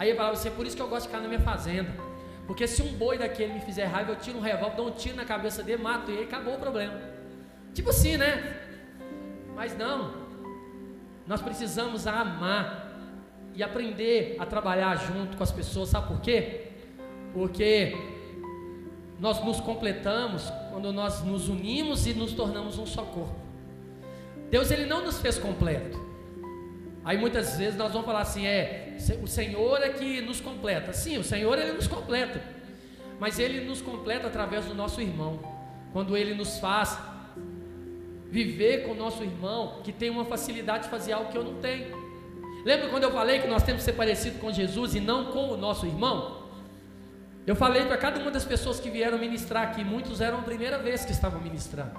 Aí 0.03 0.11
eu 0.11 0.17
falava 0.17 0.35
assim, 0.35 0.49
é 0.49 0.51
por 0.51 0.67
isso 0.67 0.75
que 0.75 0.83
eu 0.83 0.89
gosto 0.89 1.03
de 1.03 1.09
ficar 1.11 1.23
na 1.23 1.29
minha 1.29 1.41
fazenda. 1.41 1.89
Porque 2.45 2.67
se 2.67 2.83
um 2.83 2.93
boi 2.95 3.19
daquele 3.19 3.53
me 3.53 3.61
fizer 3.61 3.85
raiva, 3.85 4.11
eu 4.11 4.17
tiro 4.17 4.37
um 4.37 4.41
revólver, 4.41 4.75
dou 4.75 4.89
um 4.89 4.91
tiro 4.91 5.15
na 5.15 5.25
cabeça 5.25 5.63
dele, 5.63 5.81
mato 5.81 6.11
ele, 6.11 6.25
acabou 6.25 6.55
o 6.55 6.59
problema. 6.59 7.01
Tipo 7.73 7.91
assim, 7.91 8.17
né? 8.17 8.59
Mas 9.55 9.79
não. 9.79 10.22
Nós 11.33 11.41
precisamos 11.41 12.07
amar 12.07 12.93
e 13.55 13.63
aprender 13.63 14.37
a 14.39 14.45
trabalhar 14.45 14.97
junto 14.97 15.35
com 15.35 15.43
as 15.43 15.51
pessoas, 15.51 15.89
sabe 15.89 16.09
por 16.09 16.21
quê? 16.21 16.73
Porque 17.33 17.97
nós 19.19 19.43
nos 19.43 19.59
completamos 19.59 20.53
quando 20.71 20.93
nós 20.93 21.25
nos 21.25 21.49
unimos 21.49 22.07
e 22.07 22.13
nos 22.13 22.35
tornamos 22.35 22.79
um 22.79 22.85
só 22.85 23.05
corpo. 23.05 23.35
Deus 24.51 24.71
ele 24.71 24.85
não 24.85 25.03
nos 25.07 25.21
fez 25.21 25.39
completo. 25.39 25.99
Aí 27.03 27.17
muitas 27.17 27.57
vezes 27.57 27.79
nós 27.79 27.93
vamos 27.93 28.05
falar 28.05 28.21
assim, 28.21 28.47
é, 28.47 28.95
o 29.23 29.27
Senhor 29.27 29.83
é 29.83 29.89
que 29.89 30.21
nos 30.21 30.39
completa. 30.39 30.93
Sim, 30.93 31.17
o 31.17 31.25
Senhor 31.25 31.59
ele 31.59 31.73
nos 31.73 31.87
completa. 31.87 32.43
Mas 33.19 33.39
ele 33.39 33.65
nos 33.65 33.81
completa 33.81 34.27
através 34.27 34.67
do 34.67 34.75
nosso 34.75 35.01
irmão. 35.01 35.41
Quando 35.95 36.15
ele 36.15 36.35
nos 36.35 36.59
faz 36.59 36.99
viver 38.33 38.87
com 38.87 38.93
o 38.93 38.95
nosso 38.95 39.23
irmão, 39.23 39.83
que 39.85 39.93
tem 39.93 40.09
uma 40.09 40.25
facilidade 40.25 40.85
de 40.85 40.89
fazer 40.89 41.13
algo 41.13 41.31
que 41.31 41.37
eu 41.37 41.45
não 41.45 41.57
tenho. 41.57 41.95
Lembra 42.65 42.89
quando 42.89 43.03
eu 43.03 43.11
falei 43.11 43.41
que 43.41 43.47
nós 43.47 43.63
temos 43.63 43.83
que 43.83 43.85
ser 43.85 43.93
parecido 43.93 44.39
com 44.39 44.51
Jesus 44.51 44.95
e 44.95 45.01
não 45.01 45.27
com 45.27 45.51
o 45.51 45.57
nosso 45.57 45.85
irmão? 45.85 46.49
Eu 47.47 47.55
falei 47.55 47.85
para 47.85 47.99
cada 47.99 48.19
uma 48.19 48.31
das 48.31 48.47
pessoas 48.47 48.81
que 48.81 48.89
vieram 48.89 49.19
ministrar 49.19 49.65
aqui, 49.65 49.85
muitos 49.85 50.23
eram 50.23 50.39
a 50.39 50.43
primeira 50.43 50.79
vez 50.79 51.05
que 51.05 51.13
estavam 51.13 51.43
ministrando. 51.43 51.93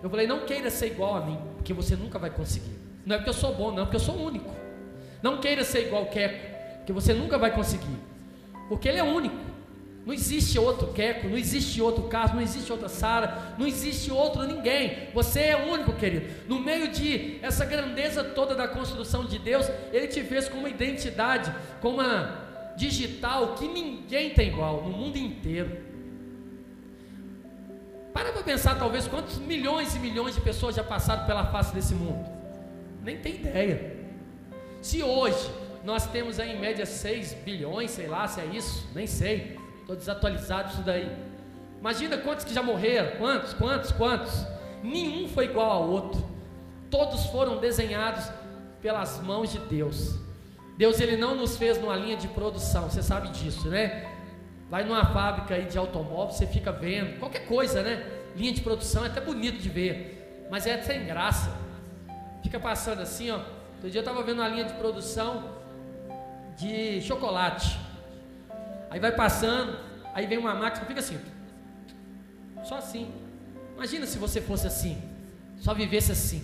Eu 0.00 0.08
falei, 0.08 0.28
não 0.28 0.46
queira 0.46 0.70
ser 0.70 0.86
igual 0.86 1.16
a 1.16 1.22
mim, 1.22 1.40
porque 1.56 1.74
você 1.74 1.96
nunca 1.96 2.20
vai 2.20 2.30
conseguir. 2.30 2.78
Não 3.04 3.16
é 3.16 3.18
porque 3.18 3.30
eu 3.30 3.34
sou 3.34 3.52
bom, 3.52 3.72
não, 3.72 3.82
é 3.82 3.86
porque 3.86 3.96
eu 3.96 4.00
sou 4.00 4.14
único. 4.14 4.54
Não 5.20 5.38
queira 5.40 5.64
ser 5.64 5.88
igual 5.88 6.06
Queco, 6.06 6.86
que 6.86 6.92
você 6.92 7.12
nunca 7.12 7.36
vai 7.36 7.52
conseguir. 7.52 7.98
Porque 8.68 8.88
ele 8.88 8.98
é 8.98 9.02
único. 9.02 9.49
Não 10.10 10.14
existe 10.14 10.58
outro 10.58 10.88
Queco, 10.88 11.28
não 11.28 11.38
existe 11.38 11.80
outro 11.80 12.02
Carlos, 12.08 12.34
não 12.34 12.42
existe 12.42 12.72
outra 12.72 12.88
Sara, 12.88 13.54
não 13.56 13.64
existe 13.64 14.10
outro 14.10 14.42
ninguém. 14.42 15.06
Você 15.14 15.38
é 15.38 15.56
único, 15.56 15.92
querido. 15.92 16.26
No 16.48 16.58
meio 16.58 16.88
de 16.88 17.38
essa 17.40 17.64
grandeza 17.64 18.24
toda 18.24 18.56
da 18.56 18.66
construção 18.66 19.24
de 19.24 19.38
Deus, 19.38 19.70
Ele 19.92 20.08
te 20.08 20.20
fez 20.24 20.48
com 20.48 20.58
uma 20.58 20.68
identidade, 20.68 21.54
com 21.80 21.90
uma 21.90 22.72
digital 22.76 23.54
que 23.54 23.68
ninguém 23.68 24.30
tem 24.30 24.48
igual 24.48 24.82
no 24.82 24.90
mundo 24.90 25.16
inteiro. 25.16 25.78
Para 28.12 28.32
para 28.32 28.42
pensar, 28.42 28.76
talvez, 28.80 29.06
quantos 29.06 29.38
milhões 29.38 29.94
e 29.94 30.00
milhões 30.00 30.34
de 30.34 30.40
pessoas 30.40 30.74
já 30.74 30.82
passaram 30.82 31.24
pela 31.24 31.46
face 31.52 31.72
desse 31.72 31.94
mundo. 31.94 32.28
Nem 33.04 33.16
tem 33.16 33.36
ideia. 33.36 33.96
Se 34.82 35.04
hoje 35.04 35.48
nós 35.84 36.08
temos 36.08 36.40
aí 36.40 36.56
em 36.56 36.58
média 36.58 36.84
6 36.84 37.32
bilhões, 37.44 37.92
sei 37.92 38.08
lá 38.08 38.26
se 38.26 38.40
é 38.40 38.46
isso, 38.46 38.88
nem 38.92 39.06
sei. 39.06 39.59
Estou 39.90 39.96
desatualizado 39.96 40.70
isso 40.72 40.82
daí. 40.82 41.10
Imagina 41.80 42.16
quantos 42.16 42.44
que 42.44 42.54
já 42.54 42.62
morreram, 42.62 43.16
quantos, 43.18 43.52
quantos, 43.54 43.90
quantos. 43.90 44.46
Nenhum 44.84 45.26
foi 45.26 45.46
igual 45.46 45.68
ao 45.68 45.88
outro. 45.88 46.24
Todos 46.88 47.26
foram 47.26 47.58
desenhados 47.58 48.30
pelas 48.80 49.20
mãos 49.20 49.50
de 49.50 49.58
Deus. 49.58 50.14
Deus 50.78 51.00
ele 51.00 51.16
não 51.16 51.34
nos 51.34 51.56
fez 51.56 51.76
numa 51.76 51.96
linha 51.96 52.16
de 52.16 52.28
produção, 52.28 52.88
você 52.88 53.02
sabe 53.02 53.30
disso, 53.30 53.68
né? 53.68 54.08
Vai 54.70 54.84
numa 54.84 55.04
fábrica 55.06 55.56
aí 55.56 55.64
de 55.64 55.76
automóvel, 55.76 56.32
você 56.36 56.46
fica 56.46 56.70
vendo, 56.70 57.18
qualquer 57.18 57.46
coisa, 57.46 57.82
né? 57.82 58.06
Linha 58.36 58.52
de 58.52 58.60
produção 58.60 59.04
é 59.04 59.08
até 59.08 59.20
bonito 59.20 59.58
de 59.58 59.68
ver, 59.68 60.46
mas 60.48 60.68
é 60.68 60.80
sem 60.82 61.04
graça. 61.04 61.52
Fica 62.44 62.60
passando 62.60 63.00
assim, 63.02 63.32
ó. 63.32 63.40
Outro 63.74 63.90
dia 63.90 63.98
eu 63.98 64.04
estava 64.04 64.22
vendo 64.22 64.38
uma 64.38 64.48
linha 64.48 64.64
de 64.64 64.72
produção 64.74 65.56
de 66.56 67.02
chocolate. 67.02 67.90
Aí 68.90 68.98
vai 68.98 69.12
passando, 69.12 69.78
aí 70.14 70.26
vem 70.26 70.38
uma 70.38 70.54
máquina, 70.54 70.86
fica 70.86 71.00
assim. 71.00 71.18
Só 72.64 72.76
assim. 72.76 73.12
Imagina 73.74 74.06
se 74.06 74.18
você 74.18 74.40
fosse 74.40 74.66
assim, 74.66 75.00
só 75.58 75.72
vivesse 75.72 76.12
assim. 76.12 76.42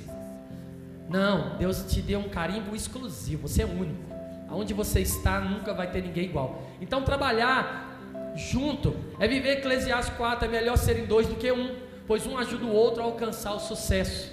Não, 1.09 1.57
Deus 1.59 1.85
te 1.85 2.01
deu 2.01 2.19
um 2.19 2.29
carimbo 2.29 2.75
exclusivo, 2.75 3.47
você 3.47 3.62
é 3.62 3.67
único. 3.67 4.03
Aonde 4.49 4.73
você 4.73 5.01
está, 5.01 5.41
nunca 5.41 5.75
vai 5.75 5.91
ter 5.91 6.03
ninguém 6.03 6.25
igual. 6.25 6.62
Então 6.81 7.03
trabalhar 7.03 8.01
junto 8.35 8.97
é 9.19 9.29
viver 9.29 9.59
Eclesiastes 9.59 10.14
4, 10.17 10.47
é 10.47 10.49
melhor 10.49 10.77
serem 10.77 11.07
dois 11.07 11.27
do 11.27 11.35
que 11.35 11.51
um, 11.53 11.77
pois 12.07 12.27
um 12.27 12.39
ajuda 12.39 12.64
o 12.64 12.73
outro 12.73 13.03
a 13.03 13.05
alcançar 13.05 13.55
o 13.55 13.61
sucesso. 13.61 14.33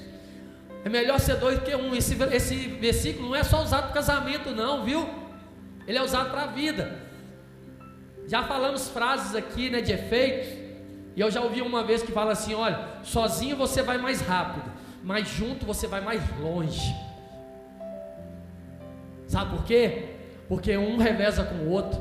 É 0.85 0.89
melhor 0.89 1.19
ser 1.19 1.35
dois 1.37 1.59
do 1.59 1.65
que 1.65 1.75
um. 1.75 1.95
Esse, 1.95 2.21
esse 2.31 2.55
versículo 2.55 3.29
não 3.29 3.35
é 3.35 3.43
só 3.43 3.61
usado 3.61 3.85
para 3.85 3.93
casamento, 3.93 4.51
não, 4.51 4.83
viu? 4.83 5.07
Ele 5.87 5.97
é 5.97 6.03
usado 6.03 6.29
para 6.29 6.43
a 6.43 6.47
vida. 6.47 6.99
Já 8.27 8.43
falamos 8.43 8.89
frases 8.89 9.35
aqui, 9.35 9.69
né, 9.69 9.81
de 9.81 9.91
efeitos. 9.91 10.63
E 11.15 11.21
eu 11.21 11.29
já 11.29 11.41
ouvi 11.41 11.61
uma 11.61 11.83
vez 11.83 12.01
que 12.01 12.11
fala 12.11 12.31
assim: 12.31 12.53
olha, 12.53 12.87
sozinho 13.03 13.55
você 13.55 13.81
vai 13.81 13.97
mais 13.97 14.21
rápido, 14.21 14.71
mas 15.03 15.27
junto 15.27 15.65
você 15.65 15.87
vai 15.87 16.01
mais 16.01 16.21
longe. 16.39 16.93
Sabe 19.27 19.55
por 19.55 19.65
quê? 19.65 20.09
Porque 20.47 20.77
um 20.77 20.97
reveza 20.97 21.43
com 21.43 21.55
o 21.55 21.69
outro. 21.69 21.99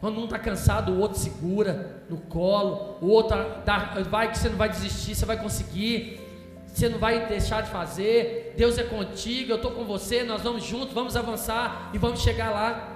Quando 0.00 0.18
um 0.18 0.24
está 0.24 0.38
cansado, 0.38 0.92
o 0.92 0.98
outro 0.98 1.18
segura 1.18 2.02
no 2.10 2.16
colo, 2.16 2.98
o 3.00 3.06
outro 3.06 3.36
dá, 3.64 3.94
vai 4.10 4.30
que 4.30 4.38
você 4.38 4.48
não 4.48 4.56
vai 4.56 4.68
desistir, 4.68 5.14
você 5.14 5.24
vai 5.24 5.40
conseguir, 5.40 6.20
você 6.66 6.88
não 6.88 6.98
vai 6.98 7.26
deixar 7.26 7.62
de 7.62 7.70
fazer. 7.70 8.54
Deus 8.56 8.76
é 8.78 8.82
contigo, 8.82 9.52
eu 9.52 9.56
estou 9.56 9.70
com 9.70 9.84
você, 9.84 10.24
nós 10.24 10.42
vamos 10.42 10.64
juntos, 10.64 10.92
vamos 10.92 11.14
avançar 11.14 11.90
e 11.94 11.98
vamos 11.98 12.20
chegar 12.20 12.50
lá. 12.50 12.91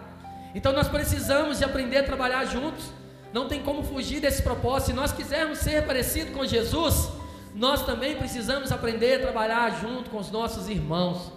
Então 0.57 0.72
nós 0.72 0.88
precisamos 0.88 1.59
de 1.59 1.64
aprender 1.64 1.98
a 1.98 2.02
trabalhar 2.02 2.46
juntos. 2.46 2.86
Não 3.30 3.46
tem 3.46 3.62
como 3.62 3.82
fugir 3.82 4.20
desse 4.20 4.42
propósito. 4.42 4.86
Se 4.86 4.92
nós 4.94 5.12
quisermos 5.12 5.59
ser 5.59 5.84
parecido 5.84 6.32
com 6.32 6.46
Jesus, 6.46 7.11
nós 7.54 7.84
também 7.84 8.16
precisamos 8.16 8.72
aprender 8.72 9.16
a 9.16 9.18
trabalhar 9.18 9.78
junto 9.82 10.09
com 10.09 10.16
os 10.16 10.30
nossos 10.30 10.66
irmãos. 10.70 11.30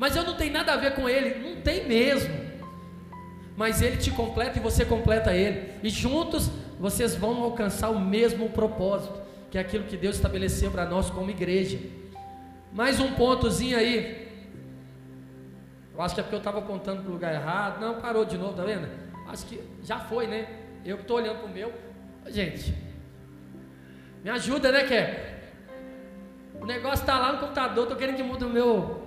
Mas 0.00 0.16
eu 0.16 0.24
não 0.24 0.34
tenho 0.34 0.52
nada 0.52 0.72
a 0.72 0.76
ver 0.76 0.96
com 0.96 1.08
ele, 1.08 1.48
não 1.48 1.62
tem 1.62 1.86
mesmo. 1.86 2.34
Mas 3.56 3.80
ele 3.82 3.98
te 3.98 4.10
completa 4.10 4.58
e 4.58 4.60
você 4.60 4.84
completa 4.84 5.32
ele. 5.32 5.70
E 5.80 5.88
juntos 5.88 6.50
vocês 6.80 7.14
vão 7.14 7.44
alcançar 7.44 7.90
o 7.90 8.00
mesmo 8.00 8.48
propósito, 8.48 9.14
que 9.48 9.58
é 9.58 9.60
aquilo 9.60 9.84
que 9.84 9.96
Deus 9.96 10.16
estabeleceu 10.16 10.72
para 10.72 10.86
nós 10.86 11.08
como 11.08 11.30
igreja. 11.30 11.78
Mais 12.72 12.98
um 12.98 13.12
pontozinho 13.12 13.78
aí. 13.78 14.29
Eu 16.00 16.04
acho 16.04 16.14
que 16.14 16.20
é 16.20 16.22
porque 16.22 16.36
eu 16.36 16.38
estava 16.38 16.60
apontando 16.60 17.02
para 17.02 17.10
o 17.10 17.12
lugar 17.12 17.34
errado. 17.34 17.78
Não, 17.78 18.00
parou 18.00 18.24
de 18.24 18.38
novo, 18.38 18.54
tá 18.54 18.64
vendo? 18.64 18.88
Acho 19.28 19.44
que 19.44 19.62
já 19.82 19.98
foi, 19.98 20.26
né? 20.26 20.48
Eu 20.82 21.00
estou 21.00 21.18
olhando 21.18 21.40
para 21.40 21.46
o 21.46 21.52
meu. 21.52 21.74
Gente, 22.28 22.74
me 24.24 24.30
ajuda, 24.30 24.72
né, 24.72 24.84
Ké? 24.84 25.50
O 26.58 26.64
negócio 26.64 27.02
está 27.02 27.18
lá 27.18 27.34
no 27.34 27.40
computador, 27.40 27.82
estou 27.82 27.98
querendo 27.98 28.16
que 28.16 28.22
mude 28.22 28.46
o 28.46 28.48
meu, 28.48 29.06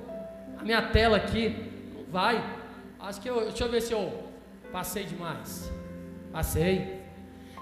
a 0.56 0.62
minha 0.62 0.84
tela 0.84 1.18
aqui. 1.18 1.72
Não 1.96 2.04
vai. 2.12 2.44
Acho 3.00 3.20
que 3.20 3.28
eu, 3.28 3.42
deixa 3.42 3.64
eu 3.64 3.72
ver 3.72 3.82
se 3.82 3.92
eu 3.92 4.30
passei 4.72 5.04
demais. 5.04 5.72
Passei. 6.32 7.02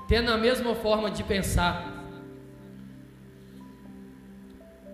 Tendo 0.09 0.29
a 0.29 0.38
mesma 0.38 0.75
forma 0.75 1.09
de 1.09 1.23
pensar. 1.23 2.03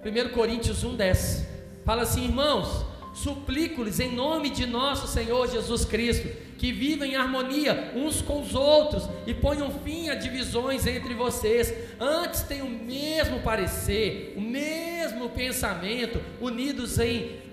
1 0.06 0.30
Coríntios 0.30 0.84
1, 0.84 0.96
10. 0.96 1.48
Fala 1.84 2.04
assim, 2.04 2.26
irmãos, 2.26 2.86
suplico-lhes 3.24 4.00
em 4.00 4.14
nome 4.14 4.50
de 4.50 4.68
nosso 4.68 5.08
Senhor 5.08 5.50
Jesus 5.50 5.84
Cristo 5.84 6.28
que 6.58 6.72
vivam 6.72 7.08
em 7.08 7.16
harmonia 7.16 7.92
uns 7.96 8.22
com 8.22 8.42
os 8.42 8.54
outros 8.54 9.10
e 9.26 9.34
ponham 9.34 9.72
fim 9.72 10.10
a 10.10 10.16
divisões 10.16 10.86
entre 10.86 11.14
vocês. 11.14 11.74
Antes 12.00 12.42
tenham 12.42 12.68
o 12.68 12.70
mesmo 12.70 13.40
parecer, 13.40 14.34
o 14.36 14.42
mesmo 14.42 15.30
pensamento, 15.30 16.22
unidos 16.40 17.00
em 17.00 17.48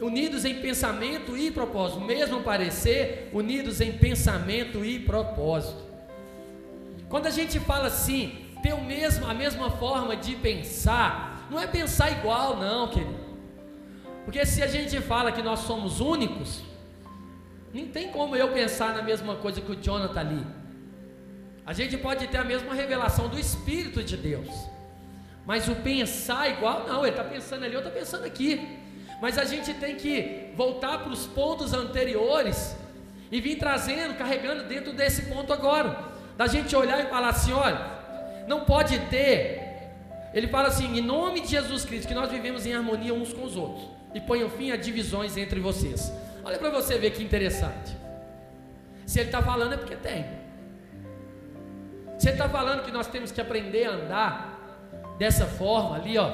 unidos 0.00 0.44
em 0.44 0.54
pensamento 0.60 1.36
e 1.36 1.50
propósito, 1.50 1.98
o 1.98 2.04
mesmo 2.04 2.40
parecer, 2.42 3.28
unidos 3.32 3.80
em 3.80 3.90
pensamento 3.90 4.84
e 4.84 5.00
propósito. 5.00 5.82
Quando 7.08 7.26
a 7.26 7.30
gente 7.30 7.58
fala 7.58 7.88
assim, 7.88 8.46
ter 8.62 8.72
o 8.74 8.84
mesmo, 8.84 9.26
a 9.26 9.34
mesma 9.34 9.72
forma 9.72 10.14
de 10.14 10.36
pensar, 10.36 11.48
não 11.50 11.58
é 11.58 11.66
pensar 11.66 12.12
igual, 12.12 12.56
não, 12.56 12.86
querido. 12.86 13.27
Porque 14.28 14.44
se 14.44 14.62
a 14.62 14.66
gente 14.66 15.00
fala 15.00 15.32
que 15.32 15.40
nós 15.40 15.60
somos 15.60 16.00
únicos, 16.00 16.62
não 17.72 17.86
tem 17.86 18.10
como 18.10 18.36
eu 18.36 18.52
pensar 18.52 18.92
na 18.94 19.00
mesma 19.00 19.36
coisa 19.36 19.58
que 19.58 19.72
o 19.72 19.82
Jonathan 19.82 20.20
ali. 20.20 20.46
A 21.64 21.72
gente 21.72 21.96
pode 21.96 22.26
ter 22.26 22.36
a 22.36 22.44
mesma 22.44 22.74
revelação 22.74 23.26
do 23.30 23.40
Espírito 23.40 24.04
de 24.04 24.18
Deus. 24.18 24.50
Mas 25.46 25.66
o 25.66 25.76
pensar 25.76 26.46
igual, 26.50 26.86
não, 26.86 27.06
ele 27.06 27.16
está 27.16 27.24
pensando 27.24 27.64
ali, 27.64 27.72
eu 27.72 27.80
estou 27.80 27.90
pensando 27.90 28.26
aqui. 28.26 28.78
Mas 29.18 29.38
a 29.38 29.46
gente 29.46 29.72
tem 29.72 29.96
que 29.96 30.52
voltar 30.54 30.98
para 30.98 31.10
os 31.10 31.26
pontos 31.26 31.72
anteriores 31.72 32.76
e 33.32 33.40
vir 33.40 33.56
trazendo, 33.56 34.12
carregando 34.18 34.64
dentro 34.64 34.92
desse 34.92 35.22
ponto 35.22 35.54
agora. 35.54 36.04
Da 36.36 36.46
gente 36.46 36.76
olhar 36.76 37.02
e 37.02 37.08
falar 37.08 37.30
assim: 37.30 37.54
olha, 37.54 37.80
não 38.46 38.66
pode 38.66 38.98
ter. 39.06 39.88
Ele 40.34 40.48
fala 40.48 40.68
assim: 40.68 40.98
em 40.98 41.00
nome 41.00 41.40
de 41.40 41.48
Jesus 41.48 41.86
Cristo, 41.86 42.08
que 42.08 42.14
nós 42.14 42.30
vivemos 42.30 42.66
em 42.66 42.74
harmonia 42.74 43.14
uns 43.14 43.32
com 43.32 43.44
os 43.44 43.56
outros 43.56 43.96
e 44.14 44.20
ponham 44.20 44.48
fim 44.48 44.70
a 44.70 44.76
divisões 44.76 45.36
entre 45.36 45.60
vocês. 45.60 46.12
Olha 46.44 46.58
para 46.58 46.70
você 46.70 46.98
ver 46.98 47.10
que 47.10 47.22
interessante. 47.22 47.96
Se 49.06 49.20
ele 49.20 49.28
está 49.28 49.42
falando 49.42 49.74
é 49.74 49.76
porque 49.76 49.96
tem. 49.96 50.24
Se 52.18 52.28
ele 52.28 52.36
está 52.36 52.48
falando 52.48 52.84
que 52.84 52.90
nós 52.90 53.06
temos 53.06 53.30
que 53.30 53.40
aprender 53.40 53.84
a 53.84 53.90
andar 53.92 54.58
dessa 55.18 55.46
forma 55.46 55.96
ali, 55.96 56.18
ó, 56.18 56.32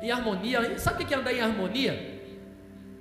em 0.00 0.10
harmonia. 0.10 0.78
Sabe 0.78 1.02
o 1.02 1.06
que 1.06 1.14
é 1.14 1.16
andar 1.16 1.32
em 1.32 1.40
harmonia? 1.40 2.20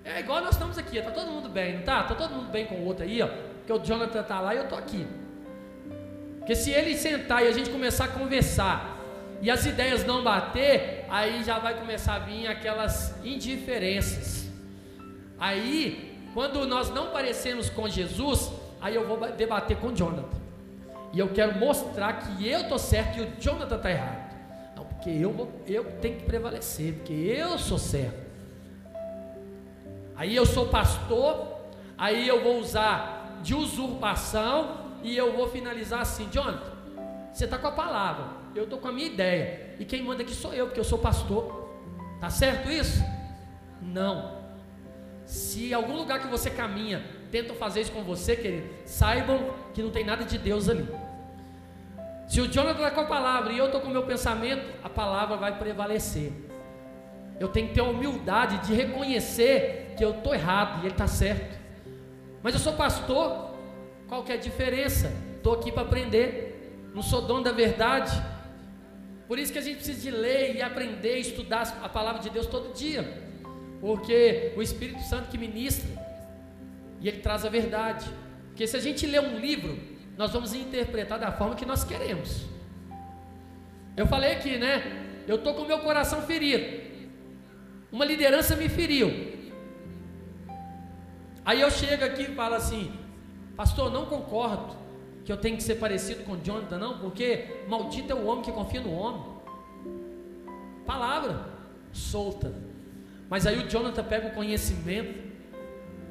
É 0.04 0.20
igual 0.20 0.42
nós 0.42 0.54
estamos 0.54 0.78
aqui, 0.78 0.98
está 0.98 1.12
todo 1.12 1.28
mundo 1.28 1.50
bem, 1.50 1.74
não 1.74 1.80
está? 1.82 2.02
Está 2.02 2.16
todo 2.16 2.34
mundo 2.34 2.50
bem 2.50 2.66
com 2.66 2.76
o 2.76 2.86
outro 2.86 3.04
aí, 3.04 3.22
ó. 3.22 3.28
Porque 3.28 3.74
o 3.74 3.80
Jonathan 3.80 4.22
está 4.22 4.40
lá 4.40 4.54
e 4.54 4.58
eu 4.58 4.64
estou 4.64 4.78
aqui. 4.78 5.06
Porque 6.40 6.56
se 6.56 6.72
ele 6.72 6.96
sentar 6.96 7.44
e 7.44 7.48
a 7.48 7.52
gente 7.52 7.70
começar 7.70 8.06
a 8.06 8.08
conversar 8.08 9.00
e 9.42 9.50
as 9.50 9.66
ideias 9.66 10.06
não 10.06 10.24
bater, 10.24 11.06
aí 11.10 11.44
já 11.44 11.58
vai 11.58 11.74
começar 11.74 12.16
a 12.16 12.20
vir 12.20 12.48
aquelas 12.48 13.16
indiferenças. 13.26 14.48
Aí, 15.40 16.16
quando 16.34 16.68
nós 16.68 16.92
não 16.92 17.08
parecemos 17.10 17.68
com 17.70 17.90
Jesus, 17.90 18.52
aí 18.80 18.94
eu 18.94 19.08
vou 19.08 19.20
debater 19.32 19.78
com 19.78 19.94
Jonathan. 19.94 20.40
E 21.12 21.20
eu 21.20 21.30
quero 21.30 21.58
mostrar 21.58 22.14
que 22.14 22.48
eu 22.48 22.62
estou 22.62 22.78
certo 22.78 23.18
e 23.18 23.22
o 23.22 23.32
Jonathan 23.40 23.76
está 23.76 23.90
errado. 23.90 24.32
Não, 24.76 24.86
porque 24.86 25.10
eu, 25.10 25.52
eu 25.68 25.84
tenho 26.00 26.18
que 26.18 26.24
prevalecer, 26.24 26.94
porque 26.94 27.12
eu 27.12 27.58
sou 27.58 27.80
certo. 27.80 28.32
Aí 30.16 30.36
eu 30.36 30.46
sou 30.46 30.68
pastor, 30.68 31.62
aí 31.98 32.28
eu 32.28 32.44
vou 32.44 32.60
usar 32.60 33.40
de 33.42 33.56
usurpação 33.56 34.78
e 35.02 35.18
eu 35.18 35.36
vou 35.36 35.50
finalizar 35.50 36.02
assim, 36.02 36.30
Jonathan, 36.32 36.72
você 37.34 37.46
está 37.46 37.58
com 37.58 37.68
a 37.68 37.72
palavra, 37.72 38.41
eu 38.56 38.64
estou 38.66 38.80
com 38.80 38.88
a 38.88 38.92
minha 38.92 39.08
ideia. 39.08 39.76
E 39.80 39.86
quem 39.86 40.04
manda 40.04 40.24
aqui 40.24 40.34
sou 40.34 40.54
eu, 40.54 40.68
porque 40.68 40.80
eu 40.80 40.84
sou 40.84 40.98
pastor. 40.98 41.70
Tá 42.20 42.30
certo 42.30 42.70
isso? 42.70 43.04
Não. 43.82 44.40
Se 45.26 45.74
algum 45.74 45.96
lugar 45.96 46.20
que 46.20 46.28
você 46.28 46.50
caminha 46.50 47.04
tentam 47.32 47.56
fazer 47.56 47.82
isso 47.82 47.92
com 47.92 48.04
você, 48.04 48.36
querido, 48.36 48.68
saibam 48.86 49.54
que 49.74 49.82
não 49.82 49.90
tem 49.90 50.04
nada 50.04 50.26
de 50.26 50.38
Deus 50.38 50.68
ali. 50.68 50.88
Se 52.28 52.40
o 52.42 52.48
Jonathan 52.48 52.78
está 52.80 52.92
com 52.92 53.02
a 53.02 53.06
palavra 53.06 53.52
e 53.52 53.58
eu 53.58 53.66
estou 53.66 53.82
com 53.82 53.88
o 53.88 53.92
meu 53.92 54.04
pensamento, 54.04 54.66
a 54.84 54.90
palavra 54.90 55.38
vai 55.38 55.58
prevalecer. 55.58 56.32
Eu 57.40 57.48
tenho 57.48 57.70
que 57.70 57.74
ter 57.74 57.80
a 57.82 57.86
humildade 57.86 58.68
de 58.68 58.74
reconhecer 58.74 59.96
que 59.98 60.04
eu 60.06 60.12
estou 60.12 60.34
errado 60.34 60.78
e 60.78 60.86
ele 60.86 60.94
está 60.94 61.08
certo. 61.08 61.60
Mas 62.44 62.54
eu 62.54 62.60
sou 62.60 62.74
pastor, 62.74 63.52
qual 64.08 64.24
que 64.24 64.32
é 64.32 64.36
a 64.36 64.38
diferença? 64.38 65.12
Estou 65.38 65.54
aqui 65.54 65.72
para 65.72 65.82
aprender, 65.84 66.90
não 66.94 67.02
sou 67.02 67.22
dono 67.22 67.44
da 67.44 67.52
verdade. 67.52 68.12
Por 69.32 69.40
isso 69.40 69.54
que 69.54 69.60
a 69.60 69.62
gente 69.62 69.78
precisa 69.78 70.02
de 70.02 70.12
ler 70.12 70.58
e 70.58 70.62
aprender, 70.62 71.18
estudar 71.18 71.80
a 71.82 71.88
palavra 71.88 72.22
de 72.22 72.30
Deus 72.30 72.48
todo 72.48 72.74
dia 72.74 73.32
porque 73.82 74.54
o 74.56 74.62
Espírito 74.62 75.02
Santo 75.02 75.30
que 75.30 75.38
ministra 75.38 75.90
e 77.02 77.08
ele 77.08 77.18
traz 77.18 77.44
a 77.44 77.50
verdade. 77.50 78.08
Porque 78.50 78.68
se 78.68 78.78
a 78.78 78.80
gente 78.80 79.08
lê 79.08 79.20
um 79.20 79.40
livro, 79.40 79.78
nós 80.16 80.32
vamos 80.32 80.54
interpretar 80.54 81.18
da 81.18 81.32
forma 81.32 81.56
que 81.56 81.66
nós 81.66 81.84
queremos. 81.84 82.46
Eu 83.98 84.06
falei 84.06 84.34
aqui, 84.34 84.58
né? 84.58 85.24
Eu 85.28 85.38
estou 85.38 85.56
com 85.56 85.66
meu 85.66 85.80
coração 85.80 86.22
ferido. 86.22 86.80
Uma 87.92 88.06
liderança 88.06 88.56
me 88.56 88.70
feriu. 88.70 89.10
Aí 91.44 91.60
eu 91.60 91.72
chego 91.72 92.06
aqui 92.06 92.24
e 92.24 92.36
falo 92.36 92.54
assim: 92.54 92.94
Pastor, 93.58 93.92
não 93.92 94.06
concordo 94.06 94.76
que 95.26 95.32
eu 95.32 95.38
tenho 95.38 95.58
que 95.58 95.64
ser 95.64 95.76
parecido 95.76 96.24
com 96.24 96.38
Jonathan, 96.38 96.78
não, 96.78 97.00
porque 97.00 97.64
maldito 97.68 98.12
é 98.12 98.16
o 98.16 98.26
homem 98.26 98.44
que 98.44 98.52
confia 98.52 98.82
no 98.82 98.92
homem. 98.92 99.24
Palavra 100.86 101.46
solta. 101.92 102.54
Mas 103.30 103.46
aí 103.46 103.60
o 103.60 103.70
Jonathan 103.70 104.04
pega 104.04 104.28
o 104.28 104.34
conhecimento, 104.34 105.18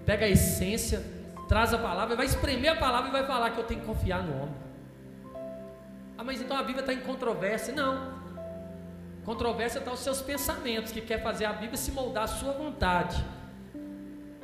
pega 0.06 0.24
a 0.26 0.28
essência, 0.28 1.04
traz 1.48 1.74
a 1.74 1.78
palavra, 1.78 2.16
vai 2.16 2.26
espremer 2.26 2.72
a 2.72 2.76
palavra 2.76 3.08
e 3.08 3.12
vai 3.12 3.26
falar 3.26 3.50
que 3.50 3.58
eu 3.58 3.64
tenho 3.64 3.80
que 3.80 3.86
confiar 3.86 4.22
no 4.22 4.42
homem. 4.42 4.54
Ah, 6.16 6.24
mas 6.24 6.40
então 6.40 6.56
a 6.56 6.62
Bíblia 6.62 6.80
está 6.80 6.92
em 6.92 7.00
controvérsia? 7.00 7.74
Não. 7.74 8.20
Controvérsia 9.24 9.78
está 9.78 9.92
os 9.92 10.00
seus 10.00 10.22
pensamentos, 10.22 10.92
que 10.92 11.00
quer 11.00 11.22
fazer 11.22 11.44
a 11.46 11.52
Bíblia 11.52 11.76
se 11.76 11.92
moldar 11.92 12.24
à 12.24 12.28
sua 12.28 12.52
vontade. 12.52 13.22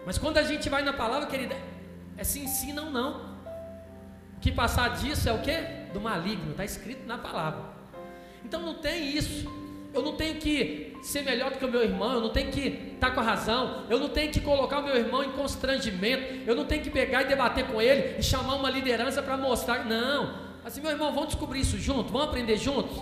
Mas 0.04 0.18
quando 0.18 0.38
a 0.38 0.42
gente 0.42 0.68
vai 0.68 0.82
na 0.82 0.92
palavra, 0.92 1.26
querida, 1.26 1.56
é 2.16 2.24
sim, 2.24 2.46
sim, 2.46 2.72
não, 2.72 2.90
não. 2.90 3.35
Que 4.40 4.52
passar 4.52 4.96
disso 4.96 5.28
é 5.28 5.32
o 5.32 5.38
que? 5.38 5.56
Do 5.92 6.00
maligno, 6.00 6.50
está 6.50 6.64
escrito 6.64 7.06
na 7.06 7.18
palavra. 7.18 7.64
Então 8.44 8.60
não 8.60 8.74
tem 8.74 9.16
isso. 9.16 9.50
Eu 9.92 10.02
não 10.02 10.14
tenho 10.14 10.34
que 10.36 10.94
ser 11.02 11.22
melhor 11.22 11.50
do 11.50 11.58
que 11.58 11.64
o 11.64 11.70
meu 11.70 11.82
irmão, 11.82 12.12
eu 12.12 12.20
não 12.20 12.28
tenho 12.28 12.50
que 12.52 12.92
estar 12.94 13.12
com 13.12 13.20
a 13.20 13.22
razão, 13.22 13.86
eu 13.88 13.98
não 13.98 14.10
tenho 14.10 14.30
que 14.30 14.40
colocar 14.40 14.80
o 14.80 14.82
meu 14.82 14.94
irmão 14.94 15.24
em 15.24 15.32
constrangimento, 15.32 16.42
eu 16.46 16.54
não 16.54 16.66
tenho 16.66 16.82
que 16.82 16.90
pegar 16.90 17.22
e 17.22 17.26
debater 17.26 17.66
com 17.66 17.80
ele 17.80 18.16
e 18.18 18.22
chamar 18.22 18.56
uma 18.56 18.68
liderança 18.68 19.22
para 19.22 19.38
mostrar. 19.38 19.86
Não. 19.86 20.34
Assim, 20.64 20.82
meu 20.82 20.90
irmão, 20.90 21.12
vamos 21.12 21.28
descobrir 21.28 21.60
isso 21.60 21.78
junto, 21.78 22.12
vamos 22.12 22.28
aprender 22.28 22.58
juntos. 22.58 23.00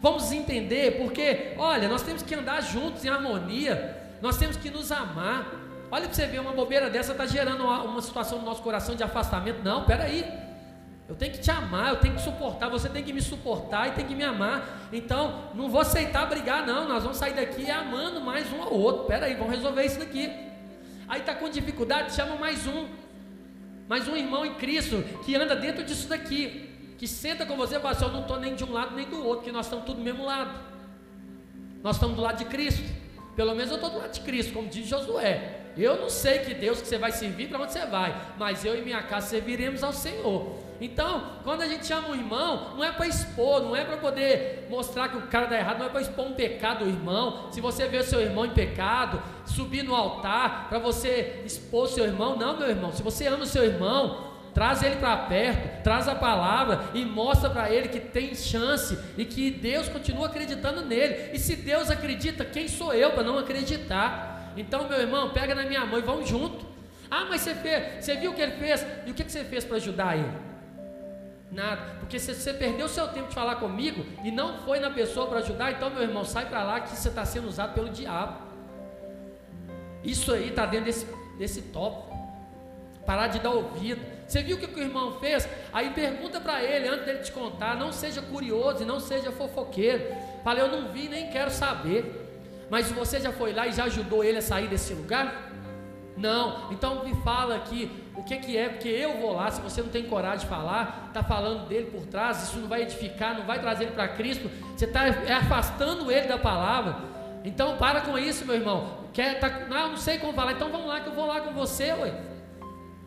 Vamos 0.00 0.32
entender, 0.32 0.96
porque, 0.98 1.54
olha, 1.56 1.88
nós 1.88 2.02
temos 2.02 2.22
que 2.22 2.34
andar 2.34 2.62
juntos 2.62 3.04
em 3.04 3.08
harmonia, 3.08 3.96
nós 4.20 4.36
temos 4.38 4.56
que 4.56 4.70
nos 4.70 4.90
amar. 4.90 5.52
Olha 5.90 6.06
para 6.06 6.14
você 6.14 6.26
ver, 6.26 6.40
uma 6.40 6.52
bobeira 6.52 6.90
dessa 6.90 7.12
está 7.12 7.26
gerando 7.26 7.64
uma, 7.64 7.82
uma 7.82 8.02
situação 8.02 8.38
no 8.38 8.44
nosso 8.44 8.62
coração 8.62 8.94
de 8.94 9.02
afastamento. 9.02 9.62
Não, 9.62 9.84
peraí. 9.84 10.47
Eu 11.08 11.16
tenho 11.16 11.32
que 11.32 11.38
te 11.38 11.50
amar, 11.50 11.88
eu 11.88 11.96
tenho 11.96 12.14
que 12.14 12.20
suportar, 12.20 12.68
você 12.68 12.86
tem 12.86 13.02
que 13.02 13.14
me 13.14 13.22
suportar 13.22 13.88
e 13.88 13.92
tem 13.92 14.04
que 14.04 14.14
me 14.14 14.22
amar. 14.22 14.88
Então, 14.92 15.44
não 15.54 15.70
vou 15.70 15.80
aceitar 15.80 16.26
brigar, 16.26 16.66
não. 16.66 16.86
Nós 16.86 17.02
vamos 17.02 17.16
sair 17.16 17.32
daqui 17.32 17.70
amando 17.70 18.20
mais 18.20 18.52
um 18.52 18.60
ao 18.60 18.74
outro. 18.74 19.04
Pera 19.04 19.24
aí, 19.24 19.34
vamos 19.34 19.54
resolver 19.54 19.86
isso 19.86 19.98
daqui. 19.98 20.30
Aí 21.08 21.20
está 21.20 21.34
com 21.34 21.48
dificuldade, 21.48 22.14
chama 22.14 22.36
mais 22.36 22.66
um. 22.66 22.86
Mais 23.88 24.06
um 24.06 24.14
irmão 24.14 24.44
em 24.44 24.52
Cristo 24.56 25.02
que 25.24 25.34
anda 25.34 25.56
dentro 25.56 25.82
disso 25.82 26.06
daqui. 26.08 26.68
Que 26.98 27.08
senta 27.08 27.46
com 27.46 27.56
você 27.56 27.76
e 27.76 27.80
fala 27.80 27.94
assim: 27.94 28.04
Eu 28.04 28.12
não 28.12 28.20
estou 28.20 28.38
nem 28.38 28.54
de 28.54 28.62
um 28.64 28.72
lado 28.72 28.94
nem 28.94 29.08
do 29.08 29.16
outro, 29.16 29.36
porque 29.36 29.52
nós 29.52 29.64
estamos 29.64 29.86
tudo 29.86 29.96
do 29.96 30.04
mesmo 30.04 30.26
lado. 30.26 30.60
Nós 31.82 31.96
estamos 31.96 32.16
do 32.16 32.22
lado 32.22 32.36
de 32.36 32.44
Cristo. 32.44 32.84
Pelo 33.34 33.54
menos 33.54 33.70
eu 33.70 33.76
estou 33.76 33.88
do 33.88 33.98
lado 33.98 34.12
de 34.12 34.20
Cristo, 34.20 34.52
como 34.52 34.68
diz 34.68 34.86
Josué. 34.86 35.70
Eu 35.74 35.96
não 35.98 36.10
sei 36.10 36.40
que 36.40 36.52
Deus 36.52 36.82
que 36.82 36.88
você 36.88 36.98
vai 36.98 37.12
servir, 37.12 37.48
para 37.48 37.60
onde 37.60 37.72
você 37.72 37.86
vai, 37.86 38.14
mas 38.36 38.62
eu 38.64 38.76
e 38.76 38.82
minha 38.82 39.02
casa 39.02 39.28
serviremos 39.28 39.82
ao 39.82 39.92
Senhor. 39.92 40.67
Então, 40.80 41.32
quando 41.42 41.62
a 41.62 41.66
gente 41.66 41.86
chama 41.86 42.08
um 42.08 42.14
irmão, 42.14 42.74
não 42.76 42.84
é 42.84 42.92
para 42.92 43.06
expor, 43.06 43.62
não 43.62 43.74
é 43.74 43.84
para 43.84 43.96
poder 43.96 44.68
mostrar 44.70 45.08
que 45.08 45.16
o 45.16 45.22
cara 45.22 45.44
está 45.44 45.58
errado, 45.58 45.78
não 45.78 45.86
é 45.86 45.88
para 45.88 46.00
expor 46.00 46.26
um 46.26 46.34
pecado 46.34 46.84
do 46.84 46.90
irmão. 46.90 47.50
Se 47.50 47.60
você 47.60 47.86
vê 47.88 47.98
o 47.98 48.04
seu 48.04 48.20
irmão 48.20 48.46
em 48.46 48.50
pecado, 48.50 49.20
subir 49.44 49.82
no 49.82 49.94
altar 49.94 50.68
para 50.68 50.78
você 50.78 51.42
expor 51.44 51.84
o 51.84 51.88
seu 51.88 52.04
irmão, 52.04 52.36
não, 52.36 52.56
meu 52.56 52.68
irmão. 52.68 52.92
Se 52.92 53.02
você 53.02 53.26
ama 53.26 53.42
o 53.42 53.46
seu 53.46 53.64
irmão, 53.64 54.28
traz 54.54 54.82
ele 54.82 54.96
para 54.96 55.16
perto, 55.16 55.82
traz 55.82 56.06
a 56.06 56.14
palavra 56.14 56.84
e 56.94 57.04
mostra 57.04 57.50
para 57.50 57.72
ele 57.72 57.88
que 57.88 57.98
tem 57.98 58.34
chance 58.36 58.96
e 59.16 59.24
que 59.24 59.50
Deus 59.50 59.88
continua 59.88 60.26
acreditando 60.26 60.84
nele. 60.84 61.30
E 61.32 61.40
se 61.40 61.56
Deus 61.56 61.90
acredita, 61.90 62.44
quem 62.44 62.68
sou 62.68 62.94
eu 62.94 63.10
para 63.10 63.24
não 63.24 63.36
acreditar? 63.36 64.52
Então, 64.56 64.88
meu 64.88 65.00
irmão, 65.00 65.30
pega 65.30 65.56
na 65.56 65.64
minha 65.64 65.84
mão 65.84 65.98
e 65.98 66.02
vamos 66.02 66.28
junto. 66.28 66.66
Ah, 67.10 67.26
mas 67.28 67.40
você 67.40 67.54
fez, 67.54 68.04
você 68.04 68.14
viu 68.16 68.30
o 68.30 68.34
que 68.34 68.42
ele 68.42 68.52
fez? 68.52 68.86
E 69.06 69.10
o 69.10 69.14
que 69.14 69.24
você 69.24 69.44
fez 69.44 69.64
para 69.64 69.76
ajudar 69.76 70.16
ele? 70.16 70.48
Nada. 71.50 71.96
Porque 72.00 72.18
se 72.18 72.34
você 72.34 72.52
perdeu 72.52 72.88
seu 72.88 73.08
tempo 73.08 73.28
de 73.28 73.34
falar 73.34 73.56
comigo 73.56 74.04
e 74.22 74.30
não 74.30 74.58
foi 74.58 74.78
na 74.78 74.90
pessoa 74.90 75.26
para 75.26 75.38
ajudar, 75.38 75.72
então, 75.72 75.90
meu 75.90 76.02
irmão, 76.02 76.24
sai 76.24 76.46
para 76.46 76.62
lá 76.62 76.80
que 76.80 76.90
você 76.90 77.08
está 77.08 77.24
sendo 77.24 77.48
usado 77.48 77.74
pelo 77.74 77.88
diabo. 77.88 78.46
Isso 80.04 80.32
aí 80.32 80.50
está 80.50 80.66
dentro 80.66 80.86
desse, 80.86 81.06
desse 81.38 81.62
tópico. 81.62 82.16
Parar 83.06 83.28
de 83.28 83.38
dar 83.38 83.50
ouvido. 83.50 84.04
Você 84.26 84.42
viu 84.42 84.56
o 84.56 84.60
que 84.60 84.66
o 84.66 84.82
irmão 84.82 85.18
fez? 85.18 85.48
Aí 85.72 85.90
pergunta 85.90 86.38
para 86.38 86.62
ele, 86.62 86.86
antes 86.86 87.06
dele 87.06 87.20
te 87.20 87.32
contar. 87.32 87.74
Não 87.74 87.90
seja 87.90 88.20
curioso 88.20 88.82
e 88.82 88.86
não 88.86 89.00
seja 89.00 89.32
fofoqueiro. 89.32 90.14
Fala, 90.44 90.58
eu 90.58 90.68
não 90.68 90.92
vi 90.92 91.08
nem 91.08 91.30
quero 91.30 91.50
saber. 91.50 92.26
Mas 92.68 92.90
você 92.92 93.18
já 93.18 93.32
foi 93.32 93.54
lá 93.54 93.66
e 93.66 93.72
já 93.72 93.84
ajudou 93.84 94.22
ele 94.22 94.38
a 94.38 94.42
sair 94.42 94.68
desse 94.68 94.92
lugar? 94.92 95.50
Não. 96.18 96.70
Então 96.70 97.02
me 97.02 97.14
fala 97.22 97.56
aqui 97.56 97.90
o 98.18 98.24
que, 98.24 98.36
que 98.36 98.56
é, 98.56 98.68
porque 98.68 98.88
eu 98.88 99.16
vou 99.18 99.32
lá, 99.32 99.48
se 99.48 99.60
você 99.60 99.80
não 99.80 99.90
tem 99.90 100.02
coragem 100.02 100.40
de 100.40 100.46
falar, 100.46 101.04
está 101.06 101.22
falando 101.22 101.68
dele 101.68 101.86
por 101.86 102.04
trás, 102.04 102.42
isso 102.42 102.58
não 102.58 102.66
vai 102.66 102.82
edificar, 102.82 103.38
não 103.38 103.46
vai 103.46 103.60
trazer 103.60 103.84
ele 103.84 103.92
para 103.92 104.08
Cristo, 104.08 104.50
você 104.76 104.86
está 104.86 105.06
é 105.06 105.34
afastando 105.34 106.10
ele 106.10 106.26
da 106.26 106.36
palavra. 106.36 106.96
Então 107.44 107.76
para 107.76 108.00
com 108.00 108.18
isso, 108.18 108.44
meu 108.44 108.56
irmão. 108.56 108.98
Quer, 109.12 109.38
tá, 109.38 109.48
não, 109.68 109.90
não 109.90 109.96
sei 109.96 110.18
como 110.18 110.32
falar, 110.32 110.52
então 110.52 110.68
vamos 110.68 110.88
lá 110.88 110.98
que 110.98 111.08
eu 111.08 111.12
vou 111.12 111.26
lá 111.26 111.40
com 111.40 111.52
você, 111.52 111.92
ué. 111.92 112.12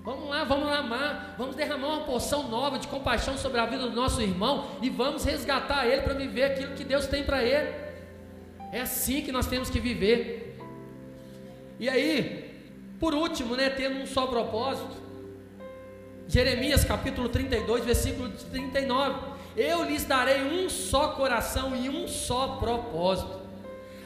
Vamos 0.02 0.30
lá, 0.30 0.46
vamos 0.46 0.66
lá 0.66 0.78
amar, 0.78 1.36
vamos 1.38 1.58
derramar 1.58 1.88
uma 1.90 2.06
porção 2.06 2.48
nova 2.48 2.80
de 2.80 2.88
compaixão 2.88 3.38
sobre 3.38 3.60
a 3.60 3.66
vida 3.66 3.84
do 3.84 3.92
nosso 3.92 4.22
irmão 4.22 4.68
e 4.82 4.90
vamos 4.90 5.26
resgatar 5.26 5.86
ele 5.86 6.04
para 6.04 6.14
viver 6.14 6.44
aquilo 6.44 6.74
que 6.74 6.86
Deus 6.86 7.06
tem 7.06 7.24
para 7.24 7.44
ele. 7.44 7.70
É 8.72 8.80
assim 8.80 9.22
que 9.22 9.32
nós 9.32 9.46
temos 9.46 9.70
que 9.70 9.80
viver. 9.80 10.58
E 11.78 11.90
aí, 11.90 12.51
por 13.02 13.16
último, 13.16 13.56
né, 13.56 13.68
tendo 13.72 14.00
um 14.00 14.06
só 14.06 14.28
propósito, 14.28 15.02
Jeremias 16.28 16.86
capítulo 16.86 17.30
32, 17.30 17.84
versículo 17.84 18.30
39: 18.30 19.34
Eu 19.58 19.84
lhes 19.84 20.06
darei 20.06 20.44
um 20.44 20.70
só 20.70 21.10
coração 21.10 21.76
e 21.76 21.90
um 21.90 22.08
só 22.08 22.58
propósito: 22.58 23.40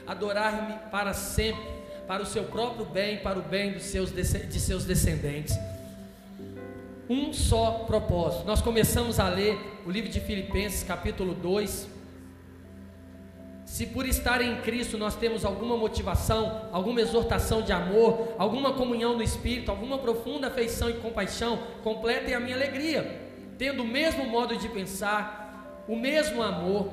adorar-me 0.08 0.76
para 0.90 1.14
sempre, 1.14 1.62
para 2.08 2.24
o 2.24 2.26
seu 2.26 2.46
próprio 2.46 2.86
bem, 2.86 3.18
para 3.18 3.38
o 3.38 3.42
bem 3.42 3.74
dos 3.74 3.84
seus, 3.84 4.12
de 4.12 4.60
seus 4.60 4.86
descendentes. 4.86 5.60
Um 7.10 7.34
só 7.34 7.84
propósito. 7.86 8.46
Nós 8.46 8.62
começamos 8.62 9.20
a 9.20 9.28
ler 9.28 9.60
o 9.86 9.92
livro 9.92 10.10
de 10.10 10.22
Filipenses, 10.22 10.84
capítulo 10.84 11.34
2, 11.36 11.95
se 13.66 13.88
por 13.88 14.06
estar 14.06 14.42
em 14.42 14.62
Cristo 14.62 14.98
nós 14.98 15.16
temos 15.16 15.44
alguma 15.44 15.76
motivação, 15.76 16.70
alguma 16.72 17.02
exortação 17.02 17.64
de 17.64 17.72
amor, 17.72 18.36
alguma 18.38 18.74
comunhão 18.74 19.16
no 19.16 19.24
Espírito, 19.24 19.72
alguma 19.72 19.98
profunda 19.98 20.48
afeição 20.48 20.90
e 20.90 20.94
compaixão, 20.94 21.60
completem 21.84 22.36
a 22.36 22.40
minha 22.40 22.56
alegria, 22.56 23.22
tendo 23.58 23.82
o 23.82 23.88
mesmo 23.88 24.26
modo 24.26 24.56
de 24.56 24.70
pensar, 24.70 25.84
o 25.88 25.96
mesmo 25.96 26.44
amor, 26.44 26.90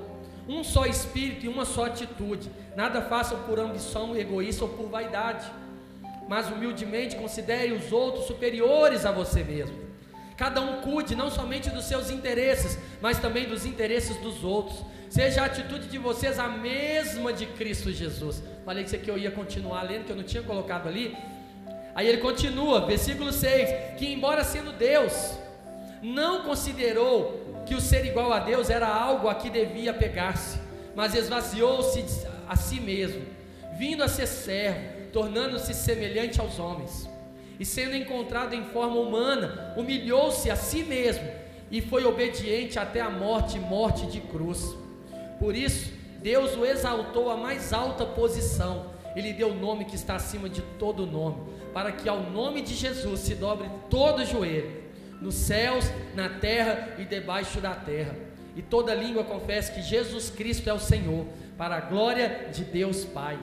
um 0.49 0.65
só 0.65 0.87
espírito 0.87 1.47
e 1.47 1.49
uma 1.49 1.65
só 1.65 1.87
atitude. 1.87 2.51
Nada 2.75 3.03
façam 3.03 3.39
por 3.45 3.61
ambição 3.61 4.17
egoísta 4.17 4.65
ou 4.65 4.71
por 4.71 4.89
vaidade, 4.89 5.47
mas 6.29 6.51
humildemente 6.51 7.17
considere 7.17 7.73
os 7.73 7.93
outros 7.93 8.27
superiores 8.27 9.05
a 9.07 9.13
você 9.13 9.45
mesmo. 9.45 9.82
Cada 10.43 10.61
um 10.61 10.81
cuide 10.81 11.15
não 11.15 11.31
somente 11.31 11.71
dos 11.71 11.85
seus 11.85 12.11
interesses, 12.11 12.77
mas 13.01 13.21
também 13.21 13.49
dos 13.49 13.65
interesses 13.65 14.17
dos 14.17 14.43
outros. 14.43 14.85
Seja 15.09 15.43
a 15.43 15.45
atitude 15.45 15.87
de 15.87 15.99
vocês 15.99 16.37
a 16.37 16.49
mesma 16.49 17.33
de 17.33 17.47
Cristo 17.47 17.93
Jesus. 17.93 18.43
Falei 18.65 18.83
que 18.83 18.89
isso 18.89 18.97
aqui 18.97 19.09
eu 19.09 19.17
ia 19.17 19.31
continuar 19.31 19.83
lendo, 19.83 20.05
que 20.05 20.11
eu 20.11 20.17
não 20.17 20.25
tinha 20.25 20.43
colocado 20.43 20.89
ali. 20.89 21.17
Aí 21.95 22.09
ele 22.09 22.19
continua, 22.19 22.85
versículo 22.85 23.33
6: 23.33 23.97
Que 23.97 24.13
embora 24.13 24.43
sendo 24.43 24.73
Deus, 24.73 25.39
não 26.03 26.43
considerou 26.43 27.63
que 27.65 27.77
o 27.77 27.81
ser 27.81 28.05
igual 28.05 28.33
a 28.33 28.41
Deus 28.41 28.69
era 28.69 28.89
algo 28.89 29.29
a 29.29 29.37
que 29.37 29.49
devia 29.49 29.95
pegar-se, 29.95 30.59
mas 30.97 31.15
esvaziou-se 31.15 32.27
a 32.49 32.57
si 32.57 32.81
mesmo, 32.81 33.25
vindo 33.79 34.03
a 34.03 34.09
ser 34.09 34.27
servo, 34.27 35.09
tornando-se 35.13 35.73
semelhante 35.73 36.41
aos 36.41 36.59
homens. 36.59 37.12
E 37.63 37.65
sendo 37.65 37.95
encontrado 37.95 38.55
em 38.57 38.65
forma 38.65 38.97
humana, 38.97 39.73
humilhou-se 39.77 40.51
a 40.51 40.57
si 40.57 40.83
mesmo 40.83 41.25
e 41.71 41.81
foi 41.81 42.05
obediente 42.05 42.77
até 42.77 43.01
a 43.01 43.09
morte 43.09 43.57
morte 43.57 44.05
de 44.07 44.21
cruz. 44.21 44.75
Por 45.39 45.55
isso, 45.55 45.93
Deus 46.21 46.57
o 46.57 46.67
exaltou 46.67 47.31
à 47.31 47.37
mais 47.37 47.73
alta 47.73 48.05
posição. 48.05 48.87
Ele 49.15 49.33
deu 49.33 49.51
o 49.51 49.55
nome 49.55 49.85
que 49.85 49.95
está 49.95 50.17
acima 50.17 50.49
de 50.49 50.61
todo 50.77 51.07
nome, 51.07 51.37
para 51.73 51.93
que 51.93 52.09
ao 52.09 52.25
nome 52.25 52.63
de 52.63 52.75
Jesus 52.75 53.21
se 53.21 53.37
dobre 53.37 53.71
todo 53.89 54.25
joelho, 54.25 54.83
nos 55.21 55.37
céus, 55.37 55.85
na 56.17 56.29
terra 56.29 56.97
e 56.99 57.05
debaixo 57.05 57.61
da 57.61 57.77
terra. 57.77 58.17
E 58.57 58.61
toda 58.61 58.93
língua 58.93 59.23
confesse 59.23 59.71
que 59.71 59.83
Jesus 59.83 60.31
Cristo 60.31 60.69
é 60.69 60.73
o 60.73 60.81
Senhor, 60.81 61.27
para 61.57 61.77
a 61.77 61.81
glória 61.81 62.49
de 62.53 62.65
Deus 62.65 63.05
Pai. 63.05 63.39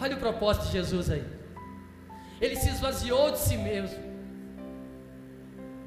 Olha 0.00 0.14
o 0.14 0.20
propósito 0.20 0.66
de 0.66 0.74
Jesus 0.74 1.10
aí. 1.10 1.37
Ele 2.40 2.56
se 2.56 2.68
esvaziou 2.68 3.32
de 3.32 3.38
si 3.38 3.56
mesmo, 3.56 3.98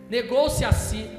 negou-se 0.09 0.65
a 0.65 0.73
si, 0.73 1.09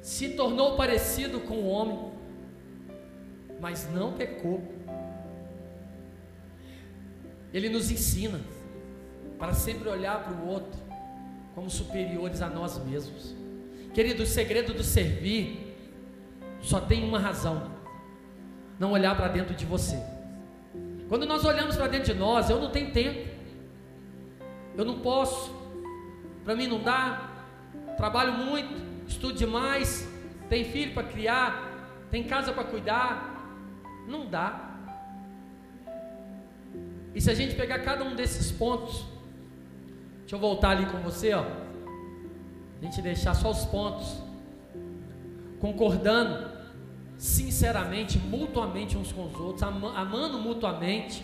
se 0.00 0.30
tornou 0.30 0.76
parecido 0.76 1.40
com 1.40 1.54
o 1.54 1.68
homem, 1.68 2.12
mas 3.60 3.88
não 3.92 4.12
pecou. 4.14 4.62
Ele 7.52 7.68
nos 7.68 7.90
ensina 7.90 8.40
para 9.38 9.52
sempre 9.52 9.88
olhar 9.88 10.24
para 10.24 10.34
o 10.34 10.48
outro 10.48 10.80
como 11.54 11.70
superiores 11.70 12.42
a 12.42 12.48
nós 12.48 12.82
mesmos. 12.84 13.34
Querido, 13.92 14.22
o 14.22 14.26
segredo 14.26 14.72
do 14.72 14.82
servir 14.82 15.76
só 16.60 16.80
tem 16.80 17.04
uma 17.04 17.18
razão: 17.18 17.70
não 18.78 18.92
olhar 18.92 19.16
para 19.16 19.28
dentro 19.28 19.54
de 19.54 19.64
você. 19.64 20.00
Quando 21.10 21.26
nós 21.26 21.44
olhamos 21.44 21.74
para 21.74 21.88
dentro 21.88 22.14
de 22.14 22.18
nós, 22.20 22.48
eu 22.48 22.60
não 22.60 22.70
tenho 22.70 22.92
tempo, 22.92 23.28
eu 24.76 24.84
não 24.84 25.00
posso, 25.00 25.52
para 26.44 26.54
mim 26.54 26.68
não 26.68 26.80
dá, 26.80 27.30
trabalho 27.96 28.34
muito, 28.34 28.80
estuda 29.08 29.34
demais, 29.34 30.08
tem 30.48 30.64
filho 30.64 30.94
para 30.94 31.02
criar, 31.02 31.68
tem 32.12 32.22
casa 32.22 32.52
para 32.52 32.62
cuidar. 32.62 33.28
Não 34.06 34.24
dá. 34.24 34.70
E 37.12 37.20
se 37.20 37.28
a 37.28 37.34
gente 37.34 37.56
pegar 37.56 37.80
cada 37.80 38.04
um 38.04 38.14
desses 38.14 38.52
pontos, 38.52 39.04
deixa 40.20 40.36
eu 40.36 40.38
voltar 40.38 40.70
ali 40.70 40.86
com 40.86 40.98
você, 40.98 41.34
ó. 41.34 41.42
A 41.42 42.84
gente 42.84 43.02
deixar 43.02 43.34
só 43.34 43.50
os 43.50 43.64
pontos, 43.64 44.16
concordando, 45.58 46.59
sinceramente, 47.20 48.18
mutuamente 48.18 48.96
uns 48.96 49.12
com 49.12 49.26
os 49.26 49.38
outros, 49.38 49.62
amando 49.62 50.38
mutuamente, 50.38 51.22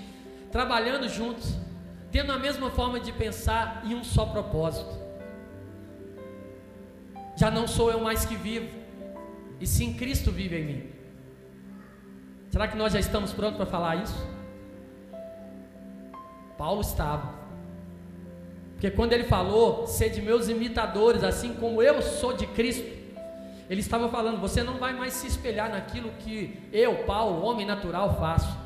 trabalhando 0.53 1.09
juntos, 1.09 1.57
tendo 2.12 2.32
a 2.32 2.38
mesma 2.38 2.68
forma 2.68 3.01
de 3.01 3.11
pensar 3.12 3.80
e 3.82 3.94
um 3.94 4.05
só 4.05 4.26
propósito. 4.26 4.94
Já 7.34 7.51
não 7.51 7.66
sou 7.66 7.90
eu 7.90 7.99
mais 7.99 8.26
que 8.26 8.36
vivo, 8.36 8.68
e 9.59 9.66
sim 9.66 9.94
Cristo 9.94 10.30
vive 10.30 10.59
em 10.59 10.64
mim. 10.66 10.90
Será 12.51 12.68
que 12.68 12.76
nós 12.76 12.92
já 12.92 13.01
estamos 13.01 13.32
prontos 13.32 13.57
para 13.57 13.64
falar 13.64 13.97
isso? 13.97 14.28
Paulo 16.59 16.82
estava. 16.82 17.34
Porque 18.72 18.90
quando 18.90 19.14
ele 19.14 19.24
falou, 19.24 19.86
sede 19.86 20.20
meus 20.20 20.51
imitadores, 20.51 21.24
assim 21.24 21.55
como 21.55 21.82
eu 21.82 22.03
sou 22.03 22.34
de 22.34 22.47
Cristo, 22.49 22.95
ele 23.69 23.81
estava 23.81 24.09
falando: 24.09 24.41
você 24.41 24.62
não 24.62 24.79
vai 24.79 24.93
mais 24.93 25.12
se 25.14 25.27
espelhar 25.27 25.71
naquilo 25.71 26.11
que 26.21 26.61
eu, 26.73 27.05
Paulo, 27.05 27.45
homem 27.45 27.67
natural, 27.67 28.17
faço, 28.19 28.57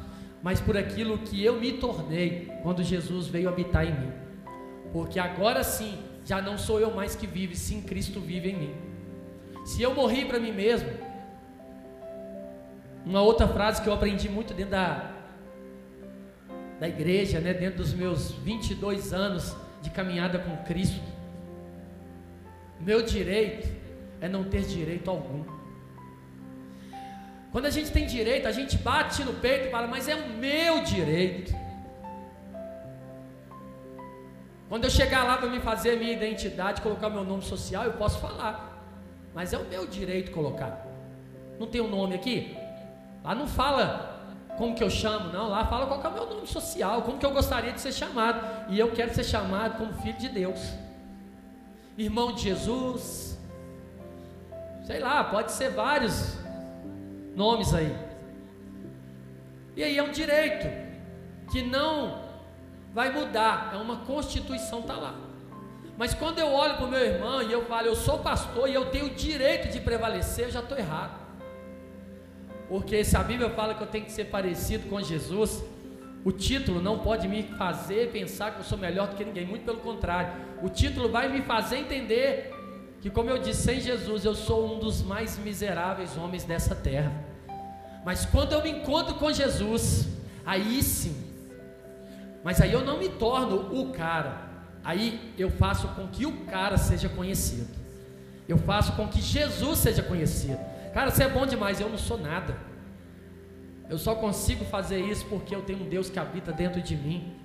mas 0.43 0.61
por 0.61 0.77
aquilo 0.77 1.19
que 1.19 1.43
eu 1.45 1.59
me 1.59 1.73
tornei 1.73 2.51
quando 2.63 2.83
Jesus 2.83 3.27
veio 3.27 3.49
habitar 3.49 3.87
em 3.87 3.93
mim. 3.93 4.13
Porque 4.93 5.19
agora 5.19 5.63
sim, 5.63 5.99
já 6.25 6.43
não 6.43 6.59
sou 6.59 6.81
eu 6.81 6.93
mais 6.95 7.15
que 7.15 7.27
vive, 7.27 7.57
sim 7.57 7.81
Cristo 7.81 8.21
vive 8.21 8.51
em 8.51 8.57
mim. 8.57 8.75
Se 9.65 9.83
eu 9.83 9.95
morri 9.95 10.25
para 10.25 10.39
mim 10.39 10.53
mesmo, 10.53 10.89
uma 13.05 13.23
outra 13.23 13.47
frase 13.49 13.81
que 13.81 13.89
eu 13.89 13.93
aprendi 13.93 14.29
muito 14.29 14.53
dentro 14.53 14.73
da, 14.73 15.13
da 16.79 16.89
igreja, 16.89 17.41
né, 17.41 17.55
dentro 17.55 17.79
dos 17.79 17.95
meus 17.95 18.33
22 18.33 19.13
anos 19.13 19.57
de 19.81 19.91
caminhada 19.91 20.39
com 20.39 20.57
Cristo. 20.65 21.01
Meu 22.81 23.03
direito 23.03 23.80
é 24.21 24.29
não 24.29 24.45
ter 24.45 24.63
direito 24.63 25.11
algum. 25.11 25.45
Quando 27.53 27.67
a 27.67 27.71
gente 27.71 27.91
tem 27.91 28.07
direito, 28.07 28.47
a 28.47 28.53
gente 28.53 28.79
bate 28.79 29.25
no 29.25 29.35
peito 29.35 29.69
e 29.69 29.71
fala, 29.71 29.87
mas 29.87 30.09
é 30.09 30.15
o 30.15 30.29
meu 30.29 30.85
direito. 30.85 31.53
Quando 34.69 34.85
eu 34.85 34.91
chegar 34.91 35.25
lá 35.25 35.37
para 35.37 35.49
me 35.49 35.59
fazer 35.59 35.97
minha 35.99 36.13
identidade, 36.13 36.81
colocar 36.81 37.11
meu 37.11 37.25
nome 37.25 37.43
social, 37.43 37.85
eu 37.85 37.95
posso 37.95 38.21
falar. 38.21 38.87
Mas 39.35 39.53
é 39.53 39.59
o 39.59 39.65
meu 39.65 39.85
direito 39.87 40.31
colocar. 40.31 40.87
Não 41.59 41.67
tem 41.67 41.81
um 41.81 41.89
nome 41.89 42.15
aqui? 42.15 42.57
Lá 43.25 43.35
não 43.35 43.49
fala 43.49 44.37
como 44.57 44.75
que 44.75 44.85
eu 44.85 44.91
chamo, 44.91 45.33
não. 45.33 45.49
Lá 45.49 45.67
fala 45.67 45.87
qual 45.87 46.01
é 46.01 46.09
o 46.09 46.13
meu 46.13 46.27
nome 46.37 46.47
social, 46.47 47.03
como 47.03 47.19
que 47.19 47.27
eu 47.27 47.33
gostaria 47.33 47.73
de 47.73 47.81
ser 47.81 47.93
chamado. 47.93 48.71
E 48.71 48.79
eu 48.79 48.93
quero 48.93 49.13
ser 49.13 49.25
chamado 49.25 49.77
como 49.77 49.93
filho 49.95 50.19
de 50.19 50.29
Deus. 50.29 50.61
Irmão 51.99 52.33
de 52.33 52.43
Jesus. 52.43 53.30
Sei 54.91 54.99
lá, 54.99 55.23
pode 55.23 55.53
ser 55.53 55.71
vários 55.71 56.37
nomes 57.37 57.73
aí. 57.73 57.97
E 59.77 59.85
aí 59.85 59.97
é 59.97 60.03
um 60.03 60.11
direito 60.11 60.67
que 61.53 61.63
não 61.63 62.25
vai 62.93 63.13
mudar, 63.13 63.71
é 63.73 63.77
uma 63.77 63.99
constituição 63.99 64.83
tá 64.83 64.97
lá. 64.97 65.15
Mas 65.97 66.13
quando 66.13 66.41
eu 66.41 66.49
olho 66.49 66.75
para 66.75 66.87
o 66.87 66.91
meu 66.91 66.99
irmão 66.99 67.41
e 67.41 67.53
eu 67.53 67.65
falo, 67.67 67.87
eu 67.87 67.95
sou 67.95 68.19
pastor 68.19 68.69
e 68.69 68.75
eu 68.75 68.87
tenho 68.87 69.07
o 69.07 69.11
direito 69.11 69.69
de 69.69 69.79
prevalecer, 69.79 70.47
eu 70.47 70.51
já 70.51 70.59
estou 70.59 70.77
errado. 70.77 71.21
Porque 72.69 73.05
se 73.05 73.17
a 73.17 73.23
Bíblia 73.23 73.49
fala 73.51 73.75
que 73.75 73.83
eu 73.85 73.87
tenho 73.87 74.05
que 74.05 74.11
ser 74.11 74.25
parecido 74.25 74.89
com 74.89 75.01
Jesus, 75.01 75.63
o 76.25 76.33
título 76.33 76.83
não 76.83 76.99
pode 76.99 77.29
me 77.29 77.45
fazer 77.45 78.11
pensar 78.11 78.55
que 78.55 78.59
eu 78.59 78.65
sou 78.65 78.77
melhor 78.77 79.07
do 79.07 79.15
que 79.15 79.25
ninguém, 79.25 79.47
muito 79.47 79.65
pelo 79.65 79.79
contrário. 79.79 80.33
O 80.61 80.69
título 80.69 81.09
vai 81.09 81.29
me 81.29 81.43
fazer 81.43 81.77
entender 81.77 82.60
que, 83.01 83.11
como 83.11 83.31
eu 83.31 83.39
disse, 83.39 83.63
sem 83.63 83.81
Jesus 83.81 84.25
eu 84.25 84.35
sou 84.35 84.77
um 84.77 84.79
dos 84.79 85.03
mais 85.03 85.39
miseráveis 85.39 86.17
homens 86.17 86.45
dessa 86.45 86.75
terra. 86.75 87.13
Mas 88.05 88.27
quando 88.27 88.53
eu 88.53 88.63
me 88.63 88.71
encontro 88.71 89.15
com 89.15 89.33
Jesus, 89.33 90.09
aí 90.45 90.83
sim, 90.83 91.17
mas 92.43 92.61
aí 92.61 92.73
eu 92.73 92.85
não 92.85 92.99
me 92.99 93.09
torno 93.09 93.79
o 93.79 93.93
cara, 93.93 94.49
aí 94.83 95.33
eu 95.39 95.51
faço 95.51 95.89
com 95.89 96.09
que 96.09 96.25
o 96.27 96.45
cara 96.47 96.77
seja 96.79 97.09
conhecido, 97.09 97.69
eu 98.49 98.59
faço 98.59 98.93
com 98.93 99.07
que 99.07 99.21
Jesus 99.21 99.79
seja 99.79 100.03
conhecido. 100.03 100.59
Cara, 100.93 101.11
você 101.11 101.25
é 101.25 101.29
bom 101.29 101.47
demais, 101.47 101.81
eu 101.81 101.89
não 101.89 101.99
sou 101.99 102.19
nada. 102.19 102.57
Eu 103.89 103.99
só 103.99 104.15
consigo 104.15 104.65
fazer 104.65 105.01
isso 105.01 105.25
porque 105.27 105.55
eu 105.55 105.63
tenho 105.63 105.85
um 105.85 105.89
Deus 105.89 106.11
que 106.11 106.19
habita 106.19 106.53
dentro 106.53 106.81
de 106.81 106.97
mim. 106.97 107.37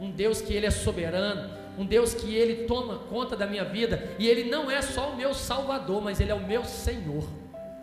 Um 0.00 0.10
Deus 0.10 0.40
que 0.40 0.52
ele 0.52 0.66
é 0.66 0.70
soberano, 0.70 1.50
um 1.78 1.84
Deus 1.84 2.14
que 2.14 2.34
ele 2.34 2.64
toma 2.64 2.98
conta 2.98 3.36
da 3.36 3.46
minha 3.46 3.64
vida 3.64 4.14
e 4.18 4.28
ele 4.28 4.50
não 4.50 4.70
é 4.70 4.80
só 4.80 5.10
o 5.10 5.16
meu 5.16 5.34
salvador, 5.34 6.02
mas 6.02 6.20
ele 6.20 6.30
é 6.30 6.34
o 6.34 6.46
meu 6.46 6.64
Senhor. 6.64 7.24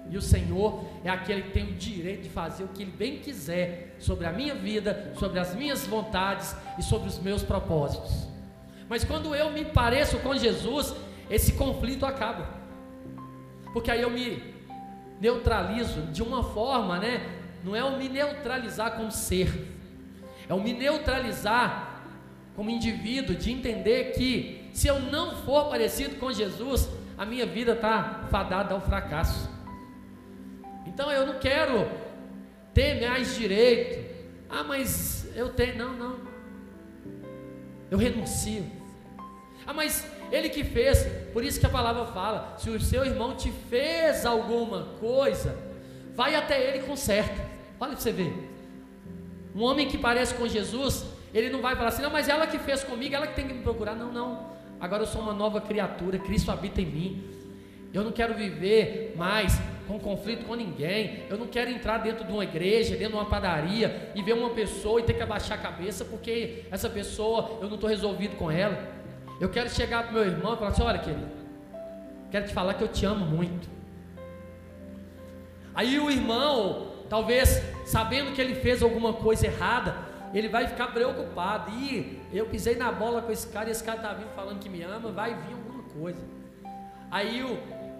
E 0.10 0.18
o 0.18 0.22
Senhor 0.22 0.84
é 1.04 1.10
aquele 1.10 1.44
que 1.44 1.52
tem 1.52 1.64
o 1.70 1.74
direito 1.74 2.24
de 2.24 2.30
fazer 2.30 2.64
o 2.64 2.68
que 2.70 2.84
ele 2.84 2.92
bem 2.92 3.20
quiser 3.20 3.96
sobre 4.00 4.26
a 4.26 4.32
minha 4.32 4.56
vida, 4.56 5.14
sobre 5.18 5.40
as 5.40 5.56
minhas 5.56 5.86
vontades 5.88 6.56
e 6.78 6.84
sobre 6.84 7.08
os 7.08 7.20
meus 7.20 7.44
propósitos. 7.44 8.28
Mas 8.90 9.06
quando 9.06 9.34
eu 9.34 9.52
me 9.52 9.64
pareço 9.64 10.20
com 10.20 10.36
Jesus, 10.36 10.94
esse 11.30 11.54
conflito 11.54 12.06
acaba. 12.06 12.50
Porque 13.72 13.90
aí 13.90 14.02
eu 14.02 14.10
me 14.10 14.44
neutralizo 15.22 16.02
de 16.08 16.22
uma 16.22 16.44
forma, 16.44 17.00
né? 17.00 17.26
Não 17.64 17.76
é 17.76 17.84
o 17.84 17.98
me 17.98 18.10
neutralizar 18.10 18.96
como 18.96 19.12
ser, 19.12 19.68
é 20.50 20.54
o 20.54 20.60
me 20.60 20.74
neutralizar 20.74 21.91
como 22.62 22.70
indivíduo, 22.70 23.36
de 23.36 23.52
entender 23.52 24.12
que 24.12 24.70
se 24.72 24.88
eu 24.88 25.00
não 25.00 25.36
for 25.38 25.68
parecido 25.68 26.18
com 26.18 26.32
Jesus, 26.32 26.88
a 27.18 27.26
minha 27.26 27.44
vida 27.44 27.72
está 27.72 28.28
fadada 28.30 28.76
ao 28.76 28.80
fracasso. 28.80 29.50
Então 30.86 31.12
eu 31.12 31.26
não 31.26 31.40
quero 31.40 31.90
ter 32.72 33.02
mais 33.02 33.36
direito. 33.36 34.08
Ah, 34.48 34.64
mas 34.64 35.28
eu 35.36 35.50
tenho. 35.50 35.76
Não, 35.76 35.94
não. 35.94 36.20
Eu 37.90 37.98
renuncio. 37.98 38.64
Ah, 39.66 39.74
mas 39.74 40.06
ele 40.32 40.48
que 40.48 40.64
fez, 40.64 41.04
por 41.34 41.44
isso 41.44 41.60
que 41.60 41.66
a 41.66 41.70
palavra 41.70 42.06
fala: 42.14 42.60
se 42.60 42.70
o 42.70 42.80
seu 42.80 43.04
irmão 43.04 43.36
te 43.36 43.52
fez 43.72 44.24
alguma 44.24 44.84
coisa, 45.00 45.58
vai 46.14 46.36
até 46.36 46.64
ele 46.64 46.84
e 46.84 46.88
conserta. 46.88 47.42
Olha 47.80 47.94
para 47.94 48.00
você 48.00 48.12
ver. 48.12 48.32
Um 49.56 49.64
homem 49.64 49.88
que 49.88 49.98
parece 49.98 50.36
com 50.36 50.48
Jesus, 50.48 51.04
ele 51.34 51.50
não 51.50 51.62
vai 51.62 51.76
falar 51.76 51.90
assim, 51.90 52.02
não, 52.02 52.10
mas 52.10 52.28
ela 52.28 52.46
que 52.48 52.60
fez 52.60 52.84
comigo, 52.84 53.16
ela 53.16 53.28
que 53.28 53.36
tem 53.36 53.48
que 53.48 53.54
me 53.54 53.62
procurar. 53.62 53.96
Não, 53.96 54.12
não. 54.12 54.52
Agora 54.80 55.04
eu 55.04 55.08
sou 55.08 55.22
uma 55.22 55.34
nova 55.34 55.62
criatura, 55.62 56.18
Cristo 56.18 56.52
habita 56.52 56.82
em 56.82 56.86
mim. 56.86 57.24
Eu 57.94 58.04
não 58.04 58.12
quero 58.12 58.34
viver 58.34 59.14
mais 59.18 59.60
com 59.88 60.00
conflito 60.00 60.46
com 60.46 60.56
ninguém. 60.56 61.24
Eu 61.30 61.38
não 61.38 61.48
quero 61.48 61.70
entrar 61.70 61.98
dentro 61.98 62.26
de 62.26 62.32
uma 62.32 62.44
igreja, 62.44 62.96
dentro 62.96 63.10
de 63.10 63.16
uma 63.16 63.26
padaria 63.26 64.12
e 64.16 64.22
ver 64.22 64.34
uma 64.34 64.52
pessoa 64.52 65.00
e 65.00 65.04
ter 65.04 65.14
que 65.14 65.22
abaixar 65.22 65.60
a 65.60 65.62
cabeça 65.62 66.06
porque 66.06 66.64
essa 66.72 66.90
pessoa 66.90 67.60
eu 67.62 67.68
não 67.68 67.76
estou 67.76 67.90
resolvido 67.90 68.38
com 68.38 68.50
ela. 68.50 68.78
Eu 69.40 69.50
quero 69.50 69.70
chegar 69.70 70.04
para 70.04 70.14
meu 70.14 70.26
irmão 70.26 70.54
e 70.54 70.58
falar 70.58 70.72
assim: 70.72 70.84
olha, 70.84 71.00
querido, 71.00 71.28
quero 72.32 72.48
te 72.48 72.54
falar 72.54 72.74
que 72.76 72.84
eu 72.84 72.88
te 72.88 73.06
amo 73.06 73.26
muito. 73.26 73.70
Aí 75.74 76.00
o 76.00 76.10
irmão, 76.10 76.92
talvez 77.10 77.62
sabendo 77.86 78.34
que 78.34 78.42
ele 78.42 78.56
fez 78.56 78.82
alguma 78.82 79.14
coisa 79.14 79.48
errada, 79.48 80.11
ele 80.34 80.50
vai 80.50 80.68
ficar 80.68 80.88
preocupado. 80.88 81.72
E 81.72 82.22
eu 82.32 82.46
pisei 82.46 82.76
na 82.76 82.92
bola 82.92 83.22
com 83.22 83.32
esse 83.32 83.48
cara 83.48 83.70
e 83.70 83.72
esse 83.72 83.84
cara 83.84 83.98
está 83.98 84.14
vindo 84.14 84.30
falando 84.36 84.60
que 84.60 84.70
me 84.70 84.82
ama, 84.82 85.12
vai 85.12 85.36
vir 85.36 85.54
alguma 85.54 85.84
coisa. 85.84 86.22
Aí 87.10 87.44
o, 87.44 87.58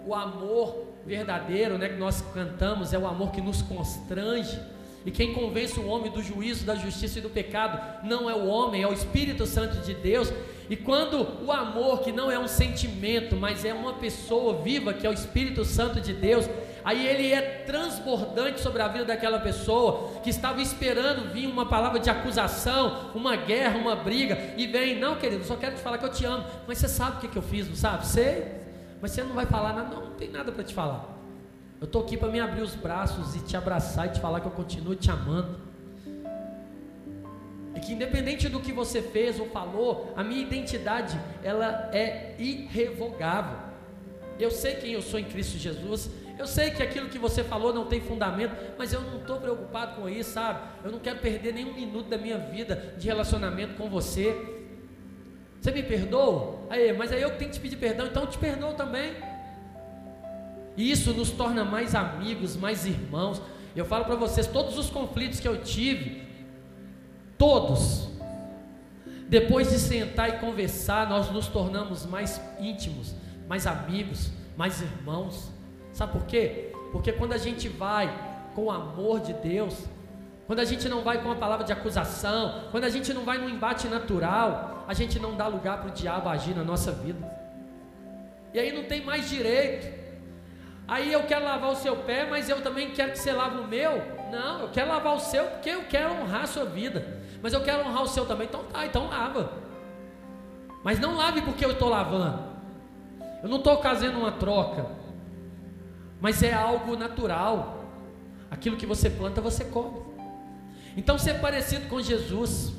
o 0.08 0.14
amor 0.14 0.86
verdadeiro, 1.04 1.76
né, 1.78 1.88
que 1.88 1.96
nós 1.96 2.22
cantamos, 2.32 2.92
é 2.92 2.98
o 2.98 3.06
amor 3.06 3.32
que 3.32 3.40
nos 3.40 3.62
constrange. 3.62 4.58
E 5.04 5.10
quem 5.10 5.34
convence 5.34 5.78
o 5.80 5.86
homem 5.86 6.12
do 6.12 6.22
juízo, 6.22 6.64
da 6.64 6.76
justiça 6.76 7.18
e 7.18 7.22
do 7.22 7.28
pecado 7.28 8.06
não 8.06 8.30
é 8.30 8.34
o 8.34 8.46
homem, 8.46 8.82
é 8.82 8.86
o 8.86 8.92
Espírito 8.92 9.46
Santo 9.46 9.78
de 9.78 9.94
Deus. 9.94 10.32
E 10.70 10.76
quando 10.76 11.44
o 11.44 11.50
amor, 11.50 12.00
que 12.00 12.12
não 12.12 12.30
é 12.30 12.38
um 12.38 12.46
sentimento, 12.46 13.36
mas 13.36 13.64
é 13.64 13.74
uma 13.74 13.94
pessoa 13.94 14.62
viva, 14.62 14.94
que 14.94 15.06
é 15.06 15.10
o 15.10 15.12
Espírito 15.12 15.64
Santo 15.64 16.00
de 16.00 16.12
Deus, 16.12 16.48
aí 16.84 17.06
ele 17.06 17.32
é 17.32 17.40
transbordante 17.66 18.60
sobre 18.60 18.82
a 18.82 18.88
vida 18.88 19.04
daquela 19.04 19.38
pessoa 19.38 20.20
que 20.22 20.30
estava 20.30 20.60
esperando 20.60 21.32
vir 21.32 21.46
uma 21.46 21.66
palavra 21.66 22.00
de 22.00 22.10
acusação, 22.10 23.10
uma 23.14 23.36
guerra, 23.36 23.78
uma 23.78 23.96
briga, 23.96 24.54
e 24.56 24.66
vem, 24.66 24.98
não, 24.98 25.16
querido, 25.16 25.44
só 25.44 25.56
quero 25.56 25.76
te 25.76 25.80
falar 25.80 25.98
que 25.98 26.04
eu 26.04 26.12
te 26.12 26.24
amo, 26.24 26.44
mas 26.66 26.78
você 26.78 26.88
sabe 26.88 27.16
o 27.16 27.20
que, 27.20 27.28
que 27.28 27.38
eu 27.38 27.42
fiz, 27.42 27.68
não 27.68 27.76
sabe? 27.76 28.06
Sei, 28.06 28.46
mas 29.00 29.10
você 29.10 29.22
não 29.22 29.34
vai 29.34 29.46
falar 29.46 29.72
nada, 29.72 29.94
não, 29.94 30.04
não 30.06 30.12
tem 30.12 30.30
nada 30.30 30.52
para 30.52 30.64
te 30.64 30.74
falar. 30.74 31.12
Eu 31.80 31.86
estou 31.86 32.02
aqui 32.02 32.16
para 32.16 32.28
me 32.28 32.38
abrir 32.38 32.62
os 32.62 32.76
braços 32.76 33.34
e 33.34 33.40
te 33.40 33.56
abraçar 33.56 34.06
e 34.06 34.10
te 34.10 34.20
falar 34.20 34.40
que 34.40 34.46
eu 34.46 34.52
continuo 34.52 34.94
te 34.94 35.10
amando. 35.10 35.58
E 37.74 37.80
que 37.80 37.92
independente 37.92 38.48
do 38.48 38.60
que 38.60 38.72
você 38.72 39.02
fez 39.02 39.40
ou 39.40 39.48
falou, 39.48 40.12
a 40.16 40.22
minha 40.22 40.40
identidade 40.40 41.18
ela 41.42 41.90
é 41.92 42.36
irrevogável. 42.38 43.58
Eu 44.38 44.52
sei 44.52 44.76
quem 44.76 44.92
eu 44.92 45.02
sou 45.02 45.18
em 45.18 45.24
Cristo 45.24 45.58
Jesus. 45.58 46.08
Eu 46.42 46.46
sei 46.48 46.72
que 46.72 46.82
aquilo 46.82 47.08
que 47.08 47.20
você 47.20 47.44
falou 47.44 47.72
não 47.72 47.84
tem 47.84 48.00
fundamento, 48.00 48.56
mas 48.76 48.92
eu 48.92 49.00
não 49.00 49.18
estou 49.18 49.38
preocupado 49.38 49.94
com 49.94 50.08
isso, 50.08 50.32
sabe? 50.32 50.58
Eu 50.82 50.90
não 50.90 50.98
quero 50.98 51.20
perder 51.20 51.54
nenhum 51.54 51.72
minuto 51.72 52.08
da 52.08 52.18
minha 52.18 52.36
vida 52.36 52.96
de 52.98 53.06
relacionamento 53.06 53.74
com 53.74 53.88
você. 53.88 54.60
Você 55.60 55.70
me 55.70 55.84
perdoa? 55.84 56.58
Aí, 56.68 56.92
mas 56.94 57.12
é 57.12 57.22
eu 57.22 57.38
tenho 57.38 57.48
que 57.48 57.58
te 57.58 57.60
pedir 57.60 57.76
perdão, 57.76 58.08
então 58.08 58.24
eu 58.24 58.28
te 58.28 58.38
perdoo 58.38 58.72
também. 58.74 59.12
E 60.76 60.90
isso 60.90 61.14
nos 61.14 61.30
torna 61.30 61.64
mais 61.64 61.94
amigos, 61.94 62.56
mais 62.56 62.86
irmãos. 62.86 63.40
Eu 63.76 63.84
falo 63.84 64.04
para 64.04 64.16
vocês, 64.16 64.44
todos 64.48 64.76
os 64.76 64.90
conflitos 64.90 65.38
que 65.38 65.46
eu 65.46 65.62
tive, 65.62 66.22
todos, 67.38 68.08
depois 69.28 69.70
de 69.70 69.78
sentar 69.78 70.28
e 70.28 70.38
conversar, 70.38 71.08
nós 71.08 71.30
nos 71.30 71.46
tornamos 71.46 72.04
mais 72.04 72.40
íntimos, 72.58 73.14
mais 73.46 73.64
amigos, 73.64 74.32
mais 74.56 74.82
irmãos. 74.82 75.51
Sabe 75.92 76.12
por 76.12 76.24
quê? 76.24 76.72
Porque 76.90 77.12
quando 77.12 77.32
a 77.32 77.38
gente 77.38 77.68
vai 77.68 78.12
com 78.54 78.64
o 78.64 78.70
amor 78.70 79.20
de 79.20 79.32
Deus, 79.32 79.84
quando 80.46 80.60
a 80.60 80.64
gente 80.64 80.88
não 80.88 81.02
vai 81.02 81.22
com 81.22 81.30
a 81.30 81.36
palavra 81.36 81.64
de 81.64 81.72
acusação, 81.72 82.64
quando 82.70 82.84
a 82.84 82.90
gente 82.90 83.12
não 83.14 83.24
vai 83.24 83.38
no 83.38 83.48
embate 83.48 83.88
natural, 83.88 84.84
a 84.86 84.94
gente 84.94 85.18
não 85.18 85.36
dá 85.36 85.46
lugar 85.46 85.78
para 85.80 85.88
o 85.88 85.92
diabo 85.92 86.28
agir 86.28 86.54
na 86.54 86.64
nossa 86.64 86.92
vida. 86.92 87.30
E 88.52 88.58
aí 88.58 88.72
não 88.72 88.84
tem 88.84 89.02
mais 89.04 89.28
direito. 89.28 90.02
Aí 90.86 91.12
eu 91.12 91.22
quero 91.22 91.44
lavar 91.44 91.70
o 91.70 91.76
seu 91.76 91.96
pé, 91.96 92.26
mas 92.28 92.48
eu 92.48 92.60
também 92.60 92.90
quero 92.90 93.12
que 93.12 93.18
você 93.18 93.32
lave 93.32 93.58
o 93.58 93.66
meu. 93.66 94.02
Não, 94.30 94.60
eu 94.60 94.68
quero 94.68 94.90
lavar 94.90 95.14
o 95.14 95.20
seu 95.20 95.44
porque 95.44 95.70
eu 95.70 95.84
quero 95.84 96.12
honrar 96.12 96.42
a 96.42 96.46
sua 96.46 96.64
vida. 96.64 97.20
Mas 97.42 97.52
eu 97.52 97.62
quero 97.62 97.86
honrar 97.86 98.02
o 98.02 98.08
seu 98.08 98.26
também. 98.26 98.46
Então 98.46 98.64
tá, 98.64 98.84
então 98.84 99.08
lava. 99.08 99.52
Mas 100.82 100.98
não 100.98 101.16
lave 101.16 101.40
porque 101.42 101.64
eu 101.64 101.70
estou 101.70 101.88
lavando. 101.88 102.42
Eu 103.42 103.48
não 103.48 103.58
estou 103.58 103.80
fazendo 103.80 104.18
uma 104.18 104.32
troca. 104.32 104.86
Mas 106.22 106.40
é 106.40 106.52
algo 106.54 106.96
natural. 106.96 107.84
Aquilo 108.48 108.76
que 108.76 108.86
você 108.86 109.10
planta, 109.10 109.40
você 109.40 109.64
come. 109.64 110.00
Então 110.96 111.18
ser 111.18 111.40
parecido 111.40 111.88
com 111.88 112.00
Jesus 112.00 112.72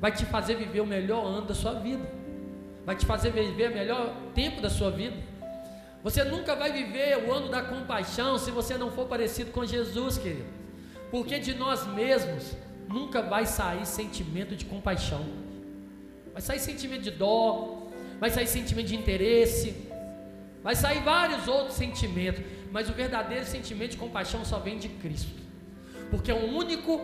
vai 0.00 0.10
te 0.10 0.26
fazer 0.26 0.56
viver 0.56 0.80
o 0.80 0.86
melhor 0.86 1.24
ano 1.24 1.46
da 1.46 1.54
sua 1.54 1.74
vida. 1.74 2.04
Vai 2.84 2.96
te 2.96 3.06
fazer 3.06 3.30
viver 3.30 3.70
o 3.70 3.74
melhor 3.74 4.12
tempo 4.34 4.60
da 4.60 4.68
sua 4.68 4.90
vida. 4.90 5.16
Você 6.02 6.24
nunca 6.24 6.56
vai 6.56 6.72
viver 6.72 7.28
o 7.28 7.32
ano 7.32 7.48
da 7.48 7.62
compaixão 7.62 8.36
se 8.36 8.50
você 8.50 8.76
não 8.76 8.90
for 8.90 9.06
parecido 9.06 9.52
com 9.52 9.64
Jesus, 9.64 10.18
querido. 10.18 10.46
Porque 11.12 11.38
de 11.38 11.54
nós 11.54 11.86
mesmos 11.86 12.56
nunca 12.88 13.22
vai 13.22 13.46
sair 13.46 13.86
sentimento 13.86 14.56
de 14.56 14.64
compaixão. 14.64 15.24
Vai 16.32 16.42
sair 16.42 16.58
sentimento 16.58 17.02
de 17.02 17.12
dó, 17.12 17.86
vai 18.18 18.30
sair 18.30 18.48
sentimento 18.48 18.88
de 18.88 18.96
interesse, 18.96 19.91
vai 20.62 20.76
sair 20.76 21.02
vários 21.02 21.48
outros 21.48 21.76
sentimentos, 21.76 22.42
mas 22.70 22.88
o 22.88 22.92
verdadeiro 22.92 23.44
sentimento 23.44 23.92
de 23.92 23.96
compaixão 23.96 24.44
só 24.44 24.58
vem 24.58 24.78
de 24.78 24.88
Cristo. 24.88 25.40
Porque 26.10 26.30
é 26.30 26.34
o 26.34 26.56
único 26.56 27.00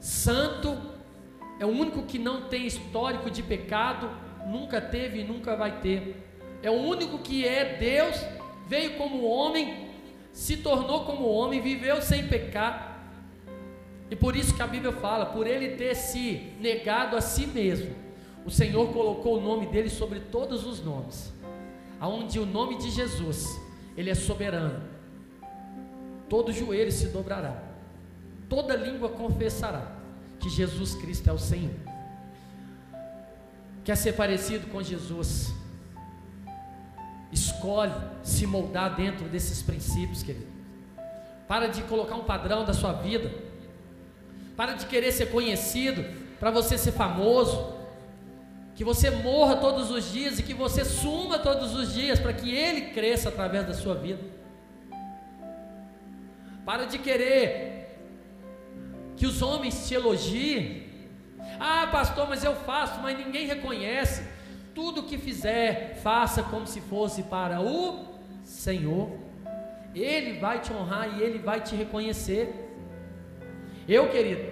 santo, 0.00 0.76
é 1.58 1.64
o 1.64 1.68
único 1.68 2.02
que 2.02 2.18
não 2.18 2.42
tem 2.48 2.66
histórico 2.66 3.30
de 3.30 3.42
pecado, 3.42 4.10
nunca 4.46 4.80
teve 4.80 5.20
e 5.20 5.24
nunca 5.24 5.56
vai 5.56 5.80
ter. 5.80 6.16
É 6.62 6.70
o 6.70 6.74
único 6.74 7.18
que 7.18 7.46
é 7.46 7.76
Deus, 7.76 8.16
veio 8.68 8.96
como 8.96 9.24
homem, 9.24 9.88
se 10.32 10.58
tornou 10.58 11.04
como 11.04 11.28
homem, 11.28 11.60
viveu 11.60 12.00
sem 12.02 12.26
pecar. 12.26 12.90
E 14.10 14.16
por 14.16 14.36
isso 14.36 14.54
que 14.54 14.62
a 14.62 14.66
Bíblia 14.66 14.92
fala, 14.92 15.26
por 15.26 15.46
ele 15.46 15.76
ter 15.76 15.94
se 15.94 16.52
negado 16.60 17.16
a 17.16 17.20
si 17.20 17.46
mesmo, 17.46 17.94
o 18.44 18.50
Senhor 18.50 18.92
colocou 18.92 19.38
o 19.38 19.40
nome 19.40 19.66
dele 19.66 19.88
sobre 19.88 20.20
todos 20.20 20.66
os 20.66 20.84
nomes. 20.84 21.32
Aonde 22.02 22.38
o 22.38 22.44
nome 22.44 22.74
de 22.78 22.90
Jesus, 22.90 23.46
ele 23.96 24.10
é 24.10 24.14
soberano 24.14 24.92
todo 26.32 26.50
joelho 26.50 26.90
se 26.90 27.08
dobrará, 27.08 27.62
toda 28.48 28.74
língua 28.74 29.10
confessará 29.10 29.92
que 30.40 30.48
Jesus 30.48 30.94
Cristo 30.94 31.28
é 31.28 31.32
o 31.34 31.36
Senhor. 31.38 31.74
Quer 33.84 33.98
ser 33.98 34.14
parecido 34.14 34.66
com 34.68 34.82
Jesus? 34.82 35.52
Escolhe 37.30 37.92
se 38.22 38.46
moldar 38.46 38.96
dentro 38.96 39.28
desses 39.28 39.60
princípios, 39.60 40.22
querido. 40.22 40.46
Para 41.46 41.66
de 41.66 41.82
colocar 41.82 42.14
um 42.14 42.24
padrão 42.24 42.64
da 42.64 42.72
sua 42.72 42.94
vida. 42.94 43.30
Para 44.56 44.72
de 44.72 44.86
querer 44.86 45.12
ser 45.12 45.26
conhecido 45.26 46.02
para 46.40 46.50
você 46.50 46.78
ser 46.78 46.92
famoso. 46.92 47.74
Que 48.74 48.84
você 48.84 49.10
morra 49.10 49.56
todos 49.56 49.90
os 49.90 50.10
dias 50.12 50.38
e 50.38 50.42
que 50.42 50.54
você 50.54 50.84
suma 50.84 51.38
todos 51.38 51.74
os 51.74 51.92
dias 51.92 52.18
para 52.18 52.32
que 52.32 52.54
Ele 52.54 52.92
cresça 52.92 53.28
através 53.28 53.66
da 53.66 53.74
sua 53.74 53.94
vida. 53.94 54.22
Para 56.64 56.84
de 56.84 56.98
querer 56.98 57.98
que 59.16 59.26
os 59.26 59.42
homens 59.42 59.86
te 59.86 59.94
elogiem. 59.94 60.84
Ah, 61.58 61.88
pastor, 61.90 62.28
mas 62.28 62.42
eu 62.42 62.54
faço, 62.54 63.00
mas 63.00 63.18
ninguém 63.18 63.46
reconhece. 63.46 64.26
Tudo 64.74 65.02
que 65.02 65.18
fizer, 65.18 65.96
faça 66.02 66.42
como 66.42 66.66
se 66.66 66.80
fosse 66.80 67.24
para 67.24 67.60
o 67.60 68.06
Senhor. 68.42 69.10
Ele 69.94 70.38
vai 70.40 70.60
te 70.60 70.72
honrar 70.72 71.18
e 71.18 71.22
ele 71.22 71.38
vai 71.38 71.60
te 71.60 71.74
reconhecer. 71.76 72.70
Eu, 73.86 74.08
querido, 74.08 74.50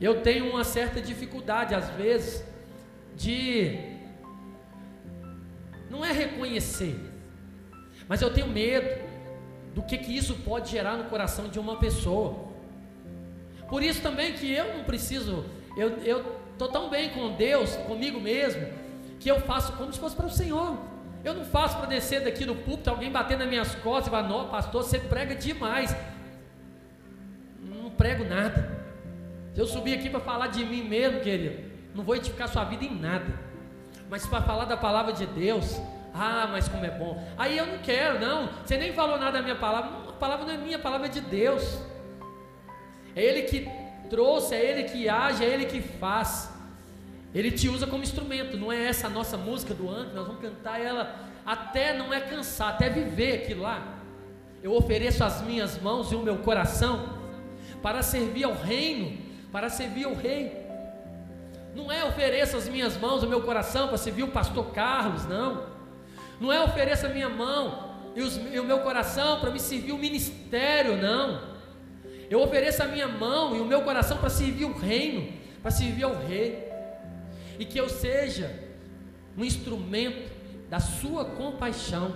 eu 0.00 0.22
tenho 0.22 0.50
uma 0.50 0.64
certa 0.64 1.00
dificuldade 1.00 1.74
às 1.74 1.88
vezes 1.90 2.44
de 3.16 3.78
não 5.90 6.04
é 6.04 6.12
reconhecer, 6.12 6.96
mas 8.08 8.22
eu 8.22 8.32
tenho 8.32 8.46
medo 8.46 9.00
do 9.74 9.82
que, 9.82 9.98
que 9.98 10.16
isso 10.16 10.34
pode 10.36 10.70
gerar 10.70 10.96
no 10.96 11.04
coração 11.04 11.48
de 11.48 11.58
uma 11.58 11.76
pessoa. 11.76 12.48
Por 13.68 13.82
isso 13.82 14.02
também 14.02 14.32
que 14.32 14.50
eu 14.50 14.76
não 14.76 14.84
preciso, 14.84 15.44
eu 15.76 16.40
estou 16.52 16.68
tão 16.68 16.90
bem 16.90 17.10
com 17.10 17.34
Deus, 17.36 17.76
comigo 17.76 18.20
mesmo, 18.20 18.66
que 19.18 19.30
eu 19.30 19.40
faço 19.40 19.72
como 19.74 19.92
se 19.92 19.98
fosse 19.98 20.16
para 20.16 20.26
o 20.26 20.30
Senhor. 20.30 20.76
Eu 21.22 21.34
não 21.34 21.44
faço 21.44 21.76
para 21.76 21.86
descer 21.86 22.24
daqui 22.24 22.44
do 22.44 22.54
púlpito, 22.54 22.90
alguém 22.90 23.10
bater 23.10 23.38
nas 23.38 23.48
minhas 23.48 23.74
costas 23.76 24.06
e 24.06 24.10
falar, 24.10 24.28
não, 24.28 24.48
pastor, 24.48 24.82
você 24.82 24.98
prega 24.98 25.34
demais. 25.34 25.94
Não 27.62 27.90
prego 27.90 28.24
nada. 28.24 28.80
Se 29.54 29.60
eu 29.60 29.66
subir 29.66 29.94
aqui 29.94 30.08
para 30.08 30.20
falar 30.20 30.46
de 30.46 30.64
mim 30.64 30.82
mesmo, 30.82 31.20
querido, 31.20 31.69
não 31.94 32.04
vou 32.04 32.16
edificar 32.16 32.48
sua 32.48 32.64
vida 32.64 32.84
em 32.84 32.94
nada. 32.94 33.26
Mas 34.08 34.26
para 34.26 34.42
falar 34.42 34.64
da 34.64 34.76
palavra 34.76 35.12
de 35.12 35.26
Deus, 35.26 35.80
ah, 36.14 36.48
mas 36.50 36.68
como 36.68 36.84
é 36.84 36.90
bom. 36.90 37.22
Aí 37.38 37.56
eu 37.56 37.66
não 37.66 37.78
quero, 37.78 38.18
não. 38.18 38.48
Você 38.64 38.76
nem 38.76 38.92
falou 38.92 39.18
nada 39.18 39.32
da 39.38 39.42
minha 39.42 39.56
palavra. 39.56 40.10
A 40.10 40.12
palavra 40.12 40.46
não 40.46 40.54
é 40.54 40.56
minha, 40.56 40.76
a 40.76 40.80
palavra 40.80 41.06
é 41.06 41.10
de 41.10 41.20
Deus. 41.20 41.80
É 43.14 43.22
Ele 43.22 43.42
que 43.42 43.68
trouxe, 44.08 44.54
é 44.54 44.64
Ele 44.64 44.84
que 44.84 45.08
age, 45.08 45.44
é 45.44 45.48
Ele 45.48 45.66
que 45.66 45.80
faz. 45.80 46.52
Ele 47.34 47.50
te 47.50 47.68
usa 47.68 47.86
como 47.86 48.02
instrumento. 48.02 48.56
Não 48.56 48.72
é 48.72 48.86
essa 48.86 49.06
a 49.06 49.10
nossa 49.10 49.36
música 49.36 49.72
do 49.72 49.88
ano, 49.88 50.12
nós 50.14 50.26
vamos 50.26 50.42
cantar 50.42 50.80
ela 50.80 51.30
até 51.44 51.96
não 51.96 52.12
é 52.12 52.20
cansar, 52.20 52.70
até 52.70 52.88
viver 52.88 53.42
aquilo 53.42 53.62
lá. 53.62 53.98
Eu 54.62 54.72
ofereço 54.74 55.24
as 55.24 55.42
minhas 55.42 55.80
mãos 55.80 56.12
e 56.12 56.14
o 56.14 56.22
meu 56.22 56.38
coração 56.38 57.18
para 57.82 58.02
servir 58.02 58.44
ao 58.44 58.54
reino, 58.54 59.18
para 59.50 59.68
servir 59.68 60.04
ao 60.04 60.14
rei. 60.14 60.59
Não 61.74 61.90
é 61.90 62.04
ofereço 62.04 62.56
as 62.56 62.68
minhas 62.68 62.96
mãos, 62.96 63.22
o 63.22 63.28
meu 63.28 63.42
coração 63.42 63.88
para 63.88 63.96
servir 63.96 64.22
o 64.22 64.28
pastor 64.28 64.72
Carlos, 64.72 65.26
não. 65.26 65.66
Não 66.40 66.52
é 66.52 66.62
ofereça 66.62 67.06
a 67.06 67.10
minha 67.10 67.28
mão 67.28 67.90
e, 68.16 68.22
os, 68.22 68.36
e 68.36 68.58
o 68.58 68.64
meu 68.64 68.80
coração 68.80 69.40
para 69.40 69.50
me 69.50 69.60
servir 69.60 69.92
o 69.92 69.98
ministério, 69.98 70.96
não. 70.96 71.50
Eu 72.28 72.40
ofereço 72.40 72.82
a 72.82 72.86
minha 72.86 73.08
mão 73.08 73.56
e 73.56 73.60
o 73.60 73.64
meu 73.64 73.82
coração 73.82 74.16
para 74.16 74.30
servir 74.30 74.64
o 74.64 74.72
reino, 74.72 75.32
para 75.62 75.70
servir 75.70 76.04
ao 76.04 76.14
rei. 76.14 76.68
E 77.58 77.64
que 77.64 77.78
eu 77.78 77.88
seja 77.88 78.58
um 79.36 79.44
instrumento 79.44 80.30
da 80.68 80.80
sua 80.80 81.24
compaixão. 81.24 82.14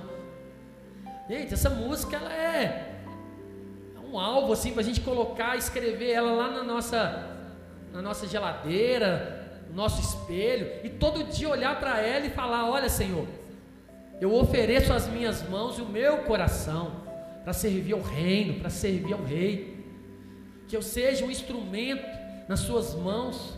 Gente, 1.28 1.54
essa 1.54 1.70
música 1.70 2.16
ela 2.16 2.32
é, 2.32 2.94
é 3.96 4.00
um 4.00 4.18
alvo 4.18 4.52
assim 4.52 4.72
para 4.72 4.82
a 4.82 4.84
gente 4.84 5.00
colocar, 5.00 5.56
escrever 5.56 6.10
ela 6.10 6.32
lá 6.32 6.50
na 6.50 6.62
nossa, 6.62 7.36
na 7.92 8.00
nossa 8.00 8.26
geladeira, 8.26 9.43
nosso 9.74 10.00
espelho 10.00 10.70
e 10.84 10.88
todo 10.88 11.24
dia 11.24 11.48
olhar 11.48 11.78
para 11.80 12.00
ela 12.00 12.26
e 12.26 12.30
falar: 12.30 12.70
Olha, 12.70 12.88
Senhor, 12.88 13.26
eu 14.20 14.32
ofereço 14.34 14.92
as 14.92 15.08
minhas 15.08 15.46
mãos 15.48 15.78
e 15.78 15.82
o 15.82 15.86
meu 15.86 16.18
coração 16.18 17.02
para 17.42 17.52
servir 17.52 17.92
ao 17.92 18.00
reino, 18.00 18.60
para 18.60 18.70
servir 18.70 19.12
ao 19.12 19.22
rei. 19.22 19.74
Que 20.68 20.76
eu 20.76 20.82
seja 20.82 21.24
um 21.24 21.30
instrumento 21.30 22.06
nas 22.48 22.60
suas 22.60 22.94
mãos. 22.94 23.54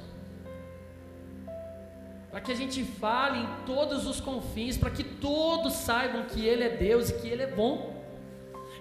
Para 2.30 2.40
que 2.40 2.52
a 2.52 2.56
gente 2.56 2.82
fale 2.82 3.38
em 3.38 3.48
todos 3.64 4.06
os 4.06 4.20
confins, 4.20 4.76
para 4.76 4.90
que 4.90 5.04
todos 5.04 5.72
saibam 5.74 6.24
que 6.24 6.44
Ele 6.44 6.64
é 6.64 6.68
Deus 6.68 7.10
e 7.10 7.14
que 7.14 7.28
Ele 7.28 7.42
é 7.42 7.46
bom. 7.46 7.94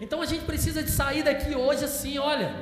Então 0.02 0.22
a 0.22 0.26
gente 0.26 0.44
precisa 0.44 0.82
de 0.82 0.90
sair 0.90 1.24
daqui 1.24 1.56
hoje 1.56 1.86
assim, 1.86 2.18
olha. 2.18 2.56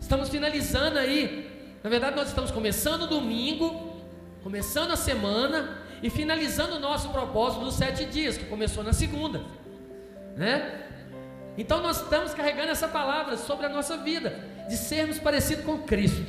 Estamos 0.00 0.28
finalizando 0.28 0.98
aí. 0.98 1.45
Na 1.82 1.90
verdade, 1.90 2.16
nós 2.16 2.28
estamos 2.28 2.50
começando 2.50 3.02
o 3.02 3.06
domingo, 3.06 3.96
começando 4.42 4.90
a 4.90 4.96
semana, 4.96 5.78
e 6.02 6.10
finalizando 6.10 6.76
o 6.76 6.78
nosso 6.78 7.08
propósito 7.08 7.64
dos 7.64 7.74
sete 7.74 8.04
dias, 8.04 8.36
que 8.36 8.44
começou 8.44 8.84
na 8.84 8.92
segunda, 8.92 9.42
né? 10.36 10.82
Então 11.56 11.80
nós 11.82 12.02
estamos 12.02 12.34
carregando 12.34 12.70
essa 12.70 12.86
palavra 12.86 13.36
sobre 13.38 13.64
a 13.64 13.68
nossa 13.68 13.96
vida, 13.96 14.38
de 14.68 14.76
sermos 14.76 15.18
parecidos 15.18 15.64
com 15.64 15.78
Cristo. 15.78 16.22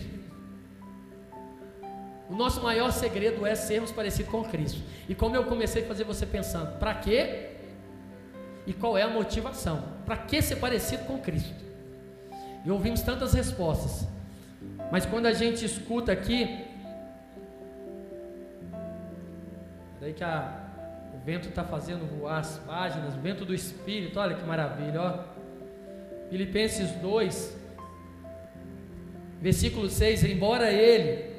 O 2.29 2.35
nosso 2.35 2.61
maior 2.61 2.91
segredo 2.91 3.45
é 3.45 3.55
sermos 3.55 3.91
parecidos 3.91 4.31
com 4.31 4.43
Cristo. 4.43 4.81
E 5.09 5.15
como 5.15 5.35
eu 5.35 5.43
comecei 5.43 5.83
a 5.83 5.87
fazer 5.87 6.05
você 6.05 6.25
pensando, 6.25 6.77
para 6.79 6.93
quê? 6.93 7.57
e 8.67 8.73
qual 8.73 8.97
é 8.97 9.01
a 9.01 9.07
motivação. 9.07 9.81
Para 10.05 10.17
que 10.17 10.41
ser 10.41 10.57
parecido 10.57 11.05
com 11.05 11.17
Cristo? 11.19 11.55
E 12.65 12.69
ouvimos 12.69 13.01
tantas 13.01 13.33
respostas, 13.33 14.05
mas 14.91 15.05
quando 15.05 15.25
a 15.25 15.33
gente 15.33 15.65
escuta 15.65 16.11
aqui, 16.11 16.65
daí 19.99 20.13
que 20.13 20.23
a, 20.23 20.67
o 21.13 21.25
vento 21.25 21.49
está 21.49 21.63
fazendo 21.63 22.05
voar 22.05 22.39
as 22.39 22.57
páginas, 22.59 23.15
o 23.15 23.19
vento 23.19 23.43
do 23.45 23.53
Espírito, 23.53 24.19
olha 24.19 24.35
que 24.35 24.45
maravilha, 24.45 25.01
ó. 25.01 25.38
Filipenses 26.29 26.91
2, 26.91 27.57
versículo 29.41 29.89
6: 29.89 30.23
Embora 30.23 30.71
ele, 30.71 31.35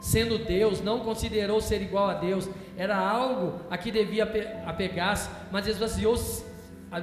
sendo 0.00 0.38
Deus, 0.38 0.80
não 0.80 1.00
considerou 1.00 1.60
ser 1.60 1.80
igual 1.80 2.08
a 2.08 2.14
Deus, 2.14 2.48
era 2.76 2.96
algo 2.96 3.60
a 3.70 3.78
que 3.78 3.90
devia 3.90 4.24
apegar-se, 4.66 5.28
mas 5.50 5.66
esvaziou-se 5.66 6.52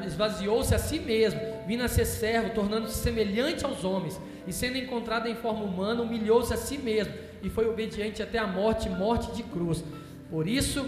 esvaziou-se 0.06 0.76
a 0.76 0.78
si 0.78 1.00
mesmo, 1.00 1.40
vindo 1.66 1.84
a 1.84 1.88
ser 1.88 2.06
servo, 2.06 2.52
tornando-se 2.52 3.00
semelhante 3.00 3.66
aos 3.66 3.84
homens, 3.84 4.22
e 4.48 4.54
sendo 4.54 4.78
encontrado 4.78 5.28
em 5.28 5.36
forma 5.36 5.64
humana, 5.64 6.02
humilhou-se 6.02 6.54
a 6.54 6.58
si 6.58 6.78
mesmo, 6.78 7.14
e 7.42 7.50
foi 7.50 7.68
obediente 7.68 8.22
até 8.22 8.38
a 8.38 8.48
morte 8.48 8.90
morte 8.90 9.32
de 9.32 9.44
cruz. 9.44 9.84
Por 10.30 10.48
isso, 10.48 10.86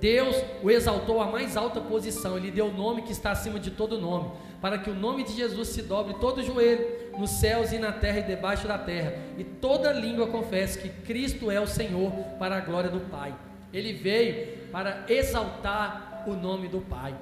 Deus 0.00 0.36
o 0.62 0.70
exaltou 0.70 1.20
à 1.20 1.26
mais 1.26 1.56
alta 1.56 1.80
posição, 1.80 2.36
Ele 2.36 2.50
deu 2.50 2.66
o 2.66 2.72
nome 2.72 3.02
que 3.02 3.12
está 3.12 3.30
acima 3.30 3.58
de 3.58 3.70
todo 3.70 4.00
nome, 4.00 4.30
para 4.60 4.78
que 4.78 4.90
o 4.90 4.94
nome 4.94 5.24
de 5.24 5.34
Jesus 5.34 5.68
se 5.68 5.82
dobre 5.82 6.14
todo 6.14 6.42
joelho, 6.42 7.02
nos 7.18 7.30
céus 7.30 7.72
e 7.72 7.78
na 7.78 7.92
terra 7.92 8.20
e 8.20 8.22
debaixo 8.22 8.66
da 8.66 8.78
terra, 8.78 9.14
e 9.36 9.44
toda 9.44 9.92
língua 9.92 10.28
confesse 10.28 10.78
que 10.78 10.88
Cristo 10.88 11.50
é 11.50 11.60
o 11.60 11.66
Senhor, 11.66 12.10
para 12.38 12.56
a 12.56 12.60
glória 12.60 12.90
do 12.90 13.00
Pai. 13.00 13.34
Ele 13.72 13.92
veio 13.92 14.58
para 14.70 15.04
exaltar 15.08 16.24
o 16.26 16.34
nome 16.34 16.68
do 16.68 16.80
Pai. 16.80 17.14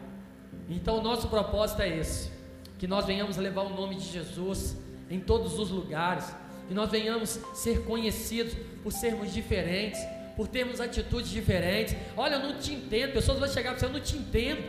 Então, 0.68 0.98
o 0.98 1.02
nosso 1.02 1.28
propósito 1.28 1.82
é 1.82 1.88
esse: 1.88 2.30
que 2.78 2.86
nós 2.86 3.04
venhamos 3.04 3.36
levar 3.36 3.62
o 3.62 3.70
nome 3.70 3.96
de 3.96 4.04
Jesus 4.04 4.76
em 5.10 5.20
todos 5.20 5.58
os 5.58 5.70
lugares, 5.70 6.34
que 6.68 6.74
nós 6.74 6.90
venhamos 6.90 7.40
ser 7.54 7.84
conhecidos 7.84 8.54
por 8.82 8.92
sermos 8.92 9.32
diferentes 9.32 10.00
por 10.36 10.48
termos 10.48 10.80
atitudes 10.80 11.30
diferentes. 11.30 11.94
Olha, 12.16 12.36
eu 12.36 12.40
não 12.40 12.58
te 12.58 12.72
entendo. 12.72 13.12
Pessoas 13.12 13.38
vão 13.38 13.46
chegar 13.46 13.72
para 13.72 13.80
você, 13.80 13.84
eu 13.84 13.90
não 13.90 14.00
te 14.00 14.16
entendo. 14.16 14.64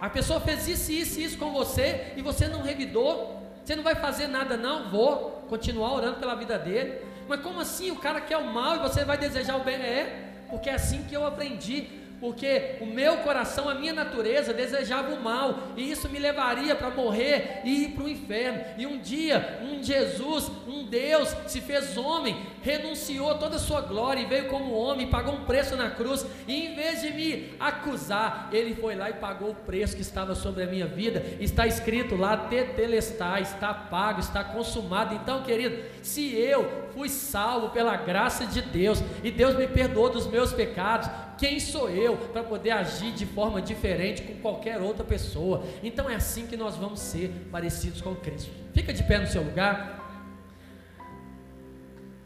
A 0.00 0.10
pessoa 0.10 0.40
fez 0.40 0.66
isso, 0.66 0.90
isso 0.90 1.20
e 1.20 1.24
isso 1.24 1.38
com 1.38 1.52
você 1.52 2.14
e 2.16 2.22
você 2.22 2.48
não 2.48 2.62
revidou. 2.62 3.40
Você 3.64 3.76
não 3.76 3.84
vai 3.84 3.94
fazer 3.94 4.26
nada, 4.26 4.56
não? 4.56 4.90
Vou 4.90 5.44
continuar 5.48 5.92
orando 5.92 6.18
pela 6.18 6.34
vida 6.34 6.58
dele. 6.58 7.00
Mas 7.28 7.40
como 7.42 7.60
assim? 7.60 7.92
O 7.92 7.96
cara 7.96 8.20
quer 8.20 8.38
o 8.38 8.52
mal 8.52 8.76
e 8.76 8.78
você 8.80 9.04
vai 9.04 9.16
desejar 9.16 9.56
o 9.56 9.64
bem? 9.64 9.76
É, 9.76 10.32
porque 10.50 10.68
é 10.68 10.74
assim 10.74 11.04
que 11.04 11.14
eu 11.14 11.26
aprendi 11.26 11.86
porque 12.20 12.76
o 12.80 12.86
meu 12.86 13.18
coração, 13.18 13.68
a 13.68 13.74
minha 13.74 13.92
natureza 13.92 14.52
desejava 14.52 15.14
o 15.14 15.22
mal, 15.22 15.68
e 15.76 15.90
isso 15.90 16.08
me 16.08 16.18
levaria 16.18 16.74
para 16.74 16.90
morrer 16.90 17.60
e 17.64 17.84
ir 17.84 17.88
para 17.90 18.04
o 18.04 18.08
inferno. 18.08 18.64
E 18.76 18.86
um 18.86 18.98
dia, 18.98 19.60
um 19.62 19.82
Jesus, 19.82 20.50
um 20.66 20.84
Deus, 20.84 21.34
se 21.46 21.60
fez 21.60 21.96
homem, 21.96 22.36
renunciou 22.62 23.36
toda 23.36 23.56
a 23.56 23.60
sua 23.60 23.80
glória 23.80 24.20
e 24.20 24.26
veio 24.26 24.48
como 24.48 24.74
homem, 24.74 25.08
pagou 25.08 25.34
um 25.34 25.44
preço 25.44 25.76
na 25.76 25.90
cruz, 25.90 26.26
e 26.46 26.66
em 26.66 26.74
vez 26.74 27.02
de 27.02 27.10
me 27.10 27.52
acusar, 27.60 28.48
ele 28.52 28.74
foi 28.74 28.94
lá 28.94 29.10
e 29.10 29.14
pagou 29.14 29.50
o 29.50 29.54
preço 29.54 29.94
que 29.94 30.02
estava 30.02 30.34
sobre 30.34 30.62
a 30.62 30.66
minha 30.66 30.86
vida. 30.86 31.24
Está 31.40 31.66
escrito 31.66 32.16
lá: 32.16 32.36
Tetelestai, 32.36 33.42
está 33.42 33.72
pago, 33.72 34.20
está 34.20 34.42
consumado. 34.42 35.14
Então, 35.14 35.42
querido, 35.42 35.82
se 36.02 36.34
eu 36.34 36.87
fui 36.98 37.08
salvo 37.08 37.70
pela 37.70 37.96
graça 37.96 38.44
de 38.44 38.60
Deus 38.60 39.00
e 39.22 39.30
Deus 39.30 39.56
me 39.56 39.68
perdoou 39.68 40.10
dos 40.10 40.26
meus 40.26 40.52
pecados, 40.52 41.08
quem 41.38 41.60
sou 41.60 41.88
eu 41.88 42.16
para 42.16 42.42
poder 42.42 42.72
agir 42.72 43.12
de 43.12 43.24
forma 43.24 43.62
diferente 43.62 44.22
com 44.22 44.34
qualquer 44.40 44.80
outra 44.80 45.04
pessoa? 45.04 45.64
Então 45.80 46.10
é 46.10 46.16
assim 46.16 46.48
que 46.48 46.56
nós 46.56 46.74
vamos 46.74 46.98
ser 46.98 47.28
parecidos 47.52 48.00
com 48.00 48.16
Cristo. 48.16 48.50
Fica 48.74 48.92
de 48.92 49.04
pé 49.04 49.18
no 49.18 49.28
seu 49.28 49.44
lugar. 49.44 49.94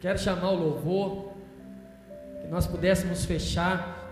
Quero 0.00 0.18
chamar 0.18 0.48
o 0.48 0.56
louvor, 0.56 1.34
que 2.40 2.48
nós 2.48 2.66
pudéssemos 2.66 3.26
fechar 3.26 4.10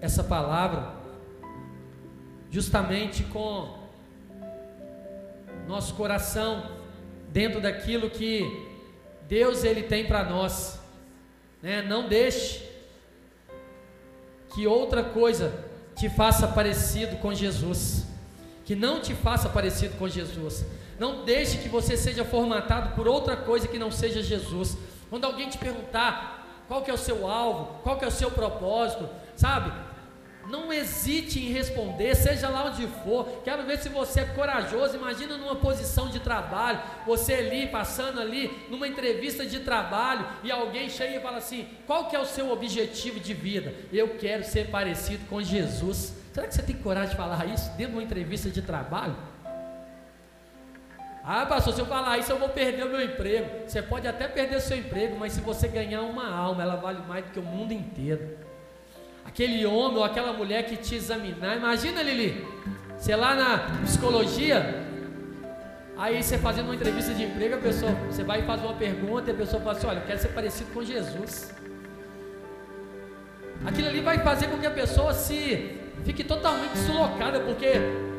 essa 0.00 0.22
palavra, 0.22 0.94
justamente 2.48 3.24
com 3.24 3.76
nosso 5.66 5.94
coração 5.94 6.70
dentro 7.32 7.60
daquilo 7.60 8.08
que 8.08 8.70
Deus 9.32 9.64
ele 9.64 9.84
tem 9.84 10.04
para 10.04 10.22
nós. 10.22 10.78
Né? 11.62 11.80
Não 11.80 12.06
deixe 12.06 12.68
que 14.54 14.66
outra 14.66 15.02
coisa 15.02 15.64
te 15.96 16.10
faça 16.10 16.46
parecido 16.46 17.16
com 17.16 17.32
Jesus, 17.32 18.04
que 18.66 18.76
não 18.76 19.00
te 19.00 19.14
faça 19.14 19.48
parecido 19.48 19.96
com 19.96 20.06
Jesus. 20.06 20.66
Não 20.98 21.24
deixe 21.24 21.56
que 21.56 21.68
você 21.70 21.96
seja 21.96 22.26
formatado 22.26 22.94
por 22.94 23.08
outra 23.08 23.34
coisa 23.34 23.66
que 23.66 23.78
não 23.78 23.90
seja 23.90 24.22
Jesus. 24.22 24.76
Quando 25.08 25.24
alguém 25.24 25.48
te 25.48 25.56
perguntar 25.56 26.64
qual 26.68 26.82
que 26.82 26.90
é 26.90 26.94
o 26.94 26.98
seu 26.98 27.26
alvo, 27.26 27.80
qual 27.82 27.98
que 27.98 28.04
é 28.04 28.08
o 28.08 28.12
seu 28.12 28.30
propósito, 28.30 29.08
sabe? 29.34 29.72
Não 30.48 30.72
hesite 30.72 31.38
em 31.38 31.52
responder, 31.52 32.14
seja 32.14 32.48
lá 32.48 32.64
onde 32.64 32.86
for. 33.04 33.42
Quero 33.44 33.64
ver 33.64 33.78
se 33.78 33.88
você 33.88 34.20
é 34.20 34.24
corajoso. 34.24 34.96
Imagina 34.96 35.36
numa 35.36 35.56
posição 35.56 36.08
de 36.08 36.20
trabalho, 36.20 36.80
você 37.06 37.34
ali 37.34 37.68
passando 37.68 38.20
ali 38.20 38.66
numa 38.68 38.88
entrevista 38.88 39.46
de 39.46 39.60
trabalho 39.60 40.26
e 40.42 40.50
alguém 40.50 40.88
chega 40.88 41.16
e 41.16 41.20
fala 41.20 41.38
assim: 41.38 41.68
"Qual 41.86 42.08
que 42.08 42.16
é 42.16 42.18
o 42.18 42.26
seu 42.26 42.50
objetivo 42.50 43.20
de 43.20 43.32
vida?" 43.32 43.72
Eu 43.92 44.16
quero 44.16 44.44
ser 44.44 44.68
parecido 44.68 45.24
com 45.26 45.42
Jesus. 45.42 46.14
Será 46.32 46.46
que 46.46 46.54
você 46.54 46.62
tem 46.62 46.76
coragem 46.76 47.10
de 47.10 47.16
falar 47.16 47.44
isso 47.46 47.70
dentro 47.76 47.92
de 47.92 47.98
uma 47.98 48.02
entrevista 48.02 48.50
de 48.50 48.62
trabalho? 48.62 49.16
Ah, 51.24 51.46
pastor, 51.46 51.72
se 51.72 51.80
eu 51.80 51.86
falar 51.86 52.18
isso, 52.18 52.32
eu 52.32 52.38
vou 52.38 52.48
perder 52.48 52.84
o 52.84 52.88
meu 52.88 53.00
emprego. 53.00 53.68
Você 53.68 53.80
pode 53.80 54.08
até 54.08 54.26
perder 54.26 54.56
o 54.56 54.60
seu 54.60 54.76
emprego, 54.76 55.16
mas 55.16 55.34
se 55.34 55.40
você 55.40 55.68
ganhar 55.68 56.02
uma 56.02 56.28
alma, 56.28 56.62
ela 56.62 56.74
vale 56.74 57.00
mais 57.06 57.24
do 57.24 57.30
que 57.30 57.38
o 57.38 57.42
mundo 57.42 57.72
inteiro 57.72 58.51
aquele 59.24 59.64
homem 59.66 59.98
ou 59.98 60.04
aquela 60.04 60.32
mulher 60.32 60.66
que 60.66 60.76
te 60.76 60.94
examinar. 60.94 61.56
Imagina, 61.56 62.02
Lili, 62.02 62.46
você 62.96 63.16
lá 63.16 63.34
na 63.34 63.58
psicologia, 63.82 64.86
aí 65.96 66.22
você 66.22 66.38
fazendo 66.38 66.66
uma 66.66 66.74
entrevista 66.74 67.12
de 67.14 67.24
emprego, 67.24 67.56
a 67.56 67.58
pessoa, 67.58 67.92
você 68.10 68.22
vai 68.22 68.40
e 68.40 68.46
faz 68.46 68.62
uma 68.62 68.74
pergunta 68.74 69.30
e 69.30 69.34
a 69.34 69.36
pessoa 69.36 69.62
fala 69.62 69.76
assim: 69.76 69.86
Olha, 69.86 69.98
eu 69.98 70.06
quero 70.06 70.18
ser 70.18 70.28
parecido 70.28 70.70
com 70.72 70.84
Jesus. 70.84 71.54
Aquilo 73.64 73.88
ali 73.88 74.00
vai 74.00 74.18
fazer 74.18 74.48
com 74.48 74.58
que 74.58 74.66
a 74.66 74.70
pessoa 74.70 75.14
se 75.14 75.78
fique 76.04 76.24
totalmente 76.24 76.72
deslocada, 76.72 77.40
porque 77.40 77.66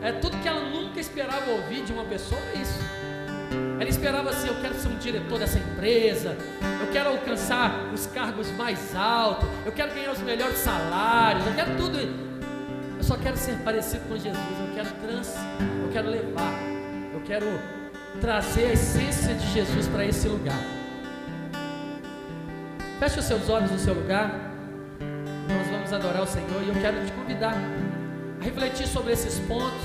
é 0.01 0.11
tudo 0.21 0.37
que 0.41 0.47
ela 0.47 0.61
nunca 0.61 0.99
esperava 0.99 1.51
ouvir 1.51 1.83
de 1.83 1.91
uma 1.91 2.05
pessoa 2.05 2.39
é 2.55 2.59
isso. 2.59 3.02
Ela 3.83 3.89
esperava 3.89 4.29
assim: 4.29 4.47
eu 4.47 4.55
quero 4.61 4.75
ser 4.75 4.87
um 4.87 4.97
diretor 4.97 5.37
dessa 5.37 5.59
empresa, 5.59 6.37
eu 6.79 6.89
quero 6.93 7.09
alcançar 7.09 7.91
os 7.93 8.07
cargos 8.07 8.49
mais 8.51 8.95
altos, 8.95 9.45
eu 9.65 9.73
quero 9.73 9.93
ganhar 9.93 10.13
os 10.13 10.19
melhores 10.19 10.57
salários, 10.57 11.45
eu 11.45 11.53
quero 11.53 11.75
tudo. 11.75 11.99
Eu 11.99 13.03
só 13.03 13.17
quero 13.17 13.35
ser 13.35 13.57
parecido 13.57 14.07
com 14.07 14.15
Jesus, 14.15 14.37
eu 14.37 14.73
quero 14.73 14.89
trans, 15.05 15.35
eu 15.83 15.89
quero 15.91 16.09
levar, 16.09 16.53
eu 17.13 17.19
quero 17.25 17.45
trazer 18.21 18.67
a 18.67 18.71
essência 18.71 19.35
de 19.35 19.51
Jesus 19.51 19.85
para 19.89 20.05
esse 20.05 20.29
lugar. 20.29 20.63
Feche 23.01 23.19
os 23.19 23.25
seus 23.25 23.49
olhos 23.49 23.69
no 23.69 23.79
seu 23.79 23.95
lugar. 23.95 24.31
Nós 25.49 25.67
vamos 25.67 25.91
adorar 25.91 26.21
o 26.21 26.27
Senhor 26.27 26.63
e 26.63 26.69
eu 26.69 26.75
quero 26.75 27.05
te 27.05 27.11
convidar 27.11 27.53
a 28.39 28.43
refletir 28.45 28.87
sobre 28.87 29.11
esses 29.11 29.39
pontos, 29.39 29.81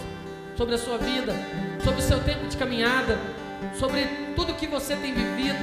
sobre 0.57 0.77
a 0.77 0.79
sua 0.79 0.99
vida, 0.99 1.33
sobre 1.83 1.99
o 1.99 2.03
seu 2.05 2.23
tempo 2.23 2.47
de 2.47 2.57
caminhada 2.57 3.19
sobre 3.79 4.07
tudo 4.35 4.55
que 4.55 4.67
você 4.67 4.97
tem 4.97 5.13
vivido, 5.13 5.59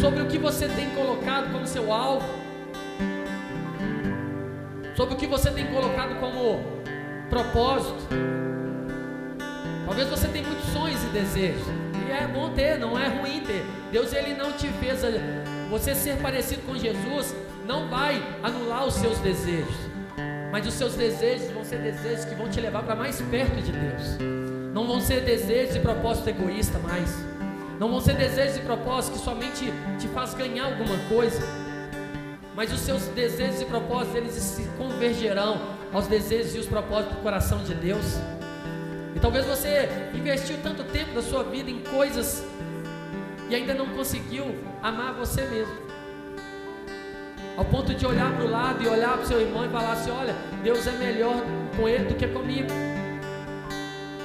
sobre 0.00 0.22
o 0.22 0.26
que 0.26 0.38
você 0.38 0.68
tem 0.68 0.90
colocado 0.90 1.52
como 1.52 1.66
seu 1.66 1.92
alvo, 1.92 2.28
sobre 4.96 5.14
o 5.14 5.16
que 5.16 5.26
você 5.26 5.50
tem 5.50 5.66
colocado 5.66 6.18
como 6.20 6.60
propósito. 7.28 8.08
Talvez 9.84 10.08
você 10.08 10.28
tenha 10.28 10.46
muitos 10.46 10.66
sonhos 10.66 11.02
e 11.04 11.06
desejos, 11.08 11.66
e 12.08 12.10
é 12.10 12.26
bom 12.26 12.50
ter, 12.50 12.78
não 12.78 12.98
é 12.98 13.08
ruim 13.08 13.40
ter. 13.40 13.64
Deus 13.90 14.12
ele 14.12 14.34
não 14.34 14.52
te 14.52 14.68
fez 14.68 15.00
você 15.70 15.94
ser 15.94 16.16
parecido 16.18 16.62
com 16.62 16.76
Jesus, 16.76 17.34
não 17.66 17.88
vai 17.88 18.22
anular 18.42 18.86
os 18.86 18.94
seus 18.94 19.18
desejos, 19.18 19.74
mas 20.50 20.66
os 20.66 20.74
seus 20.74 20.94
desejos 20.94 21.50
vão 21.50 21.64
ser 21.64 21.78
desejos 21.78 22.24
que 22.24 22.34
vão 22.34 22.48
te 22.48 22.60
levar 22.60 22.82
para 22.82 22.94
mais 22.94 23.20
perto 23.22 23.56
de 23.62 23.72
Deus. 23.72 24.41
Não 24.72 24.86
vão 24.86 25.00
ser 25.00 25.20
desejos 25.20 25.76
e 25.76 25.80
propósito 25.80 26.30
egoísta 26.30 26.78
mais. 26.78 27.10
Não 27.78 27.90
vão 27.90 28.00
ser 28.00 28.14
desejos 28.14 28.56
e 28.56 28.60
propósitos 28.60 29.18
que 29.18 29.24
somente 29.24 29.72
te 29.98 30.08
faz 30.08 30.32
ganhar 30.34 30.66
alguma 30.66 30.96
coisa. 31.08 31.42
Mas 32.54 32.72
os 32.72 32.80
seus 32.80 33.02
desejos 33.08 33.60
e 33.60 33.64
propósitos 33.66 34.14
eles 34.14 34.32
se 34.32 34.62
convergerão 34.78 35.60
aos 35.92 36.06
desejos 36.06 36.54
e 36.54 36.58
os 36.58 36.66
propósitos 36.66 37.16
do 37.16 37.22
coração 37.22 37.58
de 37.58 37.74
Deus. 37.74 38.18
E 39.14 39.20
talvez 39.20 39.44
você 39.44 39.88
investiu 40.14 40.56
tanto 40.62 40.84
tempo 40.84 41.12
da 41.12 41.22
sua 41.22 41.42
vida 41.42 41.70
em 41.70 41.80
coisas 41.80 42.42
e 43.50 43.54
ainda 43.54 43.74
não 43.74 43.88
conseguiu 43.88 44.54
amar 44.82 45.12
você 45.12 45.42
mesmo. 45.42 45.74
Ao 47.56 47.64
ponto 47.66 47.92
de 47.94 48.06
olhar 48.06 48.34
para 48.34 48.44
o 48.44 48.50
lado 48.50 48.82
e 48.82 48.88
olhar 48.88 49.12
para 49.12 49.22
o 49.22 49.26
seu 49.26 49.38
irmão 49.38 49.66
e 49.66 49.68
falar 49.68 49.92
assim: 49.92 50.10
olha, 50.10 50.34
Deus 50.62 50.86
é 50.86 50.92
melhor 50.92 51.36
com 51.76 51.86
ele 51.86 52.06
do 52.06 52.14
que 52.14 52.26
comigo. 52.26 52.91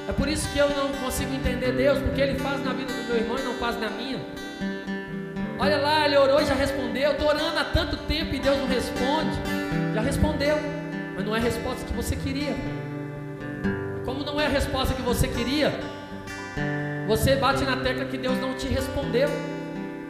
É 0.08 0.14
por 0.14 0.28
isso 0.28 0.50
que 0.52 0.58
eu 0.58 0.70
não 0.70 0.92
consigo 1.04 1.34
entender 1.34 1.74
Deus, 1.74 2.00
porque 2.00 2.22
Ele 2.22 2.40
faz 2.40 2.64
na 2.64 2.74
vida 2.74 2.92
do 2.94 3.04
meu 3.08 3.18
irmão 3.18 3.38
e 3.38 3.42
não 3.42 3.54
faz 3.56 3.80
na 3.80 3.90
minha. 3.90 4.20
Olha 5.60 5.78
lá, 5.78 6.06
ele 6.06 6.16
orou 6.16 6.40
e 6.40 6.46
já 6.46 6.54
respondeu. 6.54 7.14
Estou 7.14 7.28
orando 7.28 7.58
há 7.58 7.64
tanto 7.64 7.98
tempo 7.98 8.34
e 8.36 8.40
Deus 8.40 8.58
não 8.58 8.68
responde. 8.68 9.32
Já 9.94 10.02
respondeu, 10.02 10.56
mas 11.16 11.26
não 11.26 11.36
é 11.36 11.40
a 11.40 11.42
resposta 11.42 11.84
que 11.84 11.94
você 11.94 12.16
queria. 12.16 12.56
Como 14.06 14.24
não 14.24 14.40
é 14.40 14.46
a 14.46 14.50
resposta 14.50 14.94
que 14.94 15.02
você 15.02 15.28
queria, 15.28 15.74
você 17.08 17.36
bate 17.36 17.64
na 17.64 17.78
tecla 17.78 18.06
que 18.06 18.18
Deus 18.18 18.38
não 18.40 18.54
te 18.54 18.68
respondeu. 18.68 19.30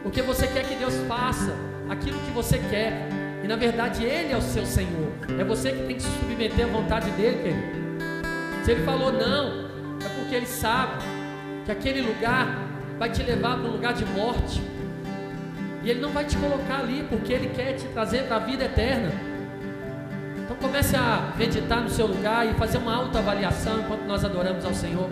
Porque 0.02 0.20
você 0.20 0.46
quer 0.46 0.64
que 0.64 0.74
Deus 0.74 0.94
faça 1.08 1.54
aquilo 1.88 2.18
que 2.20 2.30
você 2.30 2.58
quer. 2.58 3.08
E 3.42 3.48
na 3.48 3.56
verdade 3.56 4.04
Ele 4.04 4.32
é 4.32 4.36
o 4.36 4.42
seu 4.42 4.66
Senhor. 4.66 5.12
É 5.38 5.44
você 5.44 5.72
que 5.72 5.82
tem 5.84 5.96
que 5.96 6.02
se 6.02 6.10
submeter 6.20 6.66
à 6.66 6.68
vontade 6.68 7.10
dele, 7.12 7.42
querido. 7.42 8.64
Se 8.64 8.72
Ele 8.72 8.84
falou 8.84 9.10
não, 9.10 9.67
é 10.06 10.08
porque 10.08 10.34
Ele 10.34 10.46
sabe 10.46 11.02
que 11.64 11.72
aquele 11.72 12.00
lugar 12.00 12.46
vai 12.98 13.10
te 13.10 13.22
levar 13.22 13.58
para 13.58 13.68
um 13.68 13.72
lugar 13.72 13.94
de 13.94 14.04
morte. 14.06 14.62
E 15.82 15.90
Ele 15.90 16.00
não 16.00 16.10
vai 16.10 16.24
te 16.24 16.36
colocar 16.36 16.80
ali, 16.80 17.06
porque 17.08 17.32
Ele 17.32 17.48
quer 17.48 17.74
te 17.74 17.86
trazer 17.88 18.24
para 18.24 18.36
a 18.36 18.40
vida 18.40 18.64
eterna. 18.64 19.12
Então 20.36 20.56
comece 20.56 20.96
a 20.96 21.32
meditar 21.36 21.80
no 21.82 21.90
seu 21.90 22.06
lugar 22.06 22.46
e 22.46 22.54
fazer 22.54 22.78
uma 22.78 22.94
autoavaliação 22.94 23.80
enquanto 23.80 24.04
nós 24.04 24.24
adoramos 24.24 24.64
ao 24.64 24.74
Senhor. 24.74 25.08